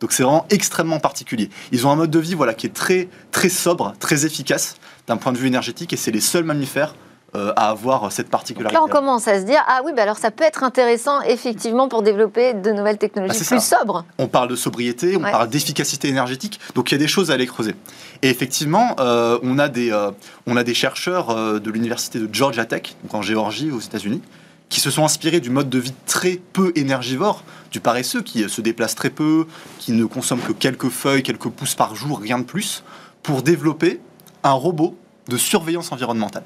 Donc 0.00 0.12
c'est 0.12 0.22
vraiment 0.22 0.46
extrêmement 0.50 0.98
particulier. 1.00 1.48
Ils 1.72 1.86
ont 1.86 1.90
un 1.90 1.96
mode 1.96 2.10
de 2.10 2.18
vie 2.18 2.34
voilà, 2.34 2.54
qui 2.54 2.66
est 2.66 2.74
très, 2.74 3.08
très 3.32 3.48
sobre, 3.48 3.94
très 3.98 4.26
efficace 4.26 4.76
d'un 5.06 5.16
point 5.16 5.32
de 5.32 5.38
vue 5.38 5.46
énergétique, 5.46 5.92
et 5.92 5.96
c'est 5.96 6.10
les 6.10 6.20
seuls 6.20 6.44
mammifères 6.44 6.94
euh, 7.34 7.52
à 7.56 7.70
avoir 7.70 8.12
cette 8.12 8.26
Donc 8.26 8.32
particularité. 8.32 8.74
là, 8.74 8.82
on 8.84 8.88
commence 8.88 9.26
à 9.28 9.40
se 9.40 9.44
dire, 9.44 9.62
ah 9.66 9.80
oui, 9.84 9.92
bah 9.96 10.02
alors 10.02 10.16
ça 10.16 10.30
peut 10.30 10.44
être 10.44 10.62
intéressant, 10.64 11.20
effectivement, 11.22 11.88
pour 11.88 12.02
développer 12.02 12.54
de 12.54 12.70
nouvelles 12.72 12.98
technologies 12.98 13.36
Ah, 13.40 13.44
c'est 13.44 13.54
plus 13.56 13.64
ça. 13.64 13.78
sobres. 13.80 14.04
On 14.18 14.26
parle 14.28 14.48
de 14.48 14.56
sobriété, 14.56 15.16
on 15.16 15.22
Ouais. 15.22 15.30
parle 15.30 15.48
d'efficacité 15.48 16.08
énergétique, 16.08 16.60
donc 16.74 16.90
il 16.90 16.94
y 16.94 16.96
a 16.96 16.98
des 16.98 17.08
choses 17.08 17.30
à 17.30 17.34
aller 17.34 17.46
creuser. 17.46 17.74
Et 18.22 18.28
effectivement, 18.30 18.94
euh, 19.00 19.38
on, 19.42 19.58
a 19.58 19.68
des, 19.68 19.92
euh, 19.92 20.10
on 20.46 20.56
a 20.56 20.62
des 20.64 20.74
chercheurs 20.74 21.30
euh, 21.30 21.58
de 21.58 21.70
l'université 21.70 22.18
de 22.18 22.28
Georgia 22.32 22.64
Tech, 22.64 22.94
donc 23.02 23.14
en 23.14 23.22
Géorgie, 23.22 23.70
aux 23.70 23.80
États-Unis, 23.80 24.22
qui 24.68 24.80
se 24.80 24.90
sont 24.90 25.04
inspirés 25.04 25.40
du 25.40 25.50
mode 25.50 25.68
de 25.70 25.78
vie 25.78 25.94
très 26.06 26.40
peu 26.52 26.72
énergivore 26.74 27.44
du 27.70 27.80
paresseux, 27.80 28.22
qui 28.22 28.44
euh, 28.44 28.48
se 28.48 28.60
déplace 28.60 28.94
très 28.94 29.10
peu, 29.10 29.46
qui 29.78 29.92
ne 29.92 30.04
consomme 30.04 30.40
que 30.40 30.52
quelques 30.52 30.88
feuilles, 30.88 31.22
quelques 31.22 31.48
pousses 31.48 31.74
par 31.74 31.94
jour, 31.94 32.18
rien 32.20 32.38
de 32.38 32.44
plus, 32.44 32.82
pour 33.22 33.42
développer 33.42 34.00
un 34.42 34.52
robot 34.52 34.96
de 35.28 35.36
surveillance 35.36 35.92
environnementale. 35.92 36.44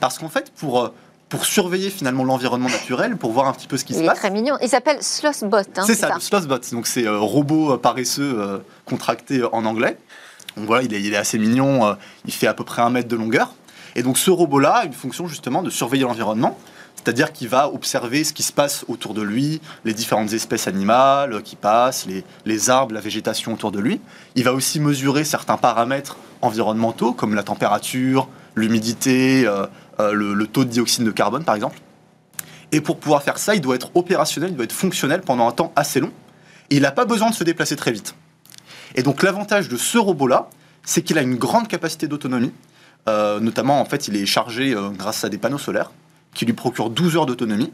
Parce 0.00 0.18
qu'en 0.18 0.28
fait, 0.28 0.52
pour, 0.56 0.82
euh, 0.82 0.88
pour 1.28 1.44
surveiller 1.44 1.90
finalement 1.90 2.24
l'environnement 2.24 2.68
naturel, 2.68 3.16
pour 3.16 3.32
voir 3.32 3.46
un 3.46 3.52
petit 3.52 3.66
peu 3.66 3.76
ce 3.76 3.84
qui 3.84 3.94
se 3.94 3.98
Il 3.98 4.04
est 4.04 4.08
passe, 4.08 4.18
très 4.18 4.30
mignon. 4.30 4.56
Il 4.62 4.68
s'appelle 4.68 5.02
Slothbot. 5.02 5.56
Hein, 5.58 5.84
c'est 5.86 5.94
ça, 5.94 6.14
le 6.14 6.20
Slothbot. 6.20 6.60
Donc 6.72 6.86
c'est 6.86 7.06
euh, 7.06 7.18
robot 7.18 7.76
paresseux 7.78 8.36
euh, 8.38 8.58
contracté 8.86 9.42
en 9.52 9.64
anglais. 9.64 9.98
Donc 10.56 10.66
voilà, 10.66 10.82
il 10.82 10.94
est, 10.94 11.00
il 11.02 11.12
est 11.12 11.16
assez 11.16 11.38
mignon. 11.38 11.86
euh, 11.86 11.94
il 12.24 12.32
fait 12.32 12.46
à 12.46 12.54
peu 12.54 12.64
près 12.64 12.82
un 12.82 12.90
mètre 12.90 13.08
de 13.08 13.16
longueur. 13.16 13.52
Et 13.94 14.02
donc 14.02 14.18
ce 14.18 14.30
robot-là 14.30 14.70
a 14.70 14.84
une 14.84 14.92
fonction 14.92 15.26
justement 15.26 15.62
de 15.62 15.70
surveiller 15.70 16.04
l'environnement. 16.04 16.58
C'est-à-dire 17.08 17.32
qu'il 17.32 17.48
va 17.48 17.72
observer 17.72 18.22
ce 18.22 18.34
qui 18.34 18.42
se 18.42 18.52
passe 18.52 18.84
autour 18.86 19.14
de 19.14 19.22
lui, 19.22 19.62
les 19.86 19.94
différentes 19.94 20.34
espèces 20.34 20.68
animales 20.68 21.42
qui 21.42 21.56
passent, 21.56 22.04
les, 22.04 22.22
les 22.44 22.68
arbres, 22.68 22.92
la 22.92 23.00
végétation 23.00 23.54
autour 23.54 23.72
de 23.72 23.80
lui. 23.80 23.98
Il 24.34 24.44
va 24.44 24.52
aussi 24.52 24.78
mesurer 24.78 25.24
certains 25.24 25.56
paramètres 25.56 26.18
environnementaux 26.42 27.14
comme 27.14 27.34
la 27.34 27.42
température, 27.42 28.28
l'humidité, 28.56 29.46
euh, 29.46 29.64
euh, 30.00 30.12
le, 30.12 30.46
taux 30.46 30.66
de 30.66 30.68
dioxyde 30.68 31.06
de 31.06 31.10
carbone 31.10 31.44
par 31.44 31.54
exemple. 31.54 31.80
Et 32.72 32.82
pour 32.82 32.98
pouvoir 32.98 33.22
faire 33.22 33.38
ça, 33.38 33.54
il 33.54 33.62
doit 33.62 33.76
être 33.76 33.90
opérationnel, 33.94 34.50
il 34.50 34.56
doit 34.56 34.66
être 34.66 34.72
fonctionnel 34.72 35.22
pendant 35.22 35.48
un 35.48 35.52
temps 35.52 35.72
assez 35.76 36.00
long. 36.00 36.12
Et 36.68 36.76
il 36.76 36.82
n'a 36.82 36.92
pas 36.92 37.06
besoin 37.06 37.30
de 37.30 37.34
se 37.34 37.42
déplacer 37.42 37.76
très 37.76 37.90
vite. 37.90 38.16
Et 38.96 39.02
donc 39.02 39.22
l'avantage 39.22 39.70
de 39.70 39.78
ce 39.78 39.96
robot-là, 39.96 40.50
c'est 40.84 41.00
qu'il 41.00 41.16
a 41.16 41.22
une 41.22 41.36
grande 41.36 41.68
capacité 41.68 42.06
d'autonomie. 42.06 42.52
Euh, 43.08 43.40
notamment, 43.40 43.80
en 43.80 43.86
fait, 43.86 44.08
il 44.08 44.16
est 44.16 44.26
chargé 44.26 44.76
grâce 44.98 45.24
à 45.24 45.30
des 45.30 45.38
panneaux 45.38 45.56
solaires 45.56 45.90
qui 46.34 46.46
lui 46.46 46.52
procurent 46.52 46.90
12 46.90 47.16
heures 47.16 47.26
d'autonomie. 47.26 47.72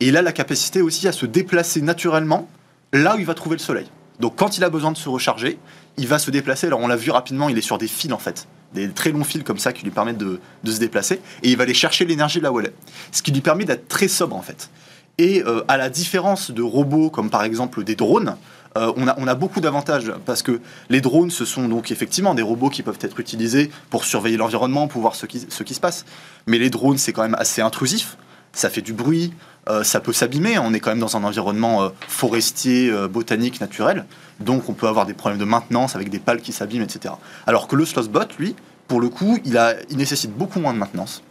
Et 0.00 0.08
il 0.08 0.16
a 0.16 0.22
la 0.22 0.32
capacité 0.32 0.82
aussi 0.82 1.06
à 1.08 1.12
se 1.12 1.26
déplacer 1.26 1.80
naturellement 1.80 2.48
là 2.92 3.16
où 3.16 3.18
il 3.18 3.26
va 3.26 3.34
trouver 3.34 3.56
le 3.56 3.62
soleil. 3.62 3.86
Donc 4.20 4.36
quand 4.36 4.58
il 4.58 4.64
a 4.64 4.70
besoin 4.70 4.92
de 4.92 4.96
se 4.96 5.08
recharger, 5.08 5.58
il 5.96 6.06
va 6.06 6.18
se 6.18 6.30
déplacer. 6.30 6.66
Alors 6.66 6.80
on 6.80 6.86
l'a 6.86 6.96
vu 6.96 7.10
rapidement, 7.10 7.48
il 7.48 7.58
est 7.58 7.62
sur 7.62 7.78
des 7.78 7.88
fils 7.88 8.12
en 8.12 8.18
fait. 8.18 8.46
Des 8.74 8.88
très 8.88 9.12
longs 9.12 9.24
fils 9.24 9.42
comme 9.42 9.58
ça 9.58 9.72
qui 9.72 9.84
lui 9.84 9.90
permettent 9.90 10.18
de, 10.18 10.40
de 10.64 10.72
se 10.72 10.78
déplacer. 10.78 11.20
Et 11.42 11.50
il 11.50 11.56
va 11.56 11.64
aller 11.64 11.74
chercher 11.74 12.04
l'énergie 12.04 12.40
là 12.40 12.52
où 12.52 12.60
elle 12.60 12.66
est. 12.66 12.74
Ce 13.10 13.22
qui 13.22 13.32
lui 13.32 13.40
permet 13.40 13.64
d'être 13.64 13.88
très 13.88 14.08
sobre 14.08 14.36
en 14.36 14.42
fait. 14.42 14.70
Et 15.18 15.42
euh, 15.44 15.62
à 15.68 15.76
la 15.76 15.90
différence 15.90 16.50
de 16.50 16.62
robots 16.62 17.10
comme 17.10 17.30
par 17.30 17.44
exemple 17.44 17.84
des 17.84 17.94
drones, 17.94 18.36
euh, 18.76 18.92
on, 18.96 19.26
a, 19.26 19.34
beaucoup 19.34 19.60
d'avantages 19.60 20.12
parce 20.24 20.42
que 20.42 20.60
les 20.88 21.00
drones, 21.00 21.30
ce 21.30 21.44
sont 21.44 21.68
donc 21.68 21.90
effectivement 21.90 22.34
des 22.34 22.42
robots 22.42 22.70
qui 22.70 22.82
peuvent 22.82 22.98
être 23.02 23.20
utilisés 23.20 23.70
pour 23.90 24.04
surveiller 24.04 24.36
l'environnement, 24.36 24.88
pour 24.88 25.02
voir 25.02 25.14
ce 25.14 25.26
qui, 25.26 25.40
se 25.40 25.80
passe. 25.80 26.04
Mais 26.46 26.58
les 26.58 26.70
drones, 26.70 26.96
c'est 26.96 27.12
quand 27.12 27.22
même 27.22 27.36
assez 27.38 27.60
intrusif. 27.60 28.16
Ça 28.52 28.70
fait 28.70 28.82
du 28.82 28.92
bruit, 28.92 29.32
euh, 29.68 29.82
ça 29.82 30.00
peut 30.00 30.12
s'abîmer. 30.12 30.58
On 30.58 30.72
est 30.72 30.80
quand 30.80 30.90
même 30.90 31.00
dans 31.00 31.16
un 31.16 31.24
environnement 31.24 31.82
euh, 31.82 31.88
forestier, 32.08 32.90
botanique, 33.08 33.60
naturel. 33.60 34.06
Donc 34.40 34.68
on 34.68 34.72
peut 34.72 34.88
avoir 34.88 35.06
des 35.06 35.14
problèmes 35.14 35.40
de 35.40 35.44
maintenance 35.44 35.94
avec 35.94 36.08
des 36.08 36.18
pales 36.18 36.40
qui 36.40 36.52
s'abîment, 36.52 36.82
etc. 36.82 37.14
Alors 37.46 37.68
que 37.68 37.76
le 37.76 37.84
Slothbot, 37.84 38.28
lui, 38.38 38.56
pour 38.88 39.00
le 39.00 39.10
coup, 39.10 39.38
il, 39.44 39.58
a, 39.58 39.74
il 39.90 39.98
nécessite 39.98 40.32
beaucoup 40.32 40.60
moins 40.60 40.72
de 40.72 40.78
maintenance. 40.78 41.22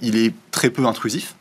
Il 0.00 0.16
est 0.16 0.32
très 0.52 0.70
peu 0.70 0.86
intrusif. 0.86 1.34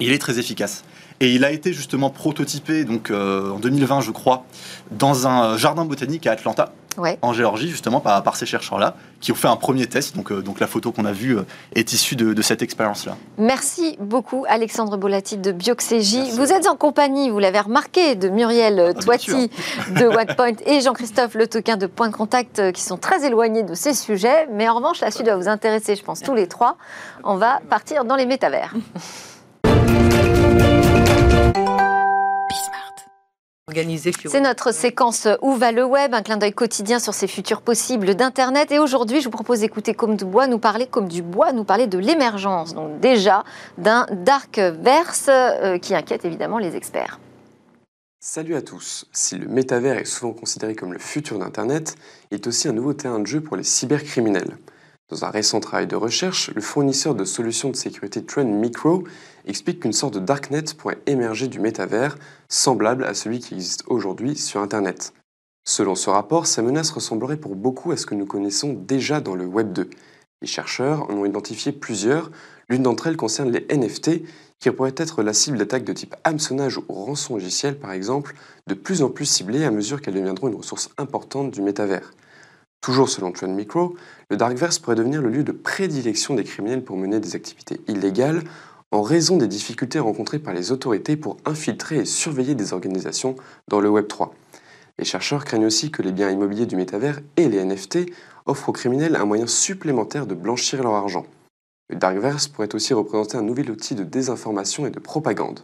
Il 0.00 0.12
est 0.12 0.18
très 0.18 0.38
efficace. 0.38 0.84
Et 1.20 1.32
il 1.34 1.44
a 1.44 1.50
été 1.50 1.72
justement 1.72 2.10
prototypé 2.10 2.84
donc, 2.84 3.10
euh, 3.10 3.52
en 3.52 3.58
2020, 3.58 4.00
je 4.00 4.10
crois, 4.10 4.44
dans 4.90 5.26
un 5.26 5.56
jardin 5.56 5.84
botanique 5.84 6.26
à 6.26 6.32
Atlanta, 6.32 6.72
Ouais. 6.96 7.18
en 7.22 7.32
Géorgie, 7.32 7.68
justement, 7.68 7.98
par, 8.00 8.22
par 8.22 8.36
ces 8.36 8.46
chercheurs-là, 8.46 8.94
qui 9.20 9.32
ont 9.32 9.34
fait 9.34 9.48
un 9.48 9.56
premier 9.56 9.86
test. 9.88 10.14
Donc, 10.16 10.30
euh, 10.30 10.42
donc 10.42 10.60
la 10.60 10.66
photo 10.68 10.92
qu'on 10.92 11.04
a 11.06 11.12
vue 11.12 11.36
euh, 11.38 11.42
est 11.74 11.92
issue 11.92 12.14
de, 12.14 12.34
de 12.34 12.42
cette 12.42 12.62
expérience-là. 12.62 13.16
Merci 13.36 13.96
beaucoup, 13.98 14.44
Alexandre 14.48 14.96
Bolati 14.96 15.36
de 15.36 15.50
Bioxégie. 15.50 16.30
Vous 16.32 16.52
êtes 16.52 16.68
en 16.68 16.76
compagnie, 16.76 17.30
vous 17.30 17.38
l'avez 17.40 17.58
remarqué, 17.60 18.14
de 18.14 18.28
Muriel 18.28 18.94
Ah, 18.96 19.00
Toiti 19.00 19.50
de 19.90 20.06
Wackpoint 20.06 20.52
et 20.66 20.80
Jean-Christophe 20.82 21.34
Le 21.34 21.48
Toquin 21.48 21.76
de 21.76 21.86
Point 21.86 22.10
de 22.10 22.14
Contact, 22.14 22.58
euh, 22.60 22.70
qui 22.70 22.82
sont 22.82 22.96
très 22.96 23.24
éloignés 23.26 23.64
de 23.64 23.74
ces 23.74 23.94
sujets. 23.94 24.46
Mais 24.52 24.68
en 24.68 24.74
revanche, 24.76 25.00
la 25.00 25.10
suite 25.10 25.26
doit 25.26 25.36
vous 25.36 25.48
intéresser, 25.48 25.96
je 25.96 26.02
pense, 26.04 26.20
tous 26.20 26.34
les 26.34 26.46
trois. 26.46 26.76
On 27.24 27.36
va 27.36 27.60
partir 27.70 28.04
dans 28.04 28.16
les 28.16 28.26
métavers. 28.26 28.72
C'est 34.26 34.42
notre 34.42 34.74
séquence 34.74 35.26
Où 35.40 35.54
va 35.54 35.72
le 35.72 35.84
web 35.84 36.12
Un 36.12 36.20
clin 36.20 36.36
d'œil 36.36 36.52
quotidien 36.52 36.98
sur 36.98 37.14
ces 37.14 37.26
futurs 37.26 37.62
possibles 37.62 38.14
d'Internet. 38.14 38.70
Et 38.72 38.78
aujourd'hui, 38.78 39.20
je 39.20 39.24
vous 39.24 39.30
propose 39.30 39.60
d'écouter 39.60 39.94
Comme 39.94 40.16
du 40.16 40.26
bois 40.26 40.46
nous 40.46 40.58
parler 40.58 40.86
comme 40.86 41.08
du 41.08 41.22
bois, 41.22 41.52
nous 41.52 41.64
parler 41.64 41.86
de 41.86 41.96
l'émergence, 41.96 42.74
donc 42.74 43.00
déjà 43.00 43.42
d'un 43.78 44.06
dark 44.12 44.58
verse 44.58 45.28
euh, 45.30 45.78
qui 45.78 45.94
inquiète 45.94 46.26
évidemment 46.26 46.58
les 46.58 46.76
experts. 46.76 47.18
Salut 48.20 48.54
à 48.54 48.60
tous. 48.60 49.06
Si 49.12 49.38
le 49.38 49.48
métavers 49.48 49.96
est 49.96 50.04
souvent 50.04 50.34
considéré 50.34 50.74
comme 50.74 50.92
le 50.92 50.98
futur 50.98 51.38
d'Internet, 51.38 51.96
il 52.30 52.34
est 52.34 52.46
aussi 52.46 52.68
un 52.68 52.72
nouveau 52.72 52.92
terrain 52.92 53.18
de 53.18 53.26
jeu 53.26 53.40
pour 53.40 53.56
les 53.56 53.64
cybercriminels. 53.64 54.58
Dans 55.10 55.26
un 55.26 55.30
récent 55.30 55.60
travail 55.60 55.86
de 55.86 55.96
recherche, 55.96 56.50
le 56.54 56.62
fournisseur 56.62 57.14
de 57.14 57.26
solutions 57.26 57.68
de 57.68 57.76
sécurité 57.76 58.24
Trend 58.24 58.44
Micro 58.44 59.04
explique 59.44 59.80
qu'une 59.80 59.92
sorte 59.92 60.14
de 60.14 60.18
darknet 60.18 60.64
pourrait 60.78 61.02
émerger 61.04 61.46
du 61.46 61.60
métavers, 61.60 62.16
semblable 62.48 63.04
à 63.04 63.12
celui 63.12 63.38
qui 63.38 63.52
existe 63.52 63.84
aujourd'hui 63.86 64.34
sur 64.34 64.62
Internet. 64.62 65.12
Selon 65.66 65.94
ce 65.94 66.08
rapport, 66.08 66.46
ces 66.46 66.62
menaces 66.62 66.90
ressembleraient 66.90 67.36
pour 67.36 67.54
beaucoup 67.54 67.92
à 67.92 67.98
ce 67.98 68.06
que 68.06 68.14
nous 68.14 68.24
connaissons 68.24 68.72
déjà 68.72 69.20
dans 69.20 69.34
le 69.34 69.44
Web 69.44 69.74
2. 69.74 69.90
Les 70.40 70.48
chercheurs 70.48 71.10
en 71.10 71.14
ont 71.14 71.26
identifié 71.26 71.72
plusieurs, 71.72 72.30
l'une 72.70 72.82
d'entre 72.82 73.06
elles 73.06 73.18
concerne 73.18 73.50
les 73.50 73.66
NFT, 73.70 74.22
qui 74.58 74.70
pourraient 74.70 74.94
être 74.96 75.22
la 75.22 75.34
cible 75.34 75.58
d'attaques 75.58 75.84
de 75.84 75.92
type 75.92 76.16
hameçonnage 76.24 76.78
ou 76.78 76.94
rançon 76.94 77.34
logiciel 77.34 77.78
par 77.78 77.92
exemple, 77.92 78.34
de 78.68 78.74
plus 78.74 79.02
en 79.02 79.10
plus 79.10 79.26
ciblées 79.26 79.64
à 79.64 79.70
mesure 79.70 80.00
qu'elles 80.00 80.14
deviendront 80.14 80.48
une 80.48 80.54
ressource 80.54 80.88
importante 80.96 81.50
du 81.50 81.60
métavers. 81.60 82.10
Toujours 82.84 83.08
selon 83.08 83.32
Trend 83.32 83.48
Micro, 83.48 83.96
le 84.28 84.36
Darkverse 84.36 84.78
pourrait 84.78 84.94
devenir 84.94 85.22
le 85.22 85.30
lieu 85.30 85.42
de 85.42 85.52
prédilection 85.52 86.34
des 86.34 86.44
criminels 86.44 86.84
pour 86.84 86.98
mener 86.98 87.18
des 87.18 87.34
activités 87.34 87.80
illégales 87.88 88.42
en 88.90 89.00
raison 89.00 89.38
des 89.38 89.48
difficultés 89.48 89.98
rencontrées 90.00 90.38
par 90.38 90.52
les 90.52 90.70
autorités 90.70 91.16
pour 91.16 91.38
infiltrer 91.46 92.00
et 92.00 92.04
surveiller 92.04 92.54
des 92.54 92.74
organisations 92.74 93.36
dans 93.68 93.80
le 93.80 93.88
Web 93.88 94.06
3. 94.06 94.34
Les 94.98 95.06
chercheurs 95.06 95.46
craignent 95.46 95.64
aussi 95.64 95.90
que 95.90 96.02
les 96.02 96.12
biens 96.12 96.28
immobiliers 96.28 96.66
du 96.66 96.76
métavers 96.76 97.20
et 97.38 97.48
les 97.48 97.64
NFT 97.64 98.00
offrent 98.44 98.68
aux 98.68 98.72
criminels 98.72 99.16
un 99.16 99.24
moyen 99.24 99.46
supplémentaire 99.46 100.26
de 100.26 100.34
blanchir 100.34 100.82
leur 100.82 100.92
argent. 100.92 101.24
Le 101.88 101.96
Darkverse 101.96 102.48
pourrait 102.48 102.74
aussi 102.74 102.92
représenter 102.92 103.38
un 103.38 103.42
nouvel 103.42 103.70
outil 103.70 103.94
de 103.94 104.04
désinformation 104.04 104.84
et 104.84 104.90
de 104.90 105.00
propagande. 105.00 105.60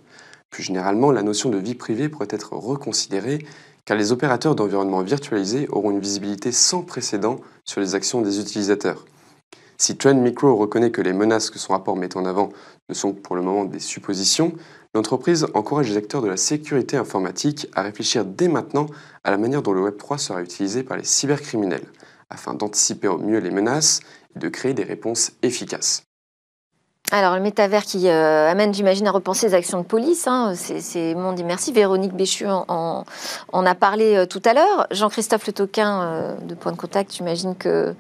Plus 0.49 0.62
généralement, 0.62 1.12
la 1.12 1.23
notion 1.23 1.51
de 1.51 1.59
vie 1.59 1.75
privée 1.75 2.09
pourrait 2.09 2.29
être 2.31 2.55
reconsidérée 2.55 3.45
car 3.85 3.97
les 3.97 4.12
opérateurs 4.12 4.55
d'environnement 4.55 5.03
virtualisés 5.03 5.68
auront 5.70 5.91
une 5.91 6.01
visibilité 6.01 6.53
sans 6.53 6.83
précédent 6.83 7.41
sur 7.64 7.81
les 7.81 7.95
actions 7.95 8.20
des 8.20 8.41
utilisateurs. 8.41 9.05
Si 9.78 9.97
Trend 9.97 10.14
Micro 10.16 10.57
reconnaît 10.57 10.91
que 10.91 11.01
les 11.01 11.14
menaces 11.14 11.49
que 11.49 11.59
son 11.59 11.72
rapport 11.72 11.97
met 11.97 12.14
en 12.16 12.26
avant 12.26 12.51
ne 12.91 12.95
sont 12.95 13.14
pour 13.14 13.35
le 13.35 13.41
moment 13.41 13.64
des 13.64 13.78
suppositions, 13.78 14.53
l'entreprise 14.95 15.47
encourage 15.55 15.89
les 15.89 15.97
acteurs 15.97 16.20
de 16.20 16.28
la 16.28 16.37
sécurité 16.37 16.99
informatique 16.99 17.66
à 17.74 17.83
réfléchir 17.83 18.24
dès 18.24 18.49
maintenant 18.49 18.87
à 19.24 19.31
la 19.31 19.39
manière 19.39 19.62
dont 19.62 19.72
le 19.72 19.91
Web3 19.91 20.18
sera 20.18 20.43
utilisé 20.43 20.83
par 20.83 20.99
les 20.99 21.05
cybercriminels, 21.05 21.87
afin 22.28 22.53
d'anticiper 22.53 23.09
au 23.09 23.16
mieux 23.16 23.39
les 23.39 23.51
menaces 23.51 24.01
et 24.37 24.39
de 24.39 24.49
créer 24.49 24.74
des 24.74 24.85
réponses 24.85 25.33
efficaces. 25.43 26.03
Alors, 27.12 27.34
le 27.34 27.40
métavers 27.40 27.82
qui 27.82 28.08
euh, 28.08 28.48
amène, 28.48 28.72
j'imagine, 28.72 29.06
à 29.08 29.11
repenser 29.11 29.48
les 29.48 29.54
actions 29.54 29.78
de 29.78 29.84
police, 29.84 30.28
hein, 30.28 30.54
c'est 30.54 31.14
monde 31.14 31.38
immersif. 31.38 31.74
Véronique 31.74 32.12
Béchu 32.12 32.46
en, 32.46 33.04
a 33.52 33.74
parlé 33.74 34.14
euh, 34.14 34.26
tout 34.26 34.42
à 34.44 34.54
l'heure. 34.54 34.86
Jean-Christophe 34.92 35.46
Le 35.48 35.52
Toquin, 35.52 36.02
euh, 36.02 36.34
de 36.42 36.54
Point 36.54 36.72
de 36.72 36.76
Contact, 36.76 37.12
j'imagine 37.12 37.56
que 37.56 37.94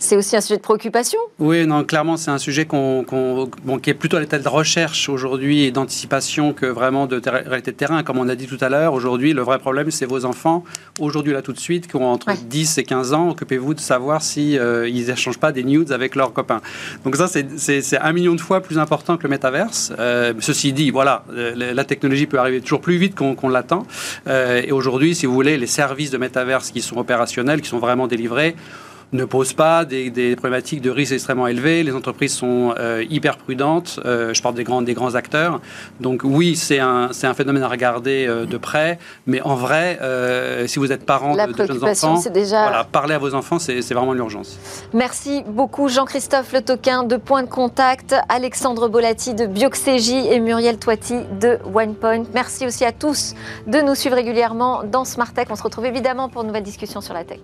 c'est 0.00 0.16
aussi 0.16 0.34
un 0.34 0.40
sujet 0.40 0.56
de 0.56 0.62
préoccupation 0.62 1.18
Oui, 1.38 1.66
non, 1.66 1.84
clairement, 1.84 2.16
c'est 2.16 2.30
un 2.30 2.38
sujet 2.38 2.66
qui 2.66 3.90
est 3.90 3.94
plutôt 3.94 4.16
à 4.16 4.20
l'état 4.20 4.38
de 4.38 4.48
recherche 4.48 5.10
aujourd'hui 5.10 5.64
et 5.64 5.70
d'anticipation 5.70 6.54
que 6.54 6.64
vraiment 6.64 7.06
de 7.06 7.20
réalité 7.28 7.70
de 7.70 7.76
terrain. 7.76 8.02
Comme 8.02 8.16
on 8.16 8.28
a 8.30 8.34
dit 8.34 8.46
tout 8.46 8.56
à 8.62 8.70
l'heure, 8.70 8.94
aujourd'hui, 8.94 9.34
le 9.34 9.42
vrai 9.42 9.58
problème, 9.58 9.90
c'est 9.90 10.06
vos 10.06 10.24
enfants, 10.24 10.64
aujourd'hui, 10.98 11.34
là, 11.34 11.42
tout 11.42 11.52
de 11.52 11.58
suite, 11.58 11.86
qui 11.86 11.96
ont 11.96 12.10
entre 12.10 12.32
10 12.32 12.78
et 12.78 12.84
15 12.84 13.12
ans. 13.12 13.28
Occupez-vous 13.28 13.74
de 13.74 13.80
savoir 13.80 14.22
si 14.22 14.58
euh, 14.58 14.88
ils 14.88 15.08
n'échangent 15.08 15.38
pas 15.38 15.52
des 15.52 15.64
nudes 15.64 15.92
avec 15.92 16.14
leurs 16.14 16.32
copains. 16.32 16.62
Donc 17.04 17.16
ça, 17.16 17.28
c'est 17.28 17.98
un 17.98 18.12
million 18.12 18.34
de 18.34 18.40
fois 18.40 18.62
plus 18.62 18.78
important 18.78 19.18
que 19.18 19.24
le 19.24 19.28
métaverse. 19.28 19.92
Euh, 19.98 20.32
ceci 20.40 20.72
dit, 20.72 20.90
voilà, 20.90 21.24
euh, 21.34 21.74
la 21.74 21.84
technologie 21.84 22.26
peut 22.26 22.38
arriver 22.38 22.62
toujours 22.62 22.80
plus 22.80 22.96
vite 22.96 23.14
qu'on 23.14 23.48
l'attend. 23.50 23.86
et 24.26 24.72
aujourd'hui, 24.72 25.14
si 25.14 25.26
vous 25.26 25.34
voulez, 25.34 25.58
les 25.58 25.66
services 25.66 26.10
de 26.10 26.16
métaverse 26.16 26.70
qui 26.70 26.80
sont 26.80 26.96
opérationnels, 26.96 27.60
qui 27.60 27.68
sont 27.68 27.78
vraiment 27.78 28.06
délivrés, 28.06 28.56
ne 29.12 29.24
pose 29.24 29.52
pas 29.52 29.84
des, 29.84 30.36
problématiques 30.36 30.80
de 30.80 30.90
risque 30.90 31.12
extrêmement 31.12 31.46
élevées. 31.46 31.82
Les 31.82 31.94
entreprises 31.94 32.34
sont 32.34 32.74
euh, 32.78 33.04
hyper 33.10 33.36
prudentes. 33.36 34.00
Euh, 34.04 34.32
je 34.34 34.42
parle 34.42 34.54
des 34.54 34.64
grands, 34.64 34.82
des 34.82 34.94
grands 34.94 35.14
acteurs. 35.14 35.60
Donc 36.00 36.20
oui, 36.24 36.56
c'est 36.56 36.78
un, 36.78 37.10
un, 37.22 37.34
phénomène 37.34 37.62
à 37.62 37.68
regarder 37.68 38.26
euh, 38.28 38.46
de 38.46 38.56
près. 38.56 38.98
Mais 39.26 39.40
en 39.42 39.56
vrai, 39.56 39.98
si 40.66 40.78
vous 40.78 40.92
êtes 40.92 41.04
parent 41.04 41.34
de, 41.34 41.66
jeunes 41.66 41.84
enfants, 41.84 42.20
déjà... 42.32 42.62
voilà, 42.62 42.84
parler 42.84 43.14
à 43.14 43.18
vos 43.18 43.34
enfants, 43.34 43.58
c'est 43.58 43.80
vraiment 43.92 44.12
l'urgence. 44.12 44.58
Merci 44.92 45.42
beaucoup 45.46 45.88
Jean-Christophe 45.88 46.52
Le 46.52 46.62
Toquin 46.62 47.04
de 47.04 47.16
Point 47.16 47.42
de 47.42 47.48
Contact, 47.48 48.14
Alexandre 48.28 48.88
Bolati 48.88 49.34
de 49.34 49.46
Bioxégie 49.46 50.26
et 50.30 50.40
Muriel 50.40 50.78
Toiti 50.78 51.16
de 51.40 51.58
OnePoint. 51.74 52.24
Merci 52.34 52.66
aussi 52.66 52.84
à 52.84 52.92
tous 52.92 53.34
de 53.66 53.80
nous 53.80 53.94
suivre 53.94 54.16
régulièrement 54.16 54.82
dans 54.84 55.04
Smart 55.04 55.32
Tech. 55.32 55.46
On 55.50 55.56
se 55.56 55.62
retrouve 55.62 55.86
évidemment 55.86 56.28
pour 56.28 56.42
une 56.42 56.48
nouvelle 56.48 56.62
discussion 56.62 57.00
sur 57.00 57.14
la 57.14 57.24
tech. 57.24 57.40